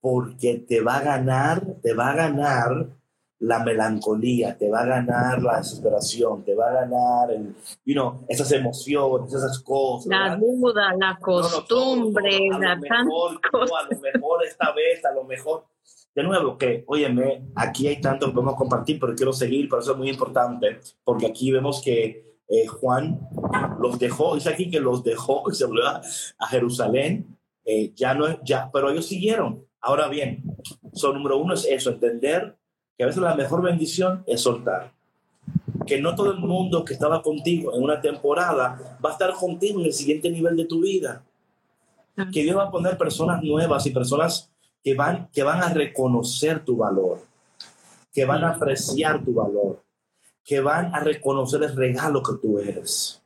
porque 0.00 0.64
te 0.68 0.80
va 0.80 0.98
a 0.98 1.02
ganar, 1.02 1.64
te 1.82 1.94
va 1.94 2.10
a 2.10 2.14
ganar 2.14 2.97
la 3.40 3.60
melancolía, 3.60 4.56
te 4.56 4.68
va 4.68 4.80
a 4.80 4.86
ganar 4.86 5.42
la 5.42 5.58
desesperación, 5.58 6.44
te 6.44 6.54
va 6.54 6.70
a 6.70 6.72
ganar 6.72 7.30
el, 7.30 7.54
you 7.84 7.94
know, 7.94 8.24
esas 8.28 8.50
emociones, 8.52 9.32
esas 9.32 9.62
cosas. 9.62 10.06
La 10.06 10.36
duda, 10.36 10.94
la 10.98 11.18
costumbre, 11.20 12.38
la 12.58 12.76
mejor, 12.76 13.40
a 13.52 13.94
lo 13.94 14.00
mejor 14.00 14.44
esta 14.44 14.72
vez, 14.72 15.04
a 15.04 15.12
lo 15.12 15.24
mejor. 15.24 15.66
De 16.14 16.24
nuevo, 16.24 16.58
que, 16.58 16.84
óyeme, 16.88 17.44
aquí 17.54 17.86
hay 17.86 18.00
tanto 18.00 18.26
que 18.26 18.32
podemos 18.32 18.56
compartir, 18.56 18.98
pero 18.98 19.14
quiero 19.14 19.32
seguir, 19.32 19.68
por 19.68 19.78
eso 19.78 19.92
es 19.92 19.98
muy 19.98 20.10
importante, 20.10 20.80
porque 21.04 21.26
aquí 21.26 21.52
vemos 21.52 21.80
que 21.80 22.40
eh, 22.48 22.66
Juan 22.66 23.20
los 23.78 24.00
dejó, 24.00 24.34
dice 24.34 24.48
aquí 24.48 24.68
que 24.68 24.80
los 24.80 25.04
dejó 25.04 25.44
se 25.52 25.64
volvió 25.64 25.86
a, 25.86 26.02
Jerusalén, 26.48 27.38
eh, 27.64 27.92
ya 27.94 28.14
no, 28.14 28.42
ya, 28.42 28.68
pero 28.72 28.90
ellos 28.90 29.06
siguieron. 29.06 29.64
Ahora 29.80 30.08
bien, 30.08 30.42
so, 30.92 31.12
número 31.12 31.38
uno 31.38 31.54
es 31.54 31.64
eso, 31.66 31.90
entender 31.90 32.57
que 32.98 33.04
a 33.04 33.06
veces 33.06 33.22
la 33.22 33.36
mejor 33.36 33.62
bendición 33.62 34.24
es 34.26 34.42
soltar. 34.42 34.92
Que 35.86 36.00
no 36.00 36.14
todo 36.14 36.32
el 36.32 36.40
mundo 36.40 36.84
que 36.84 36.92
estaba 36.92 37.22
contigo 37.22 37.74
en 37.74 37.82
una 37.82 38.00
temporada 38.00 38.98
va 39.02 39.10
a 39.10 39.12
estar 39.12 39.32
contigo 39.32 39.80
en 39.80 39.86
el 39.86 39.92
siguiente 39.94 40.28
nivel 40.28 40.56
de 40.56 40.66
tu 40.66 40.80
vida. 40.82 41.22
Que 42.32 42.42
Dios 42.42 42.56
va 42.56 42.64
a 42.64 42.70
poner 42.70 42.98
personas 42.98 43.42
nuevas 43.42 43.86
y 43.86 43.90
personas 43.90 44.50
que 44.82 44.94
van, 44.94 45.28
que 45.32 45.44
van 45.44 45.62
a 45.62 45.72
reconocer 45.72 46.64
tu 46.64 46.76
valor. 46.76 47.20
que 48.12 48.24
van 48.24 48.42
a 48.42 48.50
apreciar 48.50 49.24
tu 49.24 49.34
valor, 49.34 49.80
que 50.44 50.60
van 50.60 50.92
a 50.92 50.98
reconocer 50.98 51.62
el 51.62 51.76
regalo 51.76 52.20
que 52.20 52.32
tú 52.42 52.58
eres, 52.58 53.22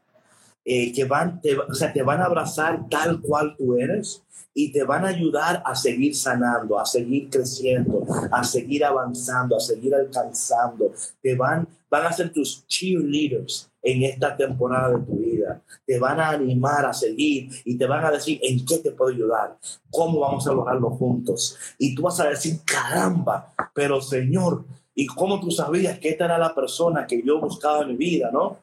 eh, 0.64 0.92
que 0.92 1.04
van, 1.04 1.40
o 1.68 1.74
sea, 1.74 1.92
te 1.92 2.02
van 2.02 2.20
a 2.20 2.26
abrazar 2.26 2.88
tal 2.88 3.20
cual 3.20 3.56
tú 3.56 3.76
eres 3.76 4.22
y 4.54 4.70
te 4.70 4.84
van 4.84 5.04
a 5.04 5.08
ayudar 5.08 5.62
a 5.64 5.74
seguir 5.74 6.14
sanando, 6.14 6.78
a 6.78 6.84
seguir 6.84 7.30
creciendo, 7.30 8.04
a 8.30 8.44
seguir 8.44 8.84
avanzando, 8.84 9.56
a 9.56 9.60
seguir 9.60 9.94
alcanzando. 9.94 10.92
Te 11.22 11.34
van, 11.34 11.66
van 11.90 12.06
a 12.06 12.12
ser 12.12 12.32
tus 12.32 12.66
cheerleaders 12.66 13.70
en 13.82 14.04
esta 14.04 14.36
temporada 14.36 14.96
de 14.96 15.04
tu 15.04 15.16
vida. 15.16 15.60
Te 15.86 15.98
van 15.98 16.20
a 16.20 16.30
animar 16.30 16.86
a 16.86 16.92
seguir 16.92 17.50
y 17.64 17.76
te 17.76 17.86
van 17.86 18.04
a 18.04 18.10
decir 18.10 18.38
en 18.42 18.64
qué 18.64 18.78
te 18.78 18.92
puedo 18.92 19.10
ayudar, 19.10 19.58
cómo 19.90 20.20
vamos 20.20 20.46
a 20.46 20.52
lograrlo 20.52 20.90
juntos. 20.90 21.56
Y 21.78 21.94
tú 21.94 22.02
vas 22.02 22.20
a 22.20 22.28
decir, 22.28 22.60
caramba, 22.64 23.52
pero 23.74 24.00
Señor, 24.00 24.64
¿y 24.94 25.06
cómo 25.06 25.40
tú 25.40 25.50
sabías 25.50 25.98
que 25.98 26.10
esta 26.10 26.26
era 26.26 26.38
la 26.38 26.54
persona 26.54 27.06
que 27.06 27.22
yo 27.22 27.40
buscaba 27.40 27.82
en 27.82 27.88
mi 27.88 27.96
vida, 27.96 28.30
no? 28.32 28.58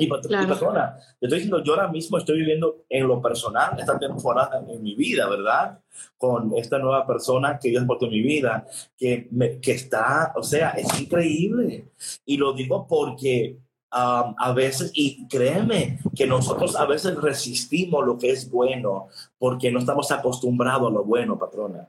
Y, 0.00 0.08
persona, 0.08 0.96
te 1.18 1.26
estoy 1.26 1.40
diciendo, 1.40 1.62
yo 1.62 1.74
ahora 1.74 1.88
mismo 1.88 2.16
estoy 2.16 2.38
viviendo 2.38 2.84
en 2.88 3.06
lo 3.06 3.20
personal 3.20 3.78
esta 3.78 3.98
temporada 3.98 4.64
en 4.66 4.82
mi 4.82 4.94
vida, 4.94 5.28
¿verdad? 5.28 5.78
Con 6.16 6.56
esta 6.56 6.78
nueva 6.78 7.06
persona 7.06 7.58
que 7.58 7.68
Dios 7.68 7.84
puesto 7.86 8.06
en 8.06 8.12
mi 8.12 8.22
vida, 8.22 8.66
que, 8.96 9.28
me, 9.30 9.60
que 9.60 9.72
está, 9.72 10.32
o 10.36 10.42
sea, 10.42 10.70
es 10.70 11.00
increíble. 11.00 11.88
Y 12.24 12.36
lo 12.38 12.54
digo 12.54 12.86
porque 12.88 13.58
um, 13.92 14.34
a 14.38 14.52
veces, 14.54 14.90
y 14.94 15.28
créeme, 15.28 15.98
que 16.14 16.26
nosotros 16.26 16.76
a 16.76 16.86
veces 16.86 17.16
resistimos 17.16 18.06
lo 18.06 18.16
que 18.18 18.30
es 18.30 18.50
bueno 18.50 19.08
porque 19.38 19.70
no 19.70 19.80
estamos 19.80 20.10
acostumbrados 20.10 20.90
a 20.90 20.94
lo 20.94 21.04
bueno, 21.04 21.38
patrona. 21.38 21.88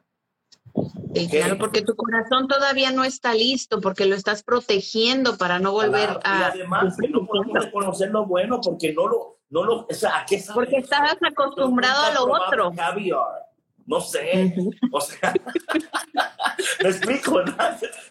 Claro, 1.29 1.57
porque 1.57 1.81
tu 1.81 1.95
corazón 1.95 2.47
todavía 2.47 2.91
no 2.91 3.03
está 3.03 3.33
listo, 3.33 3.81
porque 3.81 4.05
lo 4.05 4.15
estás 4.15 4.43
protegiendo 4.43 5.37
para 5.37 5.59
no 5.59 5.71
volver 5.73 6.19
a. 6.23 6.39
Y 6.39 6.59
además, 6.59 6.95
no 7.09 7.25
podemos 7.25 7.65
reconocer 7.65 8.11
lo 8.11 8.25
bueno 8.25 8.59
porque 8.61 8.93
no 8.93 9.07
lo. 9.07 9.37
No 9.49 9.65
lo 9.65 9.81
o 9.81 9.93
sea, 9.93 10.19
¿a 10.19 10.25
qué 10.25 10.41
Porque 10.53 10.77
estabas 10.77 11.17
acostumbrado 11.21 12.05
a 12.05 12.13
lo 12.13 12.23
otro. 12.31 12.71
No 13.85 14.01
sé. 14.01 14.53
O 14.91 15.01
sea, 15.01 15.33
me 16.83 16.89
explico, 16.89 17.41
¿no? 17.41 17.55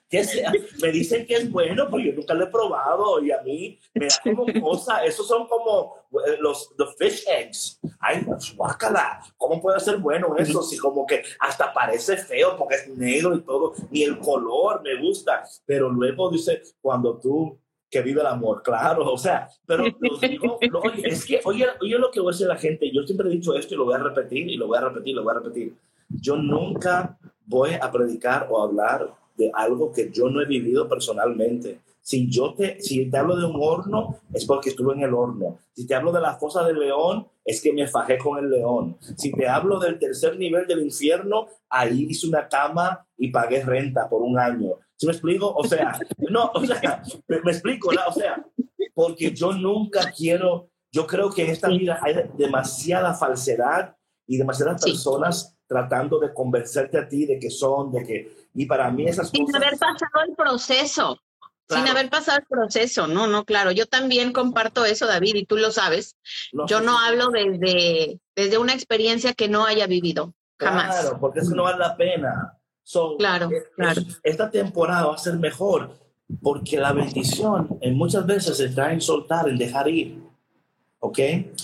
que 0.09 0.25
sea, 0.25 0.53
me 0.83 0.91
dicen 0.91 1.25
que 1.25 1.35
es 1.35 1.51
bueno, 1.51 1.87
pero 1.89 2.03
yo 2.03 2.13
nunca 2.13 2.35
lo 2.35 2.45
he 2.45 2.49
probado 2.49 3.23
y 3.23 3.31
a 3.31 3.41
mí 3.43 3.79
me 3.95 4.07
da 4.09 4.15
como 4.23 4.45
cosa. 4.61 5.05
Esos 5.05 5.29
son 5.29 5.47
como 5.47 5.95
eh, 6.27 6.37
los 6.41 6.75
the 6.77 6.85
fish 6.99 7.25
eggs. 7.29 7.81
Ay, 8.01 8.27
guácala. 8.57 9.23
¿Cómo 9.37 9.63
puede 9.63 9.79
ser 9.79 9.99
bueno 9.99 10.37
eso? 10.37 10.63
Si 10.63 10.77
como 10.79 11.07
que 11.07 11.23
hasta 11.39 11.73
parece 11.73 12.17
feo 12.17 12.57
porque 12.57 12.75
es 12.75 12.89
negro 12.89 13.37
y 13.37 13.43
todo, 13.43 13.75
ni 13.91 14.03
el 14.03 14.19
color 14.19 14.83
me 14.83 15.01
gusta. 15.01 15.45
Pero 15.65 15.89
luego 15.89 16.31
dice, 16.31 16.63
cuando 16.81 17.19
tú 17.19 17.59
que 17.91 18.03
vive 18.03 18.21
el 18.21 18.27
amor, 18.27 18.63
claro, 18.63 19.13
o 19.13 19.19
sea, 19.19 19.49
pero 19.67 19.85
digo, 19.85 20.59
es 21.03 21.25
que, 21.27 21.41
oye, 21.45 21.67
oye 21.81 21.99
lo 21.99 22.11
que 22.11 22.21
voy 22.21 22.31
a 22.31 22.33
decir 22.33 22.47
a 22.47 22.55
la 22.55 22.61
gente, 22.61 22.91
yo 22.93 23.03
siempre 23.03 23.29
he 23.29 23.33
dicho 23.33 23.55
esto 23.55 23.75
y 23.75 23.77
lo 23.77 23.85
voy 23.85 23.95
a 23.95 23.99
repetir 23.99 24.49
y 24.49 24.57
lo 24.57 24.69
voy 24.69 24.79
a 24.79 24.83
repetir, 24.83 25.17
lo 25.17 25.25
voy 25.25 25.33
a 25.33 25.41
repetir. 25.41 25.75
Yo 26.09 26.37
nunca 26.37 27.19
voy 27.47 27.71
a 27.81 27.91
predicar 27.91 28.47
o 28.51 28.63
hablar 28.63 29.13
de 29.37 29.51
algo 29.55 29.93
que 29.93 30.11
yo 30.11 30.29
no 30.29 30.41
he 30.41 30.47
vivido 30.47 30.89
personalmente. 30.89 31.81
Si 32.01 32.31
yo 32.31 32.55
te, 32.55 32.81
si 32.81 33.11
te 33.11 33.19
hablo 33.19 33.37
de 33.37 33.45
un 33.45 33.57
horno, 33.61 34.21
es 34.33 34.45
porque 34.45 34.71
estuve 34.71 34.95
en 34.95 35.03
el 35.03 35.15
horno. 35.15 35.59
Si 35.73 35.87
te 35.87 35.95
hablo 35.95 36.13
de 36.13 36.21
la 36.21 36.35
fosa 36.35 36.65
del 36.65 36.79
león, 36.79 37.27
es 37.45 37.61
que 37.61 37.73
me 37.73 37.87
fajé 37.87 38.19
con 38.19 38.39
el 38.39 38.51
león. 38.51 38.97
Si 39.17 39.33
te 39.33 39.47
hablo 39.47 39.79
del 39.79 39.99
tercer 39.99 40.39
nivel 40.39 40.67
del 40.67 40.83
infierno, 40.83 41.49
ahí 41.69 42.07
hice 42.09 42.27
una 42.27 42.49
cama 42.49 43.07
y 43.17 43.31
pagué 43.31 43.63
renta 43.63 44.09
por 44.09 44.23
un 44.23 44.39
año. 44.39 44.75
¿Sí 45.01 45.07
me 45.07 45.13
explico? 45.13 45.51
O 45.55 45.65
sea, 45.65 45.99
no, 46.19 46.51
o 46.53 46.63
sea, 46.67 47.03
me, 47.27 47.37
explico, 47.51 47.91
¿no? 47.91 48.03
o 48.07 48.13
sea, 48.13 48.45
porque 48.93 49.33
yo 49.33 49.51
nunca 49.53 50.13
quiero, 50.15 50.69
yo 50.93 51.07
creo 51.07 51.31
que 51.31 51.43
en 51.43 51.53
esta 51.53 51.69
vida 51.69 51.99
hay 52.03 52.17
demasiada 52.37 53.15
falsedad 53.15 53.97
y 54.27 54.37
demasiadas 54.37 54.85
personas 54.85 55.57
tratando 55.67 56.19
de 56.19 56.35
convencerte 56.35 56.99
a 56.99 57.09
ti 57.09 57.25
de 57.25 57.39
que 57.39 57.49
son, 57.49 57.91
de 57.91 58.05
que, 58.05 58.37
y 58.53 58.67
para 58.67 58.91
mí 58.91 59.07
esas 59.07 59.31
Sin 59.31 59.57
haber 59.57 59.79
pasado 59.79 60.23
el 60.29 60.35
proceso. 60.37 61.19
Sin 61.67 61.89
haber 61.89 62.11
pasado 62.11 62.41
el 62.41 62.47
proceso, 62.47 63.07
no, 63.07 63.27
no, 63.27 63.47
claro. 63.47 63.71
Yo 63.71 63.87
también 63.87 64.35
comparto 64.35 64.85
eso, 64.85 65.07
David, 65.07 65.37
y 65.37 65.47
tú 65.47 65.57
lo 65.57 65.71
sabes. 65.71 66.15
yo 66.67 66.83
no 66.83 66.99
hablo 66.99 67.29
desde, 67.31 68.21
desde 68.37 68.59
una 68.59 68.75
experiencia 68.75 69.33
que 69.33 69.49
no 69.49 69.65
haya 69.65 69.87
vivido, 69.87 70.35
jamás. 70.59 71.01
Claro, 71.01 71.19
porque 71.19 71.41
eso 71.41 71.55
no 71.55 71.63
vale 71.63 71.79
la 71.79 71.97
pena. 71.97 72.60
Claro, 73.19 73.49
claro. 73.77 74.03
Esta 74.23 74.51
temporada 74.51 75.07
va 75.07 75.15
a 75.15 75.19
ser 75.19 75.35
mejor 75.35 75.99
porque 76.43 76.79
la 76.79 76.93
bendición 76.93 77.79
en 77.81 77.97
muchas 77.97 78.27
veces 78.27 78.61
está 78.61 78.93
en 78.93 79.01
soltar, 79.01 79.49
en 79.49 79.59
dejar 79.59 79.89
ir. 79.89 80.23
¿Ok? 81.01 81.19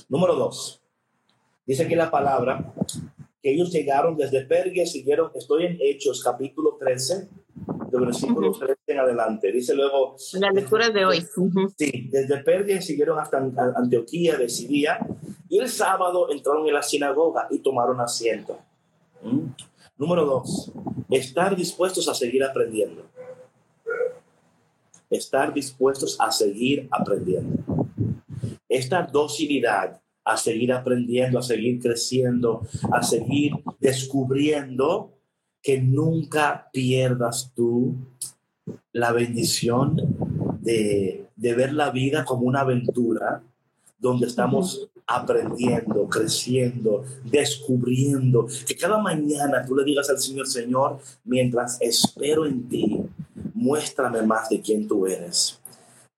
Número 0.08 0.34
dos. 0.34 0.80
Dice 1.66 1.84
aquí 1.84 1.94
la 1.94 2.10
palabra 2.10 2.72
que 3.42 3.52
ellos 3.52 3.70
llegaron 3.70 4.16
desde 4.16 4.44
Pergue, 4.44 4.86
siguieron, 4.86 5.30
estoy 5.34 5.66
en 5.66 5.78
Hechos 5.80 6.22
capítulo 6.22 6.76
13, 6.78 7.28
de 7.90 7.98
versículo 7.98 8.52
13 8.52 8.74
en 8.86 8.98
adelante. 8.98 9.52
Dice 9.52 9.74
luego... 9.74 10.16
La 10.34 10.50
lectura 10.50 10.90
de 10.90 11.04
hoy. 11.04 11.26
Sí, 11.76 12.08
desde 12.10 12.38
Pergue 12.38 12.80
siguieron 12.80 13.18
hasta 13.18 13.38
Antioquía 13.38 14.36
de 14.36 14.48
Siria 14.48 14.98
y 15.48 15.58
el 15.58 15.68
sábado 15.68 16.30
entraron 16.30 16.66
en 16.66 16.74
la 16.74 16.82
sinagoga 16.82 17.46
y 17.50 17.58
tomaron 17.58 18.00
asiento. 18.00 18.58
¿Mm? 19.22 19.46
Número 19.98 20.24
dos, 20.24 20.72
estar 21.10 21.56
dispuestos 21.56 22.08
a 22.08 22.14
seguir 22.14 22.44
aprendiendo. 22.44 23.04
Estar 25.08 25.54
dispuestos 25.54 26.16
a 26.20 26.30
seguir 26.30 26.88
aprendiendo. 26.90 27.62
Esta 28.68 29.02
docilidad 29.02 30.00
a 30.26 30.36
seguir 30.36 30.72
aprendiendo, 30.72 31.38
a 31.38 31.42
seguir 31.42 31.80
creciendo, 31.80 32.62
a 32.92 33.00
seguir 33.02 33.52
descubriendo, 33.78 35.12
que 35.62 35.80
nunca 35.80 36.68
pierdas 36.72 37.52
tú 37.54 37.94
la 38.92 39.12
bendición 39.12 39.96
de, 40.60 41.28
ver 41.36 41.72
la 41.72 41.90
vida 41.90 42.24
como 42.24 42.42
una 42.42 42.60
aventura 42.60 43.42
donde 43.98 44.26
estamos 44.26 44.88
aprendiendo, 45.06 46.08
creciendo, 46.08 47.04
descubriendo, 47.24 48.46
que 48.66 48.76
cada 48.76 48.98
mañana 48.98 49.64
tú 49.64 49.76
le 49.76 49.84
digas 49.84 50.10
al 50.10 50.18
Señor, 50.18 50.48
Señor, 50.48 50.98
mientras 51.24 51.80
espero 51.80 52.46
en 52.46 52.68
ti, 52.68 53.02
muéstrame 53.54 54.22
más 54.22 54.48
de 54.48 54.60
quién 54.60 54.88
tú 54.88 55.06
eres. 55.06 55.60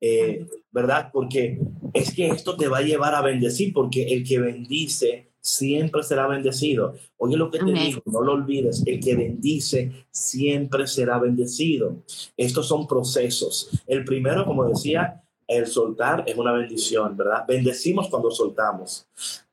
Eh, 0.00 0.46
¿Verdad? 0.70 1.10
Porque 1.12 1.58
es 1.92 2.14
que 2.14 2.28
esto 2.28 2.56
te 2.56 2.68
va 2.68 2.78
a 2.78 2.82
llevar 2.82 3.14
a 3.14 3.22
bendecir, 3.22 3.72
porque 3.72 4.04
el 4.04 4.26
que 4.26 4.38
bendice 4.38 5.28
siempre 5.40 6.02
será 6.02 6.26
bendecido. 6.26 6.94
Oye 7.16 7.36
lo 7.36 7.50
que 7.50 7.58
te 7.58 7.72
digo, 7.72 8.02
no 8.06 8.22
lo 8.22 8.32
olvides, 8.32 8.82
el 8.86 9.00
que 9.00 9.16
bendice 9.16 9.92
siempre 10.10 10.86
será 10.86 11.18
bendecido. 11.18 11.96
Estos 12.36 12.68
son 12.68 12.86
procesos. 12.86 13.70
El 13.86 14.04
primero, 14.04 14.44
como 14.44 14.64
decía, 14.68 15.22
el 15.48 15.66
soltar 15.66 16.24
es 16.26 16.36
una 16.36 16.52
bendición, 16.52 17.16
¿verdad? 17.16 17.44
Bendecimos 17.48 18.08
cuando 18.08 18.30
soltamos. 18.30 19.08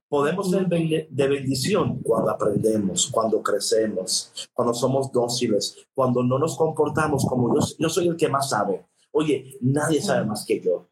Podemos 0.07 0.51
ser 0.51 0.67
de 0.67 1.27
bendición 1.27 1.99
cuando 2.03 2.29
aprendemos, 2.29 3.09
cuando 3.11 3.41
crecemos, 3.41 4.49
cuando 4.53 4.73
somos 4.73 5.11
dóciles, 5.11 5.87
cuando 5.93 6.21
no 6.21 6.37
nos 6.37 6.57
comportamos 6.57 7.25
como 7.25 7.55
yo, 7.55 7.65
yo 7.79 7.89
soy 7.89 8.09
el 8.09 8.17
que 8.17 8.27
más 8.27 8.49
sabe. 8.49 8.85
Oye, 9.11 9.57
nadie 9.61 10.01
sabe 10.01 10.25
más 10.25 10.45
que 10.45 10.59
yo. 10.59 10.87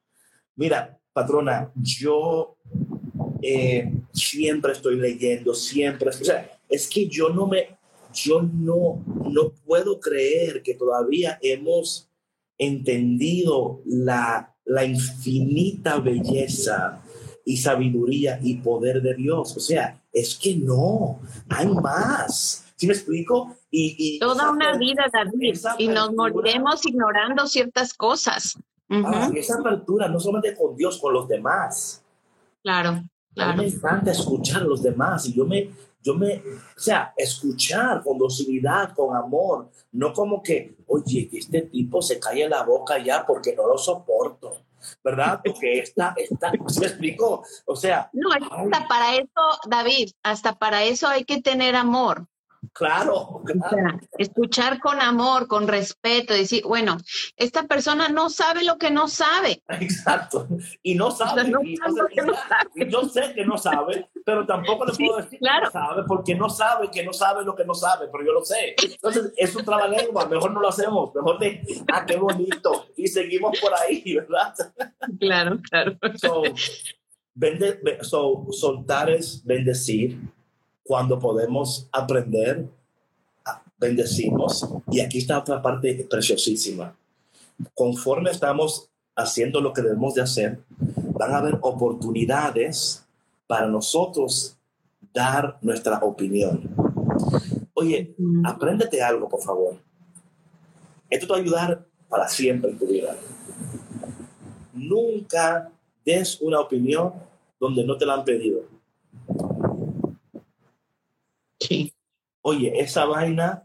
Mira, 0.56 0.98
patrona, 1.12 1.72
yo 1.76 2.56
eh, 3.42 3.92
siempre 4.14 4.72
estoy 4.72 4.96
leyendo, 4.96 5.54
siempre, 5.54 6.10
o 6.10 6.14
sea, 6.14 6.50
es 6.70 6.88
que 6.88 7.08
yo 7.08 7.30
no 7.30 7.46
me, 7.46 7.78
yo 8.14 8.42
no, 8.42 9.04
no 9.30 9.52
puedo 9.66 10.00
creer 10.00 10.64
que 10.64 10.74
todavía 10.74 11.38
hemos 11.42 12.10
entendido 12.58 13.82
la, 13.86 14.53
la 14.66 14.86
infinita 14.86 16.00
belleza 16.00 17.02
y 17.46 17.58
sabiduría 17.58 18.40
y 18.42 18.56
poder 18.56 19.02
de 19.02 19.16
Dios. 19.16 19.56
O 19.58 19.60
sea, 19.60 20.02
es 20.12 20.36
que 20.36 20.56
no, 20.56 21.20
hay 21.50 21.68
más. 21.68 22.66
¿Sí 22.76 22.88
me 22.88 22.94
explico? 22.94 23.56
Y, 23.70 24.20
Toda 24.20 24.52
una 24.52 24.78
vida, 24.78 25.06
David, 25.12 25.58
y 25.78 25.88
nos 25.88 26.14
moriremos 26.14 26.86
ignorando 26.86 27.48
ciertas 27.48 27.94
cosas. 27.94 28.58
Ah, 28.90 29.32
esa 29.36 29.60
apertura 29.60 30.08
no 30.08 30.20
solamente 30.20 30.56
con 30.56 30.76
Dios, 30.76 31.00
con 31.00 31.14
los 31.14 31.28
demás. 31.28 32.04
Claro, 32.62 33.04
claro. 33.34 33.52
A 33.52 33.56
mí 33.56 33.64
me 33.64 33.68
encanta 33.70 34.12
escuchar 34.12 34.62
a 34.62 34.66
los 34.66 34.84
demás 34.84 35.26
y 35.26 35.34
yo 35.34 35.46
me, 35.46 35.72
yo 36.04 36.16
me, 36.16 36.36
o 36.36 36.80
sea, 36.80 37.14
escuchar 37.18 38.04
con 38.04 38.18
docilidad, 38.18 38.94
con 38.94 39.16
amor, 39.16 39.72
no 39.94 40.14
como 40.14 40.44
que, 40.44 40.76
oye, 40.88 41.30
que 41.30 41.38
este 41.38 41.62
tipo 41.64 42.02
se 42.02 42.20
cae 42.20 42.48
la 42.50 42.64
boca 42.64 42.98
ya 42.98 43.26
porque 43.26 43.56
no 43.56 43.68
lo 43.68 43.78
soporto. 43.78 44.58
¿Verdad? 45.02 45.40
Porque 45.42 45.80
está, 45.80 46.14
está, 46.18 46.52
¿se 46.68 46.82
me 46.82 46.88
explicó? 46.88 47.42
O 47.66 47.76
sea. 47.76 48.10
No, 48.12 48.30
hasta 48.34 48.86
para 48.88 49.16
eso, 49.16 49.60
David, 49.66 50.10
hasta 50.24 50.56
para 50.56 50.84
eso 50.84 51.08
hay 51.08 51.24
que 51.24 51.42
tener 51.42 51.76
amor. 51.76 52.28
Claro, 52.74 53.44
escuchar 54.18 54.80
con 54.80 55.00
amor, 55.00 55.48
con 55.48 55.68
respeto, 55.68 56.34
decir, 56.34 56.64
bueno, 56.66 56.98
esta 57.38 57.68
persona 57.68 58.10
no 58.10 58.32
sabe 58.32 58.64
lo 58.64 58.80
que 58.80 58.90
no 58.90 59.08
sabe. 59.08 59.62
Exacto. 59.80 60.48
Y 60.82 60.96
no 60.96 61.12
sabe. 61.12 61.52
y, 61.64 61.78
yo 62.90 63.04
sé 63.04 63.32
que 63.36 63.46
no 63.46 63.60
sabe, 63.60 64.10
pero 64.26 64.48
tampoco 64.48 64.86
le 64.86 64.94
puedo 64.94 65.18
decir 65.18 65.40
que 65.40 65.46
no 65.46 65.72
sabe, 65.72 66.04
porque 66.08 66.34
no 66.34 66.50
sabe 66.50 66.90
que 66.90 67.04
no 67.04 67.14
sabe 67.14 67.44
lo 67.44 67.56
que 67.56 67.64
no 67.64 67.76
sabe, 67.76 68.08
pero 68.12 68.26
yo 68.26 68.34
lo 68.34 68.44
sé. 68.44 68.76
Entonces, 68.82 69.32
es 69.38 69.56
un 69.56 69.64
trabalengua, 69.64 70.26
mejor 70.26 70.52
no 70.52 70.60
lo 70.60 70.70
hacemos, 70.70 71.14
mejor 71.14 71.38
de, 71.38 71.62
ah, 71.94 72.04
qué 72.08 72.18
bonito, 72.18 72.88
y 72.98 73.08
seguimos 73.08 73.60
por 73.60 73.72
ahí, 73.76 74.04
¿verdad? 74.16 74.54
Claro, 75.20 75.60
claro. 75.70 75.96
So, 76.16 76.44
soltar 78.52 79.12
es 79.12 79.44
bendecir 79.46 80.20
cuando 80.84 81.18
podemos 81.20 81.88
aprender, 81.92 82.68
bendecimos. 83.78 84.68
Y 84.92 85.02
aquí 85.02 85.20
está 85.20 85.40
otra 85.40 85.62
parte 85.62 86.08
preciosísima. 86.10 86.96
Conforme 87.74 88.32
estamos 88.32 88.90
haciendo 89.16 89.62
lo 89.62 89.74
que 89.74 89.82
debemos 89.82 90.14
de 90.14 90.22
hacer, 90.22 90.60
van 91.14 91.34
a 91.34 91.38
haber 91.38 91.58
oportunidades 91.62 93.06
para 93.48 93.68
nosotros 93.68 94.58
dar 95.14 95.58
nuestra 95.62 96.00
opinión. 96.00 96.70
Oye, 97.74 98.16
apréndete 98.44 99.02
algo, 99.02 99.30
por 99.30 99.42
favor. 99.42 99.78
Esto 101.10 101.28
te 101.28 101.34
va 101.34 101.40
a 101.40 101.42
ayudar 101.42 101.86
para 102.10 102.28
siempre 102.28 102.72
en 102.72 102.78
tu 102.78 102.88
vida. 102.88 103.16
Nunca 104.74 105.72
des 106.04 106.42
una 106.42 106.60
opinión 106.60 107.14
donde 107.60 107.84
no 107.86 107.98
te 107.98 108.06
la 108.06 108.16
han 108.16 108.26
pedido. 108.26 108.73
Sí. 111.68 111.94
Oye, 112.42 112.80
esa 112.80 113.06
vaina 113.06 113.64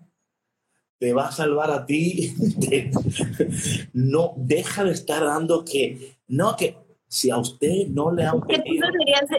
te 0.99 1.13
va 1.13 1.29
a 1.29 1.33
salvar 1.33 1.71
a 1.71 1.87
ti. 1.87 2.35
no, 3.93 4.35
deja 4.37 4.85
de 4.85 4.93
estar 4.93 5.25
dando 5.25 5.65
que, 5.65 6.19
no, 6.29 6.57
que 6.57 6.77
si 7.09 7.31
a 7.31 7.39
usted 7.39 7.87
no 7.89 8.13
le 8.13 8.25
han 8.25 8.41
pedido. 8.43 8.87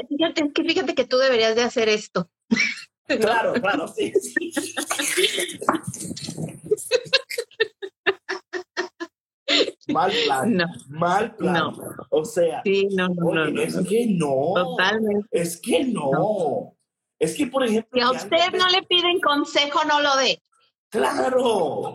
fíjate, 0.07 0.51
que 0.53 0.63
fíjate 0.63 0.95
que 0.95 1.05
tú 1.05 1.17
deberías 1.17 1.55
de 1.55 1.63
hacer 1.63 1.89
esto. 1.89 2.29
Claro, 3.19 3.53
claro, 3.53 3.87
sí. 3.87 4.13
mal 9.87 10.11
plan. 10.25 10.57
No. 10.57 10.65
Mal 10.89 11.35
plan. 11.35 11.73
O 12.11 12.23
sea, 12.23 12.61
sí, 12.63 12.87
no, 12.91 13.09
no, 13.09 13.59
es 13.59 13.75
que 13.87 14.05
no. 14.05 14.53
Totalmente. 14.53 15.27
Es 15.31 15.59
que 15.59 15.85
no. 15.85 16.77
Es 17.19 17.35
que, 17.35 17.47
por 17.47 17.65
ejemplo. 17.65 17.89
Si 17.93 18.01
a 18.01 18.11
usted 18.11 18.57
no 18.57 18.67
le 18.69 18.83
piden 18.83 19.19
consejo, 19.19 19.83
no 19.85 20.01
lo 20.01 20.15
dé. 20.17 20.41
Claro, 20.89 21.93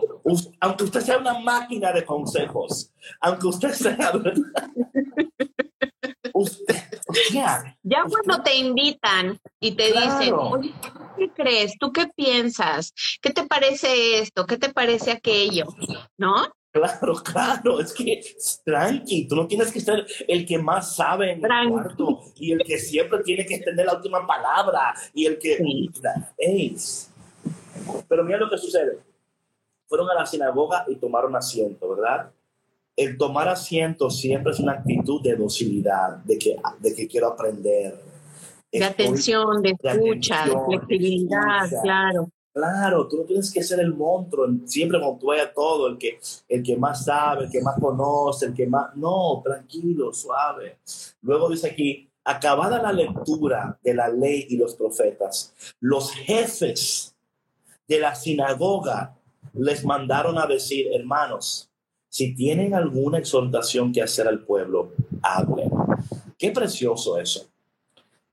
aunque 0.61 0.83
usted 0.85 1.01
sea 1.01 1.17
una 1.17 1.37
máquina 1.39 1.91
de 1.91 2.05
consejos, 2.05 2.93
aunque 3.19 3.47
usted 3.47 3.73
sea, 3.73 4.13
usted, 6.33 6.75
ya 7.83 8.05
cuando 8.09 8.41
te 8.41 8.55
invitan 8.55 9.37
y 9.59 9.71
te 9.73 9.87
dicen, 9.87 10.35
¿qué 11.17 11.29
crees? 11.35 11.77
¿Tú 11.77 11.91
qué 11.91 12.07
piensas? 12.15 12.93
¿Qué 13.21 13.31
te 13.31 13.45
parece 13.45 14.19
esto? 14.19 14.45
¿Qué 14.45 14.57
te 14.57 14.71
parece 14.71 15.11
aquello? 15.11 15.65
¿No? 16.17 16.47
Claro, 16.75 17.13
claro, 17.23 17.79
es 17.79 17.93
que 17.93 18.21
tranqui, 18.65 19.29
tú 19.29 19.35
no 19.37 19.47
tienes 19.47 19.71
que 19.71 19.79
ser 19.79 20.05
el 20.27 20.45
que 20.45 20.57
más 20.57 20.93
sabe 20.97 21.31
en 21.31 21.45
el 21.45 21.69
cuarto 21.69 22.19
y 22.35 22.51
el 22.51 22.59
que 22.65 22.77
siempre 22.77 23.19
tiene 23.23 23.45
que 23.45 23.59
tener 23.59 23.85
la 23.85 23.95
última 23.95 24.27
palabra 24.27 24.93
y 25.13 25.25
el 25.25 25.39
que... 25.39 25.57
Pero 28.09 28.25
mira 28.25 28.39
lo 28.39 28.49
que 28.49 28.57
sucede. 28.57 28.99
Fueron 29.87 30.09
a 30.09 30.15
la 30.15 30.25
sinagoga 30.25 30.83
y 30.89 30.97
tomaron 30.97 31.33
asiento, 31.37 31.95
¿verdad? 31.95 32.29
El 32.97 33.17
tomar 33.17 33.47
asiento 33.47 34.09
siempre 34.09 34.51
es 34.51 34.59
una 34.59 34.73
actitud 34.73 35.21
de 35.21 35.35
docilidad, 35.35 36.17
de 36.25 36.37
que, 36.37 36.57
de 36.79 36.93
que 36.93 37.07
quiero 37.07 37.27
aprender. 37.27 37.95
De 38.69 38.83
atención, 38.83 39.61
de 39.61 39.75
escucha, 39.81 40.45
de, 40.45 40.57
flexibilidad, 40.65 41.69
claro. 41.81 42.29
Claro, 42.55 43.05
tú 43.09 43.17
no 43.17 43.23
tienes 43.23 43.51
que 43.51 43.61
ser 43.61 43.81
el 43.81 43.93
monstruo, 43.93 44.47
siempre 44.63 44.97
cuando 44.97 45.19
tú 45.19 45.25
vayas 45.27 45.53
todo, 45.53 45.87
el 45.87 45.97
que, 45.97 46.21
el 46.47 46.63
que 46.63 46.77
más 46.77 47.03
sabe, 47.03 47.43
el 47.43 47.51
que 47.51 47.61
más 47.61 47.77
conoce, 47.77 48.45
el 48.45 48.53
que 48.53 48.65
más... 48.65 48.95
No, 48.95 49.41
tranquilo, 49.43 50.13
suave. 50.13 50.77
Luego 51.21 51.49
dice 51.49 51.71
aquí, 51.71 52.09
acabada 52.23 52.81
la 52.81 52.93
lectura 52.93 53.77
de 53.83 53.93
la 53.93 54.07
ley 54.07 54.47
y 54.49 54.55
los 54.55 54.73
profetas, 54.73 55.53
los 55.81 56.11
jefes 56.13 57.13
de 57.89 57.99
la 57.99 58.15
sinagoga 58.15 59.17
les 59.53 59.83
mandaron 59.83 60.37
a 60.37 60.47
decir, 60.47 60.87
hermanos, 60.93 61.69
si 62.07 62.35
tienen 62.35 62.73
alguna 62.73 63.17
exhortación 63.17 63.91
que 63.91 64.01
hacer 64.01 64.29
al 64.29 64.45
pueblo, 64.45 64.93
hablen. 65.21 65.71
Qué 66.37 66.51
precioso 66.51 67.19
eso. 67.19 67.49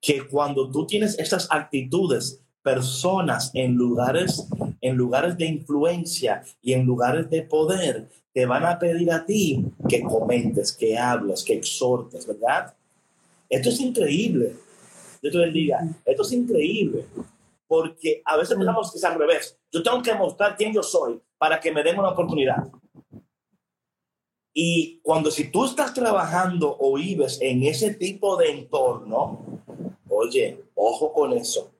Que 0.01 0.29
cuando 0.29 0.70
tú 0.70 0.87
tienes 0.87 1.18
estas 1.18 1.49
actitudes 1.51 2.41
personas 2.62 3.50
en 3.54 3.74
lugares, 3.74 4.46
en 4.80 4.96
lugares 4.96 5.36
de 5.36 5.46
influencia 5.46 6.42
y 6.62 6.72
en 6.72 6.86
lugares 6.86 7.28
de 7.28 7.42
poder 7.42 8.08
te 8.32 8.46
van 8.46 8.64
a 8.64 8.78
pedir 8.78 9.12
a 9.12 9.26
ti 9.26 9.64
que 9.88 10.02
comentes, 10.02 10.72
que 10.72 10.96
hables, 10.96 11.42
que 11.42 11.54
exhortes, 11.54 12.26
¿verdad? 12.26 12.74
Esto 13.48 13.68
es 13.68 13.80
increíble. 13.80 14.56
Dios 15.20 15.32
te 15.32 15.38
bendiga. 15.38 15.86
Esto 16.04 16.22
es 16.22 16.32
increíble. 16.32 17.04
Porque 17.66 18.22
a 18.24 18.36
veces 18.36 18.56
pensamos 18.56 18.90
que 18.90 18.98
es 18.98 19.04
al 19.04 19.18
revés. 19.18 19.58
Yo 19.70 19.82
tengo 19.82 20.02
que 20.02 20.14
mostrar 20.14 20.56
quién 20.56 20.72
yo 20.72 20.82
soy 20.82 21.20
para 21.36 21.60
que 21.60 21.72
me 21.72 21.82
den 21.82 21.98
una 21.98 22.10
oportunidad. 22.10 22.70
Y 24.54 25.00
cuando 25.02 25.30
si 25.30 25.50
tú 25.50 25.64
estás 25.64 25.92
trabajando 25.92 26.76
o 26.78 26.94
vives 26.94 27.38
en 27.40 27.62
ese 27.64 27.94
tipo 27.94 28.36
de 28.36 28.50
entorno, 28.50 29.62
oye, 30.08 30.64
ojo 30.74 31.12
con 31.12 31.32
eso 31.32 31.72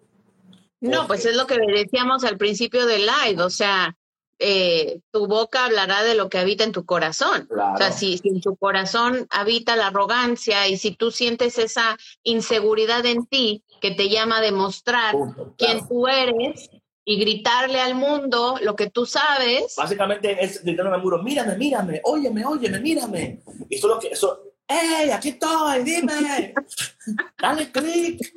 no, 0.83 1.07
pues 1.07 1.25
es 1.25 1.37
lo 1.37 1.47
que 1.47 1.57
decíamos 1.59 2.25
al 2.25 2.37
principio 2.37 2.87
del 2.87 3.07
live, 3.07 3.43
o 3.43 3.51
sea, 3.51 3.97
eh, 4.39 4.99
tu 5.13 5.29
boca 5.29 5.67
hablará 5.67 6.03
de 6.03 6.17
lo 6.17 6.29
que 6.29 6.39
habita 6.39 6.65
en 6.65 6.73
tu 6.73 6.85
corazón. 6.85 7.49
O 7.51 7.77
sea, 7.77 7.93
si, 7.93 8.21
en 8.25 8.41
tu 8.41 8.57
corazón 8.57 9.29
habita 9.31 9.77
la 9.77 9.87
arrogancia 9.87 10.67
y 10.67 10.77
si 10.77 10.91
tú 10.97 11.13
sientes 11.13 11.59
esa 11.59 11.97
inseguridad 12.25 13.07
en 13.07 13.25
ti 13.27 13.63
que 13.81 13.93
te 13.93 14.09
llama 14.09 14.39
a 14.39 14.41
demostrar 14.41 15.15
quién 15.57 15.87
tú 15.87 16.09
eres 16.09 16.71
y 17.05 17.21
gritarle 17.21 17.81
al 17.81 17.95
mundo 17.95 18.57
lo 18.61 18.75
que 18.75 18.91
tú 18.91 19.07
sabes. 19.07 19.75
Básicamente 19.77 20.45
es 20.45 20.65
gritarle 20.65 20.93
al 20.93 21.03
muro, 21.03 21.23
mírame, 21.23 21.57
mírame, 21.57 22.01
óyeme, 22.03 22.45
óyeme, 22.45 22.81
mírame. 22.81 23.43
Y 23.69 23.77
eso 23.77 23.87
lo 23.87 24.01
que, 24.01 24.09
eso, 24.09 24.53
¡Ey, 24.67 25.11
aquí 25.11 25.31
estoy! 25.31 25.85
Dime, 25.85 26.55
dale 27.41 27.71
clic. 27.71 28.33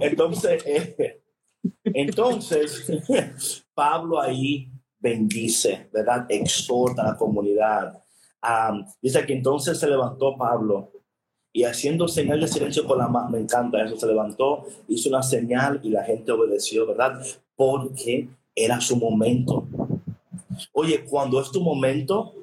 Entonces, 0.00 0.62
eh, 0.66 1.20
entonces, 1.84 2.86
Pablo 3.74 4.20
ahí 4.20 4.70
bendice, 4.98 5.88
¿verdad? 5.92 6.26
Exhorta 6.28 7.02
a 7.02 7.12
la 7.12 7.16
comunidad. 7.16 8.02
dice 9.00 9.26
que 9.26 9.32
entonces 9.32 9.78
se 9.78 9.88
levantó 9.88 10.36
Pablo 10.36 10.92
y 11.52 11.64
haciendo 11.64 12.06
señal 12.06 12.40
de 12.40 12.48
silencio 12.48 12.86
con 12.86 12.98
la 12.98 13.08
mano, 13.08 13.30
me 13.30 13.40
encanta 13.40 13.82
eso, 13.82 13.96
se 13.98 14.06
levantó, 14.06 14.64
hizo 14.86 15.08
una 15.08 15.22
señal 15.22 15.80
y 15.82 15.90
la 15.90 16.04
gente 16.04 16.30
obedeció, 16.30 16.86
¿verdad? 16.86 17.20
Porque 17.56 18.28
era 18.54 18.80
su 18.80 18.96
momento. 18.96 19.66
Oye, 20.72 21.04
cuando 21.04 21.40
es 21.40 21.50
tu 21.50 21.60
momento, 21.60 22.34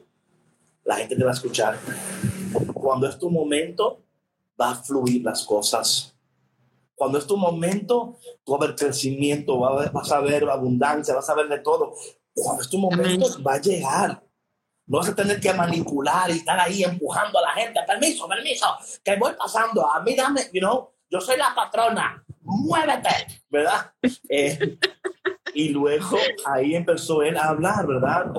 la 0.84 0.95
gente 0.95 1.15
te 1.15 1.24
va 1.24 1.32
a 1.32 1.34
escuchar. 1.34 1.78
Cuando 2.74 3.07
es 3.07 3.18
tu 3.18 3.30
momento, 3.30 3.99
va 4.59 4.72
a 4.72 4.76
fluir 4.76 5.24
las 5.24 5.45
cosas. 5.45 6.16
Cuando 6.97 7.19
es 7.19 7.27
tu 7.27 7.37
momento, 7.37 8.17
tú 8.43 8.53
vas 8.53 8.63
a 8.63 8.65
ver 8.65 8.75
crecimiento, 8.75 9.59
vas 9.59 10.11
a 10.11 10.19
ver 10.19 10.49
abundancia, 10.49 11.13
vas 11.13 11.29
a 11.29 11.35
ver 11.35 11.47
de 11.47 11.59
todo. 11.59 11.93
Cuando 12.33 12.63
es 12.63 12.69
tu 12.69 12.79
momento, 12.79 13.27
va 13.43 13.53
a 13.53 13.61
llegar. 13.61 14.23
No 14.87 14.97
vas 14.97 15.09
a 15.09 15.15
tener 15.15 15.39
que 15.39 15.53
manipular 15.53 16.31
y 16.31 16.37
estar 16.37 16.59
ahí 16.59 16.83
empujando 16.83 17.37
a 17.37 17.43
la 17.43 17.49
gente. 17.49 17.79
Permiso, 17.85 18.27
permiso, 18.27 18.65
que 19.03 19.15
voy 19.15 19.33
pasando. 19.37 19.87
A 19.87 20.01
mí 20.01 20.15
dame, 20.15 20.49
you 20.51 20.59
know, 20.59 20.89
yo 21.07 21.21
soy 21.21 21.37
la 21.37 21.53
patrona. 21.53 22.25
Muévete, 22.41 23.43
¿verdad? 23.47 23.91
Eh, 24.29 24.79
y 25.53 25.69
luego 25.69 26.17
ahí 26.45 26.73
empezó 26.73 27.21
él 27.21 27.37
a 27.37 27.49
hablar, 27.49 27.85
¿verdad? 27.85 28.33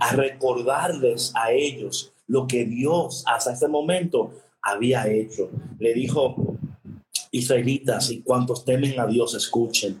a 0.00 0.12
recordarles 0.12 1.30
a 1.36 1.52
ellos 1.52 2.12
lo 2.26 2.46
que 2.46 2.64
Dios 2.64 3.22
hasta 3.26 3.52
ese 3.52 3.68
momento 3.68 4.32
había 4.62 5.06
hecho. 5.06 5.50
Le 5.78 5.92
dijo, 5.92 6.36
Israelitas 7.32 8.10
y 8.10 8.20
cuantos 8.20 8.64
temen 8.64 9.00
a 9.00 9.06
Dios, 9.06 9.34
escuchen. 9.34 10.00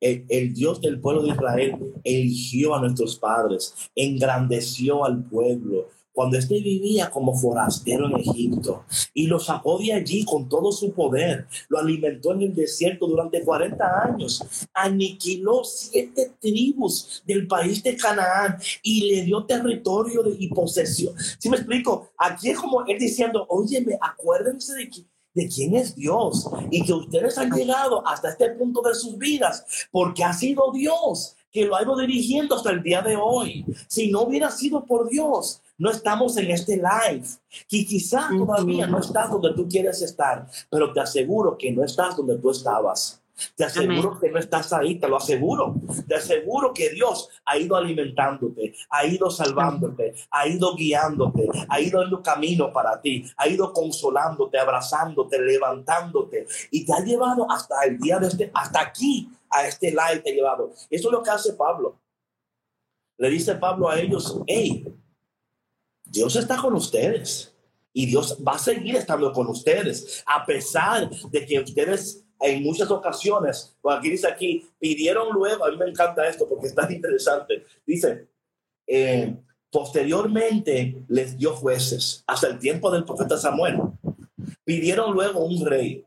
El, 0.00 0.52
Dios 0.52 0.80
del 0.80 1.00
pueblo 1.00 1.22
de 1.22 1.30
Israel 1.30 1.76
eligió 2.04 2.74
a 2.74 2.80
nuestros 2.80 3.16
padres, 3.16 3.74
engrandeció 3.94 5.04
al 5.04 5.22
pueblo, 5.24 5.88
cuando 6.12 6.38
éste 6.38 6.60
vivía 6.60 7.10
como 7.10 7.36
forastero 7.36 8.06
en 8.06 8.20
Egipto 8.20 8.84
y 9.12 9.26
lo 9.26 9.40
sacó 9.40 9.78
de 9.78 9.92
allí 9.92 10.24
con 10.24 10.48
todo 10.48 10.70
su 10.70 10.92
poder, 10.92 11.48
lo 11.68 11.78
alimentó 11.78 12.32
en 12.32 12.42
el 12.42 12.54
desierto 12.54 13.08
durante 13.08 13.42
40 13.42 13.84
años, 14.04 14.44
aniquiló 14.72 15.64
siete 15.64 16.34
tribus 16.40 17.22
del 17.26 17.48
país 17.48 17.82
de 17.82 17.96
Canaán 17.96 18.58
y 18.82 19.12
le 19.12 19.22
dio 19.22 19.44
territorio 19.44 20.22
y 20.38 20.48
posesión. 20.48 21.16
Si 21.38 21.50
me 21.50 21.56
explico? 21.56 22.12
Aquí 22.16 22.50
es 22.50 22.58
como 22.58 22.86
él 22.86 22.98
diciendo, 22.98 23.44
óyeme, 23.48 23.98
acuérdense 24.00 24.72
de 24.74 24.88
que 24.88 25.04
de 25.34 25.48
quién 25.48 25.74
es 25.74 25.94
Dios 25.94 26.48
y 26.70 26.84
que 26.84 26.92
ustedes 26.92 27.36
han 27.36 27.50
llegado 27.50 28.06
hasta 28.06 28.30
este 28.30 28.50
punto 28.50 28.80
de 28.82 28.94
sus 28.94 29.18
vidas 29.18 29.66
porque 29.90 30.24
ha 30.24 30.32
sido 30.32 30.72
Dios 30.72 31.36
que 31.52 31.64
lo 31.64 31.76
ha 31.76 31.82
ido 31.82 31.96
dirigiendo 31.96 32.56
hasta 32.56 32.70
el 32.70 32.82
día 32.82 33.00
de 33.00 33.16
hoy. 33.16 33.64
Si 33.86 34.10
no 34.10 34.22
hubiera 34.22 34.50
sido 34.50 34.84
por 34.84 35.08
Dios, 35.08 35.60
no 35.78 35.90
estamos 35.90 36.36
en 36.36 36.50
este 36.50 36.76
live. 36.76 37.26
Y 37.70 37.86
quizá 37.86 38.28
todavía 38.36 38.88
no 38.88 38.98
estás 38.98 39.30
donde 39.30 39.54
tú 39.54 39.68
quieres 39.68 40.02
estar, 40.02 40.48
pero 40.68 40.92
te 40.92 41.00
aseguro 41.00 41.56
que 41.56 41.70
no 41.70 41.84
estás 41.84 42.16
donde 42.16 42.38
tú 42.38 42.50
estabas. 42.50 43.20
Te 43.56 43.64
aseguro 43.64 44.18
que 44.18 44.30
no 44.30 44.38
estás 44.38 44.72
ahí, 44.72 44.98
te 44.98 45.08
lo 45.08 45.16
aseguro. 45.16 45.74
Te 46.06 46.14
aseguro 46.14 46.72
que 46.72 46.90
Dios 46.90 47.28
ha 47.44 47.58
ido 47.58 47.76
alimentándote, 47.76 48.74
ha 48.90 49.06
ido 49.06 49.30
salvándote, 49.30 50.14
ha 50.30 50.46
ido 50.46 50.74
guiándote, 50.76 51.48
ha 51.68 51.80
ido 51.80 52.02
en 52.02 52.14
camino 52.22 52.72
para 52.72 53.00
ti, 53.00 53.24
ha 53.36 53.48
ido 53.48 53.72
consolándote, 53.72 54.58
abrazándote, 54.58 55.40
levantándote 55.40 56.46
y 56.70 56.84
te 56.84 56.92
ha 56.92 57.00
llevado 57.00 57.50
hasta 57.50 57.84
el 57.84 57.98
día 57.98 58.18
de 58.18 58.28
este, 58.28 58.50
hasta 58.54 58.80
aquí, 58.80 59.30
a 59.50 59.66
este 59.66 59.90
live 59.90 60.20
te 60.20 60.30
ha 60.30 60.34
llevado. 60.34 60.72
Eso 60.90 61.08
es 61.08 61.12
lo 61.12 61.22
que 61.22 61.30
hace 61.30 61.52
Pablo. 61.54 62.00
Le 63.18 63.30
dice 63.30 63.54
Pablo 63.54 63.88
a 63.88 63.98
ellos, 63.98 64.40
hey, 64.46 64.92
Dios 66.04 66.36
está 66.36 66.56
con 66.56 66.74
ustedes 66.74 67.54
y 67.92 68.06
Dios 68.06 68.38
va 68.46 68.52
a 68.52 68.58
seguir 68.58 68.96
estando 68.96 69.32
con 69.32 69.46
ustedes, 69.46 70.22
a 70.26 70.44
pesar 70.44 71.08
de 71.08 71.46
que 71.46 71.60
ustedes 71.60 72.23
en 72.40 72.62
muchas 72.62 72.90
ocasiones, 72.90 73.76
aquí 73.90 74.10
dice 74.10 74.26
aquí, 74.26 74.66
pidieron 74.78 75.32
luego, 75.32 75.64
a 75.64 75.70
mí 75.70 75.76
me 75.76 75.86
encanta 75.86 76.28
esto 76.28 76.46
porque 76.48 76.66
es 76.66 76.90
interesante, 76.90 77.64
dice, 77.86 78.28
eh, 78.86 79.34
posteriormente 79.70 81.04
les 81.08 81.36
dio 81.36 81.54
jueces 81.54 82.22
hasta 82.26 82.46
el 82.46 82.58
tiempo 82.58 82.90
del 82.90 83.04
profeta 83.04 83.36
Samuel. 83.36 83.80
Pidieron 84.64 85.12
luego 85.12 85.44
un 85.44 85.66
rey. 85.66 86.04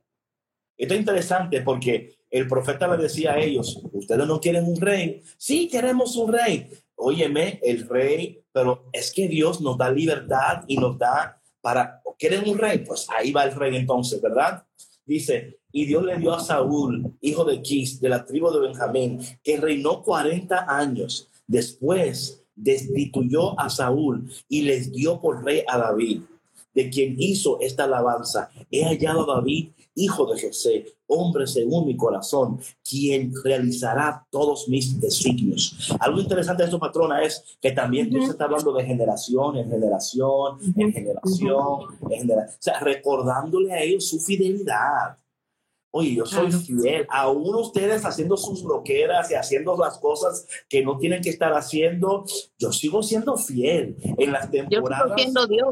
Esto 0.77 0.93
es 0.93 0.99
interesante 0.99 1.61
porque 1.61 2.17
el 2.29 2.47
profeta 2.47 2.87
le 2.87 3.03
decía 3.03 3.33
a 3.33 3.39
ellos, 3.39 3.81
ustedes 3.91 4.25
no 4.25 4.39
quieren 4.39 4.65
un 4.65 4.79
rey. 4.79 5.21
Sí, 5.37 5.67
queremos 5.67 6.15
un 6.15 6.31
rey. 6.31 6.69
Óyeme, 6.95 7.59
el 7.61 7.87
rey, 7.87 8.41
pero 8.51 8.89
es 8.93 9.11
que 9.11 9.27
Dios 9.27 9.59
nos 9.59 9.77
da 9.77 9.91
libertad 9.91 10.63
y 10.67 10.77
nos 10.77 10.97
da 10.97 11.41
para, 11.59 12.01
¿quieren 12.17 12.47
un 12.47 12.57
rey? 12.57 12.79
Pues 12.79 13.07
ahí 13.09 13.31
va 13.31 13.43
el 13.43 13.53
rey 13.53 13.75
entonces, 13.75 14.21
¿verdad? 14.21 14.65
Dice, 15.05 15.56
y 15.71 15.85
Dios 15.85 16.03
le 16.03 16.17
dio 16.17 16.33
a 16.33 16.39
Saúl, 16.39 17.13
hijo 17.21 17.43
de 17.45 17.61
Quis, 17.61 17.99
de 17.99 18.09
la 18.09 18.25
tribu 18.25 18.51
de 18.51 18.59
Benjamín, 18.59 19.19
que 19.43 19.57
reinó 19.57 20.01
40 20.03 20.65
años. 20.67 21.29
Después 21.45 22.43
destituyó 22.55 23.59
a 23.59 23.69
Saúl 23.69 24.29
y 24.49 24.63
les 24.63 24.91
dio 24.91 25.21
por 25.21 25.43
rey 25.43 25.63
a 25.67 25.77
David, 25.77 26.21
de 26.73 26.89
quien 26.89 27.15
hizo 27.17 27.59
esta 27.59 27.85
alabanza. 27.85 28.49
He 28.71 28.83
hallado 28.83 29.23
a 29.23 29.35
David, 29.35 29.69
hijo 29.95 30.31
de 30.31 30.39
Jesé, 30.39 30.85
hombre 31.07 31.47
según 31.47 31.87
mi 31.87 31.95
corazón, 31.95 32.59
quien 32.87 33.33
realizará 33.43 34.25
todos 34.29 34.67
mis 34.67 34.99
designios. 34.99 35.95
Algo 35.99 36.19
interesante 36.19 36.63
de 36.63 36.67
esto, 36.67 36.79
patrona, 36.79 37.23
es 37.23 37.57
que 37.61 37.71
también 37.71 38.09
Dios 38.09 38.29
está 38.29 38.45
hablando 38.45 38.73
de 38.73 38.85
generación 38.85 39.57
en 39.57 39.69
generación, 39.69 40.59
en 40.75 40.93
generación, 40.93 41.81
en 42.09 42.19
generación, 42.19 42.49
o 42.49 42.61
sea, 42.61 42.79
recordándole 42.79 43.73
a 43.73 43.81
ellos 43.81 44.07
su 44.07 44.19
fidelidad. 44.19 45.17
Oye, 45.97 46.13
yo 46.13 46.27
soy 46.27 46.51
fiel. 46.51 47.07
Aún 47.09 47.55
ustedes 47.55 48.05
haciendo 48.05 48.37
sus 48.37 48.61
loqueras 48.61 49.31
y 49.31 49.33
haciendo 49.33 49.75
las 49.75 49.97
cosas 49.97 50.45
que 50.69 50.83
no 50.83 50.99
tienen 50.99 51.23
que 51.23 51.31
estar 51.31 51.51
haciendo, 51.53 52.23
yo 52.59 52.71
sigo 52.71 53.01
siendo 53.01 53.35
fiel 53.35 53.95
en 54.15 54.31
las 54.31 54.51
temporadas. 54.51 55.07
Yo 55.09 55.15
sigo 55.15 55.17
siendo 55.17 55.47
Dios. 55.47 55.69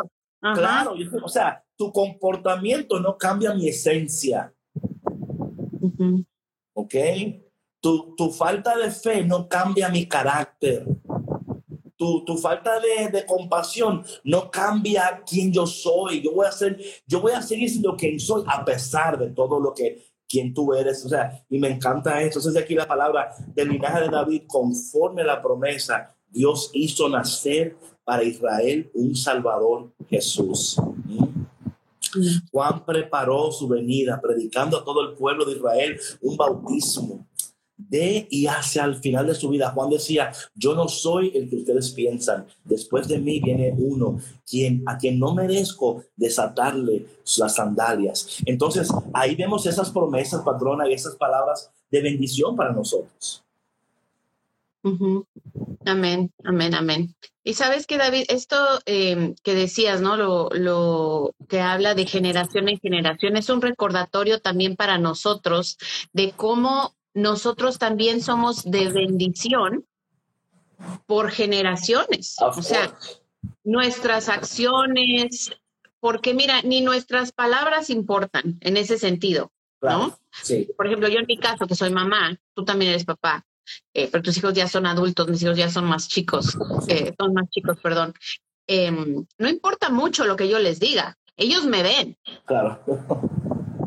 Claro, 0.55 0.95
o 1.23 1.29
sea, 1.29 1.63
tu 1.75 1.91
comportamiento 1.91 2.99
no 2.99 3.19
cambia 3.19 3.53
mi 3.53 3.69
esencia. 3.69 4.51
¿Ok? 6.73 6.95
Tu, 7.79 8.15
tu, 8.15 8.31
falta 8.31 8.75
de 8.79 8.89
fe 8.89 9.23
no 9.23 9.47
cambia 9.47 9.89
mi 9.89 10.07
carácter. 10.07 10.87
Tu, 11.97 12.25
tu 12.25 12.35
falta 12.37 12.79
de, 12.79 13.09
de, 13.09 13.27
compasión 13.27 14.03
no 14.23 14.49
cambia 14.49 15.21
quién 15.23 15.53
yo 15.53 15.67
soy. 15.67 16.23
Yo 16.23 16.33
voy 16.33 16.47
a 16.47 16.51
ser, 16.51 16.79
yo 17.05 17.21
voy 17.21 17.33
a 17.33 17.43
seguir 17.43 17.69
siendo 17.69 17.95
quien 17.95 18.19
soy 18.19 18.43
a 18.47 18.65
pesar 18.65 19.19
de 19.19 19.29
todo 19.29 19.59
lo 19.59 19.71
que 19.71 20.14
quien 20.27 20.53
tú 20.53 20.73
eres. 20.73 21.05
O 21.05 21.09
sea, 21.09 21.43
y 21.49 21.59
me 21.59 21.69
encanta 21.69 22.21
esto. 22.21 22.39
Entonces 22.39 22.61
aquí 22.61 22.75
la 22.75 22.87
palabra 22.87 23.33
del 23.53 23.69
linaje 23.69 24.01
de 24.01 24.09
David, 24.09 24.43
conforme 24.47 25.21
a 25.21 25.25
la 25.25 25.41
promesa, 25.41 26.13
Dios 26.29 26.71
hizo 26.73 27.07
nacer 27.09 27.75
para 28.03 28.23
Israel 28.23 28.89
un 28.93 29.15
Salvador 29.15 29.91
Jesús. 30.09 30.77
Juan 32.51 32.85
preparó 32.85 33.51
su 33.51 33.67
venida, 33.67 34.19
predicando 34.21 34.77
a 34.77 34.85
todo 34.85 35.01
el 35.01 35.15
pueblo 35.15 35.45
de 35.45 35.53
Israel 35.53 35.99
un 36.21 36.37
bautismo 36.37 37.25
de 37.89 38.27
y 38.29 38.47
hacia 38.47 38.85
el 38.85 38.95
final 38.95 39.27
de 39.27 39.35
su 39.35 39.49
vida. 39.49 39.71
Juan 39.71 39.89
decía, 39.89 40.31
yo 40.53 40.75
no 40.75 40.87
soy 40.87 41.31
el 41.35 41.49
que 41.49 41.57
ustedes 41.57 41.91
piensan. 41.91 42.45
Después 42.63 43.07
de 43.07 43.19
mí 43.19 43.39
viene 43.39 43.73
uno 43.77 44.19
quien, 44.49 44.83
a 44.85 44.97
quien 44.97 45.19
no 45.19 45.33
merezco 45.33 46.03
desatarle 46.15 47.05
las 47.37 47.55
sandalias. 47.55 48.41
Entonces, 48.45 48.89
ahí 49.13 49.35
vemos 49.35 49.65
esas 49.65 49.91
promesas, 49.91 50.43
patrona, 50.43 50.87
y 50.89 50.93
esas 50.93 51.15
palabras 51.15 51.71
de 51.91 52.01
bendición 52.01 52.55
para 52.55 52.71
nosotros. 52.71 53.43
Amén, 55.85 56.31
amén, 56.43 56.75
amén. 56.75 57.15
Y 57.43 57.55
sabes 57.55 57.87
que 57.87 57.97
David, 57.97 58.25
esto 58.27 58.55
em, 58.85 59.35
que 59.43 59.55
decías, 59.55 60.01
¿no? 60.01 60.15
Lo, 60.15 60.49
lo 60.51 61.33
que 61.47 61.59
habla 61.59 61.95
de 61.95 62.05
generación 62.05 62.69
en 62.69 62.79
generación 62.79 63.35
es 63.35 63.49
un 63.49 63.61
recordatorio 63.61 64.41
también 64.41 64.75
para 64.75 64.97
nosotros 64.97 65.77
de 66.13 66.33
cómo 66.33 66.95
nosotros 67.15 67.79
también 67.79 68.21
somos 68.21 68.69
de 68.69 68.91
bendición 68.91 69.85
por 71.07 71.31
generaciones. 71.31 72.35
o 72.39 72.61
sea, 72.61 72.93
nuestras 73.63 74.29
acciones, 74.29 75.51
porque 75.99 76.33
mira, 76.33 76.61
ni 76.61 76.81
nuestras 76.81 77.31
palabras 77.31 77.89
importan 77.89 78.57
en 78.59 78.77
ese 78.77 78.97
sentido, 78.99 79.51
¿no? 79.81 80.19
Sí. 80.43 80.69
Por 80.75 80.87
ejemplo, 80.87 81.07
yo 81.07 81.19
en 81.19 81.25
mi 81.25 81.37
caso, 81.37 81.65
que 81.65 81.75
soy 81.75 81.89
mamá, 81.89 82.37
tú 82.53 82.65
también 82.65 82.91
eres 82.91 83.05
papá, 83.05 83.45
eh, 83.93 84.09
pero 84.11 84.21
tus 84.21 84.37
hijos 84.37 84.53
ya 84.53 84.67
son 84.67 84.85
adultos, 84.85 85.29
mis 85.29 85.41
hijos 85.41 85.57
ya 85.57 85.69
son 85.69 85.85
más 85.85 86.09
chicos, 86.09 86.57
eh, 86.89 87.13
son 87.17 87.33
más 87.33 87.49
chicos, 87.49 87.77
perdón. 87.81 88.13
Em, 88.67 89.25
no 89.37 89.49
importa 89.49 89.89
mucho 89.89 90.25
lo 90.25 90.35
que 90.35 90.49
yo 90.49 90.59
les 90.59 90.81
diga, 90.81 91.17
ellos 91.37 91.65
me 91.65 91.81
ven. 91.81 92.17
Claro. 92.45 92.83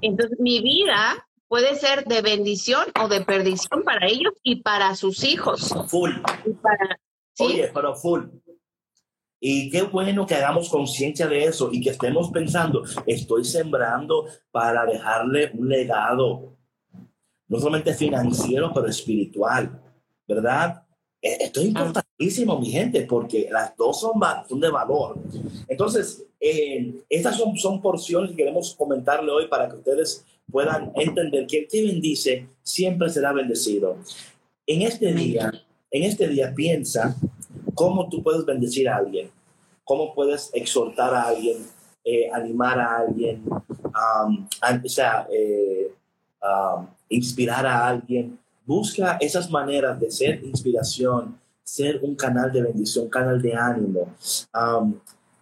Entonces, 0.01 0.39
mi 0.41 0.61
vida 0.61 1.28
puede 1.49 1.75
ser 1.77 2.05
de 2.05 2.23
bendición 2.23 2.85
o 3.03 3.09
de 3.09 3.23
perdición 3.23 3.83
para 3.83 4.07
ellos 4.07 4.35
y 4.43 4.57
para 4.63 4.95
sus 4.95 5.25
hijos. 5.25 5.75
Full. 5.89 6.13
Oye, 7.41 7.71
pero 7.73 7.95
full. 7.95 8.25
Y 9.41 9.71
qué 9.71 9.83
bueno 9.83 10.27
que 10.27 10.35
hagamos 10.35 10.69
conciencia 10.69 11.27
de 11.29 11.45
eso 11.45 11.71
y 11.73 11.81
que 11.81 11.91
estemos 11.91 12.31
pensando, 12.31 12.83
estoy 13.07 13.45
sembrando 13.45 14.27
para 14.51 14.85
dejarle 14.85 15.53
un 15.55 15.69
legado 15.69 16.57
no 17.47 17.59
solamente 17.59 17.95
financiero, 17.95 18.73
pero 18.75 18.89
espiritual, 18.89 19.81
¿verdad? 20.27 20.83
E-, 21.23 21.45
esto 21.45 21.61
es 21.61 21.67
ah. 21.67 21.69
importantísimo, 21.69 22.59
mi 22.59 22.71
gente, 22.71 23.03
porque 23.03 23.49
las 23.51 23.77
dos 23.77 24.01
son, 24.01 24.21
son 24.49 24.61
de 24.61 24.71
valor. 24.71 25.17
Entonces, 25.69 26.27
eh, 26.41 26.95
estas 27.09 27.37
son, 27.37 27.57
son 27.57 27.81
porciones 27.81 28.31
que 28.31 28.37
queremos 28.37 28.75
comentarle 28.75 29.31
hoy 29.31 29.47
para 29.47 29.69
que 29.69 29.77
ustedes 29.77 30.27
puedan 30.51 30.93
entender 30.95 31.47
que 31.47 31.61
el 31.61 31.69
que 31.69 31.85
bendice 31.85 32.49
siempre 32.63 33.09
será 33.11 33.33
bendecido. 33.33 33.97
En 34.67 34.83
este 34.83 35.13
día, 35.13 35.53
en 35.91 36.03
este 36.03 36.29
día 36.29 36.53
piensa 36.55 37.17
cómo 37.75 38.09
tú 38.09 38.23
puedes 38.23 38.45
bendecir 38.45 38.89
a 38.89 38.97
alguien, 38.97 39.31
cómo 39.85 40.15
puedes 40.15 40.51
exhortar 40.53 41.15
a 41.15 41.23
alguien, 41.29 41.59
eh, 42.05 42.31
animar 42.33 42.79
a 42.79 42.99
alguien, 42.99 43.45
o 43.49 44.89
sea, 44.89 45.27
eh, 45.33 45.93
inspirar 47.09 47.67
a 47.67 47.89
alguien. 47.89 48.39
Busca 48.65 49.17
esas 49.21 49.51
maneras 49.51 49.99
de 49.99 50.11
ser 50.11 50.45
inspiración, 50.45 51.39
ser 51.63 52.01
un 52.03 52.15
canal 52.15 52.53
de 52.53 52.63
bendición, 52.63 53.09
canal 53.09 53.41
de 53.41 53.55
ánimo. 53.55 54.15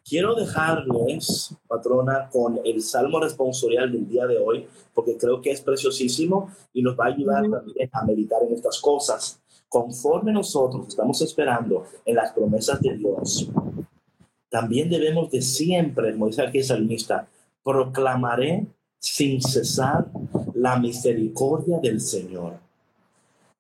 Quiero 0.07 0.35
dejarles, 0.35 1.55
patrona, 1.67 2.29
con 2.31 2.61
el 2.65 2.81
salmo 2.81 3.21
responsorial 3.21 3.91
del 3.91 4.09
día 4.09 4.27
de 4.27 4.39
hoy, 4.39 4.67
porque 4.95 5.17
creo 5.17 5.41
que 5.41 5.51
es 5.51 5.61
preciosísimo 5.61 6.51
y 6.73 6.83
nos 6.83 6.99
va 6.99 7.07
a 7.07 7.09
ayudar 7.09 7.43
también 7.51 7.91
a 7.93 8.05
meditar 8.05 8.43
en 8.45 8.55
estas 8.55 8.81
cosas. 8.81 9.41
Conforme 9.69 10.33
nosotros 10.33 10.89
estamos 10.89 11.21
esperando 11.23 11.85
en 12.05 12.15
las 12.15 12.33
promesas 12.33 12.81
de 12.81 12.97
Dios, 12.97 13.51
también 14.49 14.89
debemos 14.89 15.31
de 15.31 15.43
siempre, 15.43 16.13
como 16.13 16.29
dice 16.29 16.43
aquí 16.43 16.59
el 16.59 16.65
salmista, 16.65 17.29
proclamaré 17.65 18.67
sin 18.99 19.43
cesar 19.43 20.07
la 20.55 20.79
misericordia 20.79 21.79
del 21.81 22.01
Señor. 22.01 22.55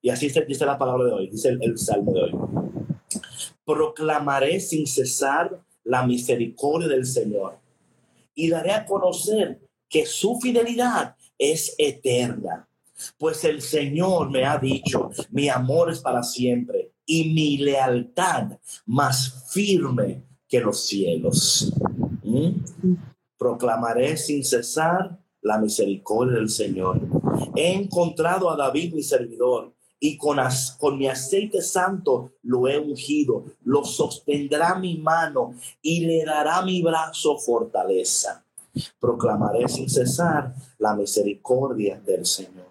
Y 0.01 0.11
así 0.11 0.29
dice 0.29 0.65
la 0.65 0.79
palabra 0.79 1.07
de 1.07 1.13
hoy, 1.13 1.29
dice 1.29 1.49
el, 1.61 1.77
salmo 1.77 2.13
de 2.13 2.23
hoy. 2.23 2.33
Proclamaré 3.65 4.61
sin 4.61 4.87
cesar 4.87 5.61
la 5.87 6.07
misericordia 6.07 6.89
del 6.89 7.07
Señor 7.07 7.59
y 8.35 8.51
daré 8.51 8.73
a 8.73 8.85
conocer 8.85 9.61
que 9.89 10.05
su 10.05 10.39
fidelidad 10.41 11.17
es 11.39 11.75
eterna. 11.79 12.69
Pues 13.19 13.45
el 13.45 13.63
Señor 13.63 14.31
me 14.31 14.45
ha 14.45 14.59
dicho, 14.59 15.11
mi 15.31 15.49
amor 15.49 15.91
es 15.91 16.01
para 16.01 16.23
siempre 16.23 16.93
y 17.05 17.33
mi 17.33 17.59
lealtad 17.59 18.59
más 18.85 19.47
firme 19.51 20.23
que 20.49 20.61
los 20.61 20.87
cielos. 20.87 21.73
¿Mm? 22.23 22.97
Proclamaré 23.39 24.17
sin 24.17 24.45
cesar 24.45 25.19
la 25.41 25.59
misericordia 25.59 26.39
del 26.39 26.49
Señor. 26.49 27.01
He 27.55 27.75
encontrado 27.75 28.51
a 28.51 28.57
David 28.57 28.95
mi 28.95 29.03
servidor 29.03 29.76
y 29.99 30.17
con, 30.17 30.39
con 30.79 30.99
mi 30.99 31.09
aceite 31.09 31.63
santo 31.63 32.33
lo 32.43 32.69
he 32.69 32.79
ungido. 32.79 33.45
Lo 33.65 33.85
sostendrá 33.85 34.75
mi 34.75 34.99
mano 34.99 35.55
y 35.83 36.01
le 36.07 36.25
dará 36.25 36.63
mi 36.63 36.83
brazo 36.83 37.39
fortaleza. 37.39 38.45
Proclamaré 39.01 39.69
sin 39.69 39.89
cesar 39.89 40.55
la 40.79 40.95
misericordia 40.95 42.01
del 42.01 42.27
Señor. 42.27 42.67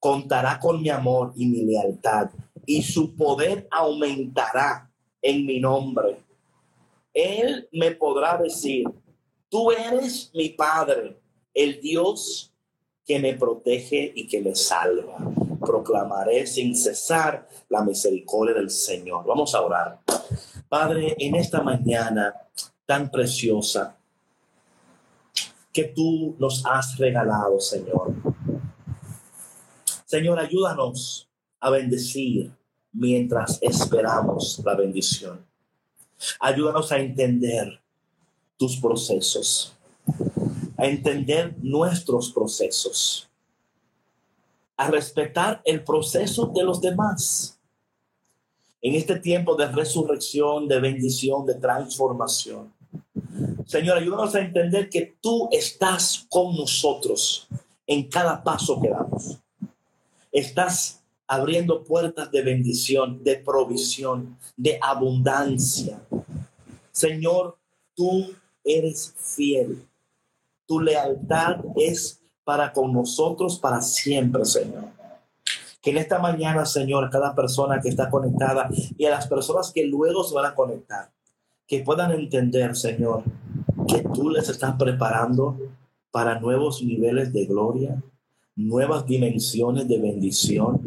Contará 0.00 0.58
con 0.58 0.82
mi 0.82 0.90
amor 0.90 1.32
y 1.36 1.46
mi 1.46 1.64
lealtad 1.64 2.30
y 2.66 2.82
su 2.82 3.14
poder 3.14 3.68
aumentará 3.70 4.90
en 5.22 5.46
mi 5.46 5.60
nombre. 5.60 6.18
Él 7.14 7.68
me 7.72 7.92
podrá 7.92 8.36
decir, 8.36 8.84
tú 9.48 9.70
eres 9.70 10.30
mi 10.34 10.50
Padre 10.50 11.16
el 11.54 11.80
Dios 11.80 12.52
que 13.06 13.18
me 13.18 13.34
protege 13.34 14.12
y 14.14 14.26
que 14.26 14.40
me 14.40 14.54
salva. 14.54 15.16
Proclamaré 15.66 16.46
sin 16.46 16.76
cesar 16.76 17.48
la 17.68 17.82
misericordia 17.82 18.54
del 18.54 18.70
Señor. 18.70 19.24
Vamos 19.26 19.54
a 19.54 19.62
orar. 19.62 20.00
Padre, 20.68 21.16
en 21.18 21.34
esta 21.34 21.60
mañana 21.60 22.34
tan 22.86 23.10
preciosa 23.10 23.96
que 25.72 25.84
tú 25.84 26.36
nos 26.38 26.64
has 26.64 26.96
regalado, 26.96 27.58
Señor. 27.60 28.14
Señor, 30.04 30.38
ayúdanos 30.38 31.28
a 31.60 31.70
bendecir 31.70 32.52
mientras 32.92 33.58
esperamos 33.60 34.62
la 34.64 34.74
bendición. 34.74 35.44
Ayúdanos 36.40 36.92
a 36.92 36.98
entender 36.98 37.80
tus 38.56 38.76
procesos 38.76 39.76
a 40.76 40.86
entender 40.86 41.54
nuestros 41.62 42.30
procesos, 42.30 43.25
a 44.76 44.90
respetar 44.90 45.62
el 45.64 45.82
proceso 45.82 46.46
de 46.54 46.64
los 46.64 46.80
demás. 46.80 47.58
En 48.82 48.94
este 48.94 49.18
tiempo 49.18 49.56
de 49.56 49.66
resurrección, 49.68 50.68
de 50.68 50.80
bendición, 50.80 51.46
de 51.46 51.54
transformación. 51.54 52.72
Señor, 53.66 53.98
ayúdanos 53.98 54.34
a 54.34 54.40
entender 54.40 54.88
que 54.88 55.16
tú 55.20 55.48
estás 55.50 56.26
con 56.28 56.56
nosotros 56.56 57.48
en 57.86 58.08
cada 58.08 58.42
paso 58.44 58.80
que 58.80 58.90
damos. 58.90 59.38
Estás 60.30 61.02
abriendo 61.26 61.82
puertas 61.82 62.30
de 62.30 62.42
bendición, 62.42 63.24
de 63.24 63.36
provisión, 63.36 64.38
de 64.56 64.78
abundancia. 64.80 66.00
Señor, 66.92 67.58
tú 67.94 68.32
eres 68.62 69.14
fiel 69.16 69.86
tu 70.66 70.80
lealtad 70.80 71.60
es 71.76 72.20
para 72.46 72.72
con 72.72 72.92
nosotros 72.92 73.58
para 73.58 73.82
siempre, 73.82 74.44
Señor. 74.44 74.84
Que 75.82 75.90
en 75.90 75.96
esta 75.96 76.20
mañana, 76.20 76.64
Señor, 76.64 77.10
cada 77.10 77.34
persona 77.34 77.80
que 77.80 77.88
está 77.88 78.08
conectada 78.08 78.68
y 78.96 79.04
a 79.04 79.10
las 79.10 79.26
personas 79.26 79.72
que 79.72 79.84
luego 79.84 80.22
se 80.22 80.32
van 80.32 80.46
a 80.46 80.54
conectar, 80.54 81.10
que 81.66 81.80
puedan 81.80 82.12
entender, 82.12 82.76
Señor, 82.76 83.24
que 83.88 83.98
tú 84.14 84.30
les 84.30 84.48
estás 84.48 84.76
preparando 84.76 85.58
para 86.12 86.38
nuevos 86.38 86.84
niveles 86.84 87.32
de 87.32 87.46
gloria, 87.46 88.00
nuevas 88.54 89.04
dimensiones 89.04 89.88
de 89.88 89.98
bendición, 89.98 90.80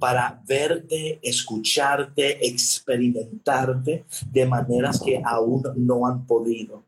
para 0.00 0.42
verte, 0.48 1.20
escucharte, 1.22 2.44
experimentarte 2.44 4.04
de 4.32 4.46
maneras 4.46 5.00
que 5.00 5.22
aún 5.24 5.62
no 5.76 6.08
han 6.08 6.26
podido. 6.26 6.87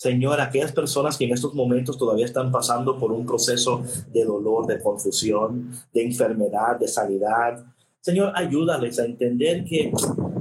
Señor, 0.00 0.40
aquellas 0.40 0.72
personas 0.72 1.18
que 1.18 1.26
en 1.26 1.34
estos 1.34 1.52
momentos 1.52 1.98
todavía 1.98 2.24
están 2.24 2.50
pasando 2.50 2.98
por 2.98 3.12
un 3.12 3.26
proceso 3.26 3.82
de 4.08 4.24
dolor, 4.24 4.66
de 4.66 4.80
confusión, 4.80 5.72
de 5.92 6.06
enfermedad, 6.06 6.78
de 6.80 6.88
sanidad, 6.88 7.62
Señor, 8.00 8.32
ayúdales 8.34 8.98
a 8.98 9.04
entender 9.04 9.62
que 9.66 9.92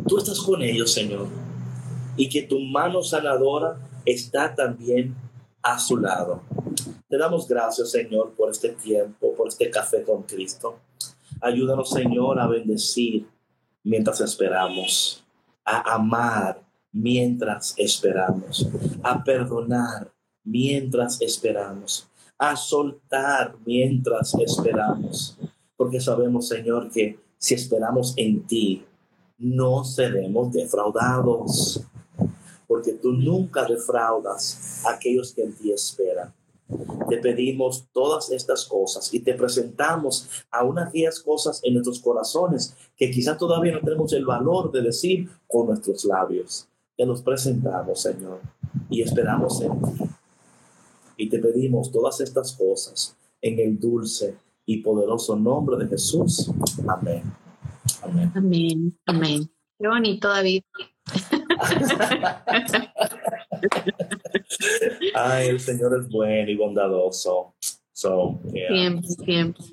tú 0.08 0.18
estás 0.18 0.40
con 0.40 0.62
ellos, 0.62 0.94
Señor, 0.94 1.28
y 2.16 2.30
que 2.30 2.44
tu 2.44 2.62
mano 2.62 3.04
sanadora 3.04 3.76
está 4.06 4.56
también 4.56 5.14
a 5.62 5.78
su 5.78 5.98
lado. 5.98 6.42
Te 7.10 7.18
damos 7.18 7.46
gracias, 7.46 7.92
Señor, 7.92 8.32
por 8.38 8.50
este 8.52 8.70
tiempo, 8.70 9.34
por 9.36 9.50
este 9.50 9.70
café 9.70 10.04
con 10.04 10.24
Cristo. 10.24 10.80
Ayúdanos, 11.42 11.90
Señor, 11.90 12.40
a 12.40 12.48
bendecir 12.48 13.28
mientras 13.84 14.22
esperamos, 14.22 15.22
a 15.66 15.96
amar 15.96 16.69
mientras 16.92 17.74
esperamos, 17.78 18.68
a 19.04 19.24
perdonar 19.24 20.12
mientras 20.44 21.22
esperamos, 21.22 22.08
a 22.38 22.56
soltar 22.56 23.56
mientras 23.66 24.34
esperamos, 24.36 25.38
porque 25.76 26.00
sabemos, 26.00 26.48
Señor, 26.48 26.90
que 26.90 27.20
si 27.38 27.54
esperamos 27.54 28.14
en 28.18 28.46
ti, 28.46 28.86
no 29.38 29.84
seremos 29.84 30.52
defraudados, 30.52 31.82
porque 32.68 32.94
tú 32.94 33.14
nunca 33.14 33.66
defraudas 33.66 34.84
a 34.86 34.94
aquellos 34.94 35.34
que 35.34 35.44
en 35.44 35.54
ti 35.54 35.72
esperan. 35.72 36.34
Te 37.10 37.18
pedimos 37.18 37.88
todas 37.92 38.30
estas 38.32 38.66
cosas 38.66 39.12
y 39.12 39.22
te 39.22 39.34
presentamos 39.34 40.30
aún 40.52 40.78
aquellas 40.78 41.20
cosas 41.20 41.60
en 41.64 41.74
nuestros 41.74 42.00
corazones 42.00 42.76
que 42.96 43.10
quizás 43.10 43.40
todavía 43.40 43.74
no 43.74 43.80
tenemos 43.80 44.14
el 44.14 44.24
valor 44.24 44.72
de 44.72 44.84
decir 44.84 45.28
con 45.48 45.68
nuestros 45.68 46.06
labios 46.06 46.69
te 47.00 47.06
los 47.06 47.22
presentamos, 47.22 48.02
Señor, 48.02 48.42
y 48.90 49.02
esperamos 49.02 49.62
en 49.62 49.82
ti. 49.82 50.04
Y 51.16 51.30
te 51.30 51.40
pedimos 51.40 51.90
todas 51.94 52.20
estas 52.20 52.52
cosas 52.52 53.16
en 53.42 53.58
el 53.58 53.80
dulce 53.80 54.36
y 54.66 54.82
poderoso 54.82 55.38
nombre 55.38 55.78
de 55.78 55.88
Jesús. 55.88 56.52
Amén. 56.90 57.24
Amén. 58.02 58.32
Amén. 58.36 59.00
Amén. 59.06 59.50
Qué 59.80 59.88
bonito, 59.88 60.28
David. 60.28 60.62
Ay, 65.16 65.48
el 65.48 65.62
Señor 65.62 65.98
es 66.02 66.10
bueno 66.10 66.52
y 66.52 66.58
bondadoso. 66.58 67.56
Siempre, 67.94 69.08
siempre. 69.24 69.64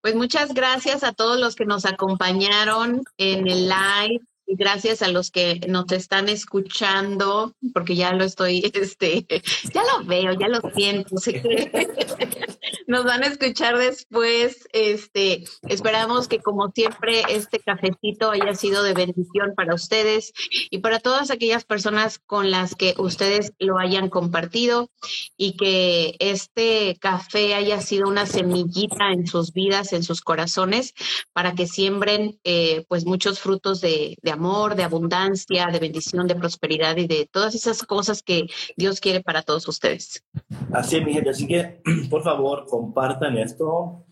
Pues 0.00 0.16
muchas 0.16 0.52
gracias 0.52 1.04
a 1.04 1.12
todos 1.12 1.38
los 1.38 1.54
que 1.54 1.64
nos 1.64 1.86
acompañaron 1.86 3.04
en 3.18 3.46
el 3.46 3.68
live 3.68 4.20
gracias 4.56 5.02
a 5.02 5.08
los 5.08 5.30
que 5.30 5.60
nos 5.68 5.90
están 5.92 6.28
escuchando, 6.28 7.54
porque 7.72 7.96
ya 7.96 8.12
lo 8.12 8.24
estoy, 8.24 8.70
este, 8.74 9.26
ya 9.72 9.82
lo 9.82 10.04
veo, 10.04 10.32
ya 10.32 10.48
lo 10.48 10.60
siento, 10.74 11.16
nos 12.86 13.04
van 13.04 13.22
a 13.22 13.26
escuchar 13.26 13.78
después. 13.78 14.68
Este, 14.72 15.44
esperamos 15.68 16.28
que 16.28 16.40
como 16.40 16.70
siempre 16.72 17.22
este 17.28 17.58
cafecito 17.58 18.30
haya 18.30 18.54
sido 18.54 18.82
de 18.82 18.94
bendición 18.94 19.54
para 19.56 19.74
ustedes 19.74 20.32
y 20.70 20.78
para 20.78 21.00
todas 21.00 21.30
aquellas 21.30 21.64
personas 21.64 22.18
con 22.18 22.50
las 22.50 22.74
que 22.74 22.94
ustedes 22.98 23.52
lo 23.58 23.78
hayan 23.78 24.08
compartido 24.08 24.90
y 25.36 25.56
que 25.56 26.16
este 26.18 26.96
café 27.00 27.54
haya 27.54 27.80
sido 27.80 28.08
una 28.08 28.26
semillita 28.26 29.12
en 29.12 29.26
sus 29.26 29.52
vidas, 29.52 29.92
en 29.92 30.02
sus 30.02 30.20
corazones, 30.20 30.94
para 31.32 31.54
que 31.54 31.66
siembren 31.66 32.38
eh, 32.44 32.84
pues 32.88 33.06
muchos 33.06 33.40
frutos 33.40 33.80
de 33.80 34.16
amor, 34.30 34.41
de 34.42 34.82
abundancia, 34.82 35.68
de 35.68 35.78
bendición, 35.78 36.26
de 36.26 36.34
prosperidad 36.34 36.96
y 36.96 37.06
de 37.06 37.28
todas 37.30 37.54
esas 37.54 37.82
cosas 37.82 38.22
que 38.22 38.46
Dios 38.76 39.00
quiere 39.00 39.20
para 39.22 39.42
todos 39.42 39.68
ustedes. 39.68 40.24
Así 40.72 40.96
es, 40.96 41.04
mi 41.04 41.12
gente. 41.12 41.30
Así 41.30 41.46
que, 41.46 41.80
por 42.10 42.22
favor, 42.22 42.66
compartan 42.66 43.38
esto. 43.38 44.04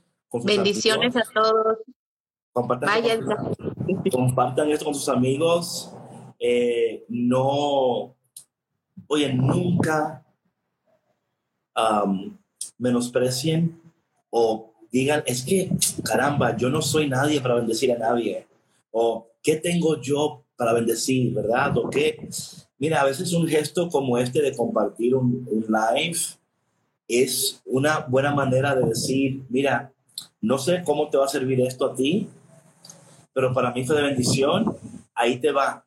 Bendiciones 0.45 1.17
a 1.17 1.23
todos. 1.35 1.79
Compartan, 2.53 3.27
compartan 4.11 4.71
esto 4.71 4.85
con 4.85 4.95
sus 4.95 5.09
amigos. 5.09 5.93
Eh, 6.39 7.05
no, 7.09 8.15
oye, 9.09 9.33
nunca 9.33 10.25
menosprecien 12.79 13.81
o 14.31 14.73
digan, 14.91 15.23
es 15.27 15.43
que, 15.43 15.71
caramba, 16.05 16.57
yo 16.57 16.69
no 16.69 16.83
soy 16.83 17.09
nadie 17.09 17.41
para 17.41 17.55
bendecir 17.55 17.93
a 17.93 17.99
nadie. 17.99 18.47
O 18.91 19.30
¿qué 19.43 19.57
tengo 19.57 20.01
yo 20.01 20.45
para 20.57 20.73
bendecir, 20.73 21.33
verdad? 21.33 21.77
¿O 21.79 21.89
qué? 21.89 22.29
Mira, 22.79 23.01
a 23.01 23.05
veces 23.05 23.33
un 23.33 23.47
gesto 23.47 23.89
como 23.89 24.19
este 24.19 24.43
de 24.43 24.57
compartir 24.57 25.15
un, 25.15 25.47
un 25.51 25.67
live 25.69 26.19
es 27.09 27.61
una 27.65 28.01
buena 28.01 28.35
manera 28.35 28.75
de 28.75 28.87
decir, 28.87 29.43
mira, 29.49 29.93
no 30.41 30.59
sé 30.59 30.83
cómo 30.85 31.09
te 31.09 31.19
va 31.19 31.25
a 31.25 31.29
servir 31.29 31.61
esto 31.61 31.87
a 31.87 31.95
ti, 31.95 32.29
pero 33.33 33.53
para 33.53 33.73
mí 33.73 33.85
fue 33.85 33.97
de 33.97 34.03
bendición, 34.03 34.77
ahí 35.15 35.39
te 35.39 35.51
va. 35.53 35.85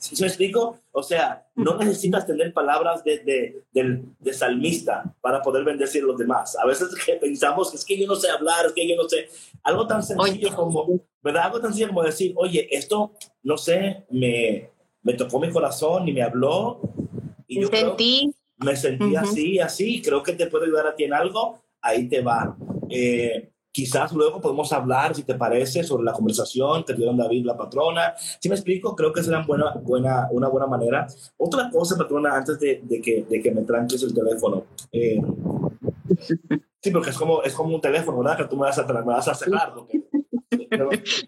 ¿Sí 0.00 0.16
me 0.18 0.28
explico? 0.28 0.78
O 0.92 1.02
sea, 1.02 1.46
no 1.54 1.76
necesitas 1.76 2.26
tener 2.26 2.54
palabras 2.54 3.04
de, 3.04 3.62
de, 3.70 4.32
salmista 4.32 5.14
para 5.20 5.42
poder 5.42 5.62
bendecir 5.62 6.02
a 6.04 6.06
los 6.06 6.16
demás. 6.16 6.56
A 6.56 6.66
veces 6.66 6.88
que 7.04 7.16
pensamos 7.16 7.70
que 7.70 7.76
es 7.76 7.84
que 7.84 7.98
yo 7.98 8.06
no 8.06 8.14
sé 8.14 8.30
hablar, 8.30 8.64
es 8.64 8.72
que 8.72 8.88
yo 8.88 8.96
no 8.96 9.06
sé. 9.06 9.28
Algo 9.62 9.86
tan 9.86 10.02
sencillo 10.02 10.56
como, 10.56 11.00
¿verdad? 11.22 11.44
Algo 11.44 11.60
tan 11.60 11.72
sencillo 11.72 11.88
como 11.88 12.02
decir, 12.02 12.32
oye, 12.36 12.66
esto, 12.74 13.12
no 13.42 13.58
sé, 13.58 14.06
me, 14.08 14.70
me 15.02 15.12
tocó 15.12 15.38
mi 15.38 15.50
corazón 15.50 16.08
y 16.08 16.14
me 16.14 16.22
habló. 16.22 16.80
Y 17.46 17.60
yo 17.60 17.68
sentí. 17.68 18.34
me 18.56 18.76
sentí 18.76 19.16
así, 19.16 19.58
así. 19.58 20.00
Creo 20.00 20.22
que 20.22 20.32
te 20.32 20.46
puedo 20.46 20.64
ayudar 20.64 20.86
a 20.86 20.96
ti 20.96 21.04
en 21.04 21.12
algo. 21.12 21.60
Ahí 21.82 22.08
te 22.08 22.22
va. 22.22 22.56
Eh, 22.88 23.50
Quizás 23.72 24.12
luego 24.12 24.40
podemos 24.40 24.72
hablar, 24.72 25.14
si 25.14 25.22
te 25.22 25.34
parece, 25.36 25.84
sobre 25.84 26.02
la 26.02 26.12
conversación 26.12 26.82
que 26.82 26.94
dieron 26.94 27.16
David, 27.16 27.44
la 27.46 27.56
patrona. 27.56 28.14
Si 28.16 28.48
me 28.48 28.56
explico, 28.56 28.96
creo 28.96 29.12
que 29.12 29.22
será 29.22 29.44
buena, 29.46 29.74
buena, 29.74 30.26
una 30.32 30.48
buena 30.48 30.66
manera. 30.66 31.06
Otra 31.36 31.70
cosa, 31.70 31.96
patrona, 31.96 32.36
antes 32.36 32.58
de, 32.58 32.80
de 32.82 33.00
que, 33.00 33.24
de 33.28 33.40
que 33.40 33.52
me 33.52 33.62
tranques 33.62 34.02
el 34.02 34.12
teléfono. 34.12 34.64
Eh, 34.90 35.20
sí, 36.82 36.90
porque 36.90 37.10
es 37.10 37.16
como, 37.16 37.42
es 37.44 37.54
como 37.54 37.76
un 37.76 37.80
teléfono, 37.80 38.18
¿verdad? 38.18 38.38
Que 38.38 38.44
tú 38.46 38.56
me 38.56 38.62
vas 38.62 38.78
a, 38.78 38.84
me 38.84 39.02
vas 39.02 39.28
a 39.28 39.34
cerrar. 39.34 39.72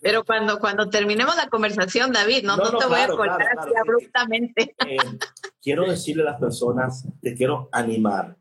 pero, 0.01 0.24
cuando, 0.24 0.59
cuando 0.59 0.90
terminemos 0.90 1.36
la 1.36 1.49
conversación, 1.49 2.12
David, 2.12 2.43
no, 2.43 2.57
no, 2.57 2.76
te 2.76 2.86
voy 2.86 3.01
a 3.01 3.07
colgar 3.07 3.40
así 3.57 3.70
abruptamente. 3.80 4.74
Eh, 4.88 4.97
quiero 5.62 5.88
decirle 5.88 6.22
a 6.22 6.32
las 6.32 6.40
personas, 6.40 7.07
te 7.20 7.34
quiero 7.34 7.68
animar. 7.70 8.36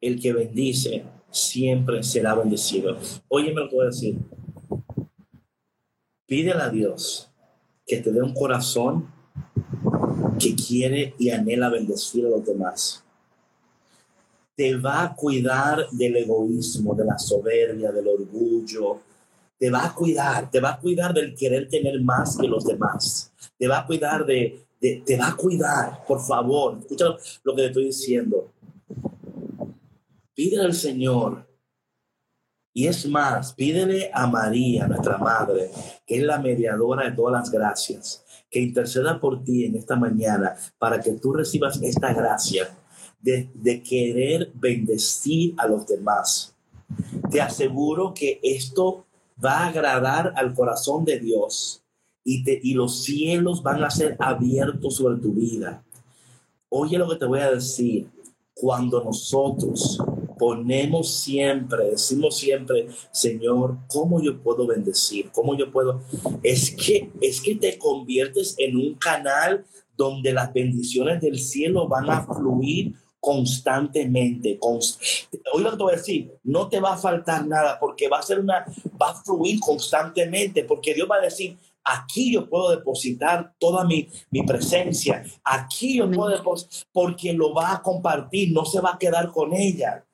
El 0.00 0.20
que 0.20 0.32
bendice 0.32 1.04
siempre 1.30 2.02
será 2.02 2.34
bendecido. 2.34 2.96
Óyeme 3.28 3.60
lo 3.62 3.68
que 3.68 3.76
voy 3.76 3.84
a 3.84 3.90
decir. 3.90 4.18
Pídele 6.26 6.62
a 6.62 6.68
Dios 6.68 7.30
que 7.86 7.98
te 7.98 8.12
dé 8.12 8.20
un 8.20 8.34
corazón 8.34 9.10
que 10.38 10.54
quiere 10.54 11.14
y 11.18 11.30
anhela 11.30 11.70
bendecir 11.70 12.26
a 12.26 12.30
los 12.30 12.44
demás. 12.44 13.02
Te 14.54 14.76
va 14.76 15.02
a 15.02 15.14
cuidar 15.14 15.88
del 15.92 16.16
egoísmo, 16.16 16.94
de 16.94 17.04
la 17.04 17.18
soberbia, 17.18 17.92
del 17.92 18.08
orgullo. 18.08 19.00
Te 19.58 19.70
va 19.70 19.86
a 19.86 19.94
cuidar, 19.94 20.50
te 20.50 20.60
va 20.60 20.72
a 20.72 20.80
cuidar 20.80 21.14
del 21.14 21.34
querer 21.34 21.68
tener 21.68 22.00
más 22.02 22.36
que 22.36 22.46
los 22.46 22.64
demás. 22.64 23.32
Te 23.58 23.66
va 23.66 23.80
a 23.80 23.86
cuidar 23.86 24.26
de 24.26 24.64
te 24.80 25.16
va 25.16 25.28
a 25.28 25.36
cuidar, 25.36 26.04
por 26.06 26.20
favor. 26.20 26.78
Escucha 26.78 27.06
lo 27.42 27.54
que 27.54 27.62
te 27.62 27.66
estoy 27.68 27.84
diciendo 27.86 28.52
Pídele 30.38 30.66
al 30.66 30.74
Señor. 30.74 31.48
Y 32.72 32.86
es 32.86 33.08
más, 33.08 33.54
pídele 33.54 34.08
a 34.14 34.28
María, 34.28 34.86
nuestra 34.86 35.18
Madre, 35.18 35.68
que 36.06 36.18
es 36.18 36.22
la 36.22 36.38
mediadora 36.38 37.10
de 37.10 37.16
todas 37.16 37.32
las 37.32 37.50
gracias, 37.50 38.24
que 38.48 38.60
interceda 38.60 39.20
por 39.20 39.42
ti 39.42 39.64
en 39.64 39.74
esta 39.74 39.96
mañana 39.96 40.54
para 40.78 41.00
que 41.00 41.14
tú 41.14 41.32
recibas 41.32 41.82
esta 41.82 42.14
gracia 42.14 42.68
de, 43.18 43.50
de 43.52 43.82
querer 43.82 44.52
bendecir 44.54 45.56
a 45.58 45.66
los 45.66 45.88
demás. 45.88 46.54
Te 47.32 47.40
aseguro 47.40 48.14
que 48.14 48.38
esto 48.40 49.06
va 49.44 49.64
a 49.64 49.66
agradar 49.70 50.34
al 50.36 50.54
corazón 50.54 51.04
de 51.04 51.18
Dios 51.18 51.82
y, 52.22 52.44
te, 52.44 52.60
y 52.62 52.74
los 52.74 53.02
cielos 53.02 53.60
van 53.60 53.82
a 53.82 53.90
ser 53.90 54.14
abiertos 54.20 54.98
sobre 54.98 55.20
tu 55.20 55.32
vida. 55.32 55.82
Oye 56.68 56.96
lo 56.96 57.08
que 57.08 57.16
te 57.16 57.26
voy 57.26 57.40
a 57.40 57.50
decir. 57.50 58.08
Cuando 58.60 59.04
nosotros 59.04 60.00
ponemos 60.38 61.12
siempre, 61.12 61.90
decimos 61.90 62.36
siempre, 62.36 62.88
Señor, 63.10 63.78
¿cómo 63.88 64.22
yo 64.22 64.40
puedo 64.40 64.66
bendecir? 64.66 65.30
¿Cómo 65.32 65.56
yo 65.56 65.70
puedo? 65.70 66.00
Es 66.42 66.70
que, 66.70 67.10
es 67.20 67.40
que 67.40 67.56
te 67.56 67.78
conviertes 67.78 68.54
en 68.58 68.76
un 68.76 68.94
canal 68.94 69.64
donde 69.96 70.32
las 70.32 70.52
bendiciones 70.52 71.20
del 71.20 71.38
cielo 71.38 71.88
van 71.88 72.08
a 72.08 72.24
fluir 72.24 72.94
constantemente. 73.20 74.58
Hoy 74.60 75.62
lo 75.62 75.70
que 75.70 75.76
te 75.76 75.82
voy 75.82 75.92
a 75.92 75.96
decir, 75.96 76.32
no 76.44 76.68
te 76.68 76.80
va 76.80 76.94
a 76.94 76.98
faltar 76.98 77.46
nada 77.46 77.78
porque 77.80 78.08
va 78.08 78.20
a 78.20 78.22
ser 78.22 78.38
una, 78.38 78.64
va 79.00 79.10
a 79.10 79.22
fluir 79.22 79.58
constantemente 79.60 80.64
porque 80.64 80.94
Dios 80.94 81.08
va 81.10 81.16
a 81.16 81.22
decir, 81.22 81.56
aquí 81.84 82.32
yo 82.32 82.48
puedo 82.48 82.70
depositar 82.70 83.54
toda 83.58 83.84
mi, 83.84 84.08
mi 84.30 84.42
presencia, 84.44 85.24
aquí 85.42 85.98
yo 85.98 86.10
puedo 86.10 86.30
depositar, 86.30 86.86
porque 86.92 87.32
lo 87.32 87.54
va 87.54 87.74
a 87.74 87.82
compartir, 87.82 88.52
no 88.52 88.64
se 88.64 88.80
va 88.80 88.92
a 88.94 88.98
quedar 88.98 89.30
con 89.32 89.52
ella. 89.52 90.04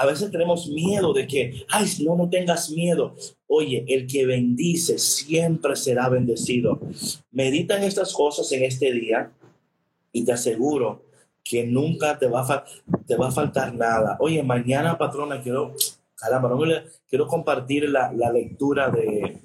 A 0.00 0.06
veces 0.06 0.30
tenemos 0.30 0.66
miedo 0.66 1.12
de 1.12 1.26
que, 1.26 1.66
ay, 1.68 1.86
no, 2.06 2.16
no 2.16 2.30
tengas 2.30 2.70
miedo. 2.70 3.14
Oye, 3.46 3.84
el 3.86 4.06
que 4.06 4.24
bendice 4.24 4.98
siempre 4.98 5.76
será 5.76 6.08
bendecido. 6.08 6.80
Medita 7.30 7.76
en 7.76 7.82
estas 7.82 8.14
cosas 8.14 8.50
en 8.52 8.64
este 8.64 8.90
día 8.92 9.30
y 10.10 10.24
te 10.24 10.32
aseguro 10.32 11.02
que 11.44 11.66
nunca 11.66 12.18
te 12.18 12.28
va 12.28 12.40
a, 12.40 12.64
te 13.06 13.14
va 13.14 13.28
a 13.28 13.30
faltar 13.30 13.74
nada. 13.74 14.16
Oye, 14.20 14.42
mañana, 14.42 14.96
patrona, 14.96 15.42
quiero, 15.42 15.74
caramba, 16.14 16.56
quiero 17.06 17.26
compartir 17.26 17.86
la, 17.90 18.10
la 18.10 18.32
lectura 18.32 18.88
de, 18.88 19.36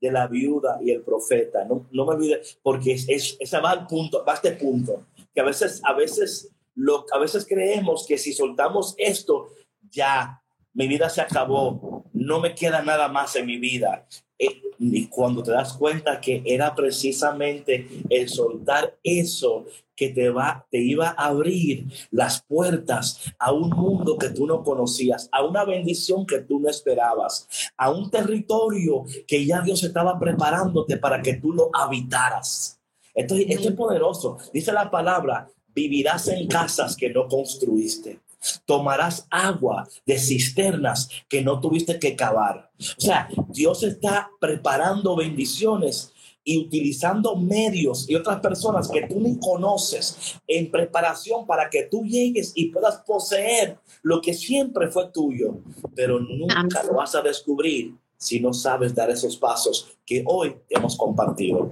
de, 0.00 0.10
la 0.10 0.26
viuda 0.26 0.80
y 0.82 0.90
el 0.90 1.02
profeta. 1.02 1.64
No, 1.64 1.86
no 1.92 2.06
me 2.06 2.14
olvides, 2.14 2.58
porque 2.60 2.94
es, 2.94 3.08
es, 3.08 3.36
esa 3.38 3.60
va 3.60 3.70
al 3.70 3.86
punto, 3.86 4.24
va 4.26 4.32
a 4.32 4.34
este 4.34 4.50
punto, 4.50 5.04
que 5.32 5.40
a 5.40 5.44
veces, 5.44 5.80
a 5.84 5.94
veces, 5.94 6.50
lo, 6.74 7.06
a 7.12 7.20
veces 7.20 7.46
creemos 7.48 8.04
que 8.04 8.18
si 8.18 8.32
soltamos 8.32 8.96
esto, 8.98 9.50
ya, 9.92 10.42
mi 10.74 10.88
vida 10.88 11.08
se 11.08 11.20
acabó, 11.20 12.04
no 12.12 12.40
me 12.40 12.54
queda 12.54 12.82
nada 12.82 13.08
más 13.08 13.36
en 13.36 13.46
mi 13.46 13.58
vida. 13.58 14.06
Eh, 14.38 14.60
y 14.78 15.06
cuando 15.06 15.42
te 15.42 15.52
das 15.52 15.74
cuenta 15.74 16.20
que 16.20 16.42
era 16.44 16.74
precisamente 16.74 17.86
el 18.08 18.28
soltar 18.28 18.98
eso 19.04 19.66
que 19.94 20.08
te 20.08 20.30
va 20.30 20.66
te 20.70 20.78
iba 20.78 21.08
a 21.10 21.26
abrir 21.26 21.86
las 22.10 22.42
puertas 22.42 23.20
a 23.38 23.52
un 23.52 23.70
mundo 23.70 24.18
que 24.18 24.30
tú 24.30 24.46
no 24.46 24.64
conocías, 24.64 25.28
a 25.30 25.44
una 25.44 25.64
bendición 25.64 26.26
que 26.26 26.40
tú 26.40 26.58
no 26.58 26.68
esperabas, 26.68 27.46
a 27.76 27.90
un 27.90 28.10
territorio 28.10 29.04
que 29.28 29.44
ya 29.44 29.60
Dios 29.60 29.84
estaba 29.84 30.18
preparándote 30.18 30.96
para 30.96 31.22
que 31.22 31.34
tú 31.34 31.52
lo 31.52 31.70
habitaras. 31.72 32.80
Esto, 33.14 33.36
esto 33.36 33.68
es 33.68 33.74
poderoso. 33.74 34.38
Dice 34.52 34.72
la 34.72 34.90
palabra, 34.90 35.48
vivirás 35.68 36.28
en 36.28 36.48
casas 36.48 36.96
que 36.96 37.10
no 37.10 37.28
construiste 37.28 38.21
tomarás 38.64 39.26
agua 39.30 39.88
de 40.06 40.18
cisternas 40.18 41.08
que 41.28 41.42
no 41.42 41.60
tuviste 41.60 41.98
que 41.98 42.16
cavar. 42.16 42.70
O 42.78 43.00
sea, 43.00 43.28
Dios 43.48 43.82
está 43.82 44.30
preparando 44.40 45.16
bendiciones 45.16 46.12
y 46.44 46.58
utilizando 46.58 47.36
medios 47.36 48.08
y 48.08 48.14
otras 48.14 48.40
personas 48.40 48.88
que 48.88 49.06
tú 49.06 49.20
ni 49.20 49.38
conoces 49.38 50.36
en 50.46 50.70
preparación 50.70 51.46
para 51.46 51.70
que 51.70 51.84
tú 51.84 52.04
llegues 52.04 52.52
y 52.54 52.70
puedas 52.70 52.96
poseer 53.06 53.78
lo 54.02 54.20
que 54.20 54.34
siempre 54.34 54.90
fue 54.90 55.10
tuyo, 55.12 55.58
pero 55.94 56.18
nunca 56.18 56.82
lo 56.82 56.94
vas 56.94 57.14
a 57.14 57.22
descubrir 57.22 57.94
si 58.16 58.40
no 58.40 58.52
sabes 58.52 58.94
dar 58.94 59.10
esos 59.10 59.36
pasos 59.36 59.96
que 60.04 60.24
hoy 60.26 60.54
hemos 60.68 60.96
compartido. 60.96 61.70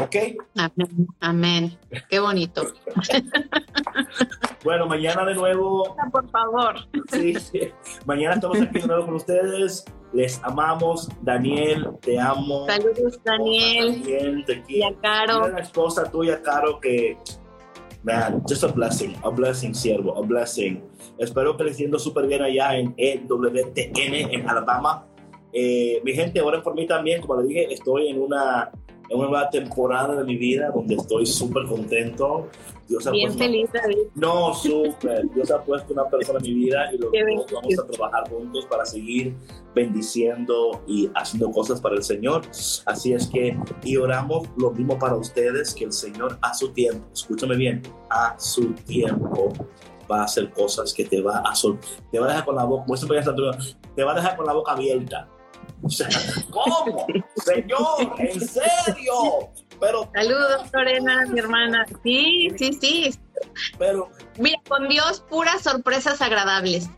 ¿Ok? 0.00 0.16
Amén. 0.56 1.08
Amén. 1.20 1.78
Qué 2.08 2.20
bonito. 2.20 2.62
bueno, 4.64 4.86
mañana 4.86 5.24
de 5.24 5.34
nuevo. 5.34 5.96
Por 6.12 6.30
favor. 6.30 6.76
Sí, 7.10 7.34
Mañana 8.06 8.34
estamos 8.34 8.60
aquí 8.60 8.80
de 8.80 8.86
nuevo 8.86 9.06
con 9.06 9.14
ustedes. 9.14 9.84
Les 10.12 10.42
amamos. 10.44 11.08
Daniel, 11.22 11.88
te 12.00 12.18
amo. 12.18 12.66
Saludos, 12.66 13.20
Daniel. 13.24 14.00
Daniel 14.02 14.44
te 14.46 14.62
quiero. 14.62 14.88
Y 14.90 14.94
a 14.94 15.00
Caro. 15.00 15.48
la 15.48 15.60
esposa 15.60 16.10
tuya, 16.10 16.42
Caro, 16.42 16.78
que. 16.80 17.16
Man, 18.04 18.42
just 18.48 18.62
a 18.62 18.68
blessing, 18.68 19.16
a 19.24 19.28
blessing, 19.28 19.74
siervo, 19.74 20.16
a 20.16 20.24
blessing. 20.24 20.80
Espero 21.18 21.56
que 21.56 21.64
les 21.64 21.76
siendo 21.76 21.98
súper 21.98 22.28
bien 22.28 22.42
allá 22.42 22.76
en 22.76 22.94
EWTN, 22.96 24.32
en 24.32 24.48
Alabama. 24.48 25.04
Eh, 25.52 26.00
mi 26.04 26.12
gente, 26.12 26.40
oren 26.40 26.62
por 26.62 26.76
mí 26.76 26.86
también. 26.86 27.20
Como 27.20 27.40
les 27.40 27.48
dije, 27.48 27.74
estoy 27.74 28.08
en 28.08 28.22
una 28.22 28.70
nueva 29.16 29.48
temporada 29.50 30.16
de 30.16 30.24
mi 30.24 30.36
vida 30.36 30.70
donde 30.74 30.94
estoy 30.96 31.26
súper 31.26 31.64
contento. 31.66 32.48
Dios 32.88 33.06
ha 33.06 33.10
Bien 33.10 33.36
feliz, 33.36 33.70
David. 33.72 33.98
No, 34.14 34.54
súper. 34.54 35.28
Dios 35.34 35.50
ha 35.50 35.62
puesto 35.62 35.92
una 35.92 36.08
persona 36.08 36.38
en 36.38 36.44
mi 36.44 36.54
vida 36.54 36.90
y 36.92 36.98
luego 36.98 37.46
vamos 37.52 37.78
a 37.78 37.86
trabajar 37.86 38.30
juntos 38.30 38.66
para 38.66 38.86
seguir 38.86 39.34
bendiciendo 39.74 40.82
y 40.86 41.10
haciendo 41.14 41.50
cosas 41.50 41.80
para 41.80 41.96
el 41.96 42.02
Señor. 42.02 42.42
Así 42.86 43.12
es 43.12 43.26
que, 43.26 43.56
y 43.84 43.96
oramos 43.96 44.48
lo 44.56 44.70
mismo 44.70 44.98
para 44.98 45.16
ustedes, 45.16 45.74
que 45.74 45.84
el 45.84 45.92
Señor 45.92 46.38
a 46.42 46.54
su 46.54 46.70
tiempo, 46.72 47.06
escúchame 47.12 47.56
bien, 47.56 47.82
a 48.10 48.38
su 48.38 48.72
tiempo 48.72 49.52
va 50.10 50.22
a 50.22 50.24
hacer 50.24 50.50
cosas 50.50 50.94
que 50.94 51.04
te 51.04 51.20
va 51.20 51.38
a 51.38 51.52
te 52.10 52.18
va 52.18 52.24
a 52.24 52.28
dejar 52.28 52.44
con 52.46 52.56
la 52.56 52.64
boca, 52.64 52.86
te 53.94 54.04
va 54.04 54.12
a 54.12 54.14
dejar 54.14 54.36
con 54.36 54.46
la 54.46 54.54
boca 54.54 54.72
abierta 54.72 55.28
¿cómo? 56.50 57.06
Señor, 57.36 58.14
en 58.18 58.40
serio. 58.40 59.50
Pero, 59.80 60.10
Saludos, 60.12 60.70
Lorena, 60.72 61.26
mi 61.26 61.38
hermana. 61.38 61.86
Sí, 62.02 62.48
sí, 62.56 62.72
sí. 62.80 63.14
Pero. 63.78 64.10
Mira, 64.38 64.60
con 64.68 64.88
Dios, 64.88 65.24
puras 65.28 65.62
sorpresas 65.62 66.20
agradables. 66.20 66.90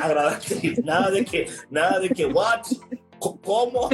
Agradables. 0.00 0.78
Nada 0.84 1.10
de 1.10 1.24
que, 1.24 1.50
nada 1.70 1.98
de 2.00 2.10
que, 2.10 2.26
what? 2.26 2.62
¿Cómo? 3.18 3.88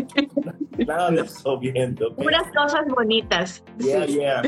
Nada 0.78 1.10
de 1.10 1.22
eso 1.22 1.58
viendo. 1.58 2.14
Puras 2.16 2.44
cosas 2.54 2.86
bonitas. 2.88 3.62
Yeah, 3.78 4.06
yeah. 4.06 4.42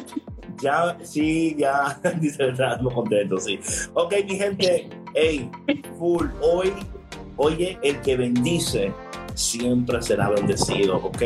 Ya, 0.60 0.96
sí, 1.02 1.54
ya, 1.58 1.98
dice 2.20 2.44
verdad, 2.44 2.80
no 2.80 2.90
contento, 2.90 3.38
sí. 3.38 3.58
Ok, 3.94 4.14
mi 4.28 4.36
gente, 4.36 4.88
hey, 5.14 5.50
full, 5.98 6.26
hoy, 6.40 6.72
oye, 7.36 7.78
el 7.82 8.00
que 8.02 8.16
bendice 8.16 8.92
siempre 9.34 10.00
será 10.02 10.30
bendecido, 10.30 10.96
ok? 10.96 11.22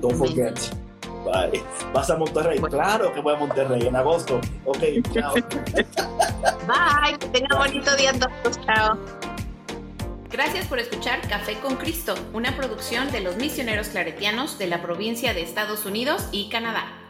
Don't 0.00 0.16
forget. 0.16 0.58
Bye. 1.24 1.62
¿Vas 1.92 2.10
a 2.10 2.16
Monterrey? 2.16 2.58
Claro 2.60 3.12
que 3.12 3.20
voy 3.20 3.34
a 3.34 3.38
Monterrey 3.38 3.86
en 3.86 3.96
agosto. 3.96 4.40
Ok, 4.64 4.78
chao. 5.12 5.34
Bye, 6.66 7.18
que 7.18 7.26
tenga 7.28 7.56
bonito 7.56 7.96
día 7.96 8.12
todos. 8.12 8.60
Chao. 8.64 8.98
Gracias 10.30 10.66
por 10.66 10.78
escuchar 10.78 11.20
Café 11.28 11.54
con 11.60 11.76
Cristo, 11.76 12.14
una 12.32 12.56
producción 12.56 13.10
de 13.10 13.20
los 13.20 13.36
misioneros 13.36 13.88
claretianos 13.88 14.58
de 14.58 14.66
la 14.66 14.82
provincia 14.82 15.32
de 15.34 15.42
Estados 15.42 15.86
Unidos 15.86 16.28
y 16.30 16.48
Canadá. 16.48 17.05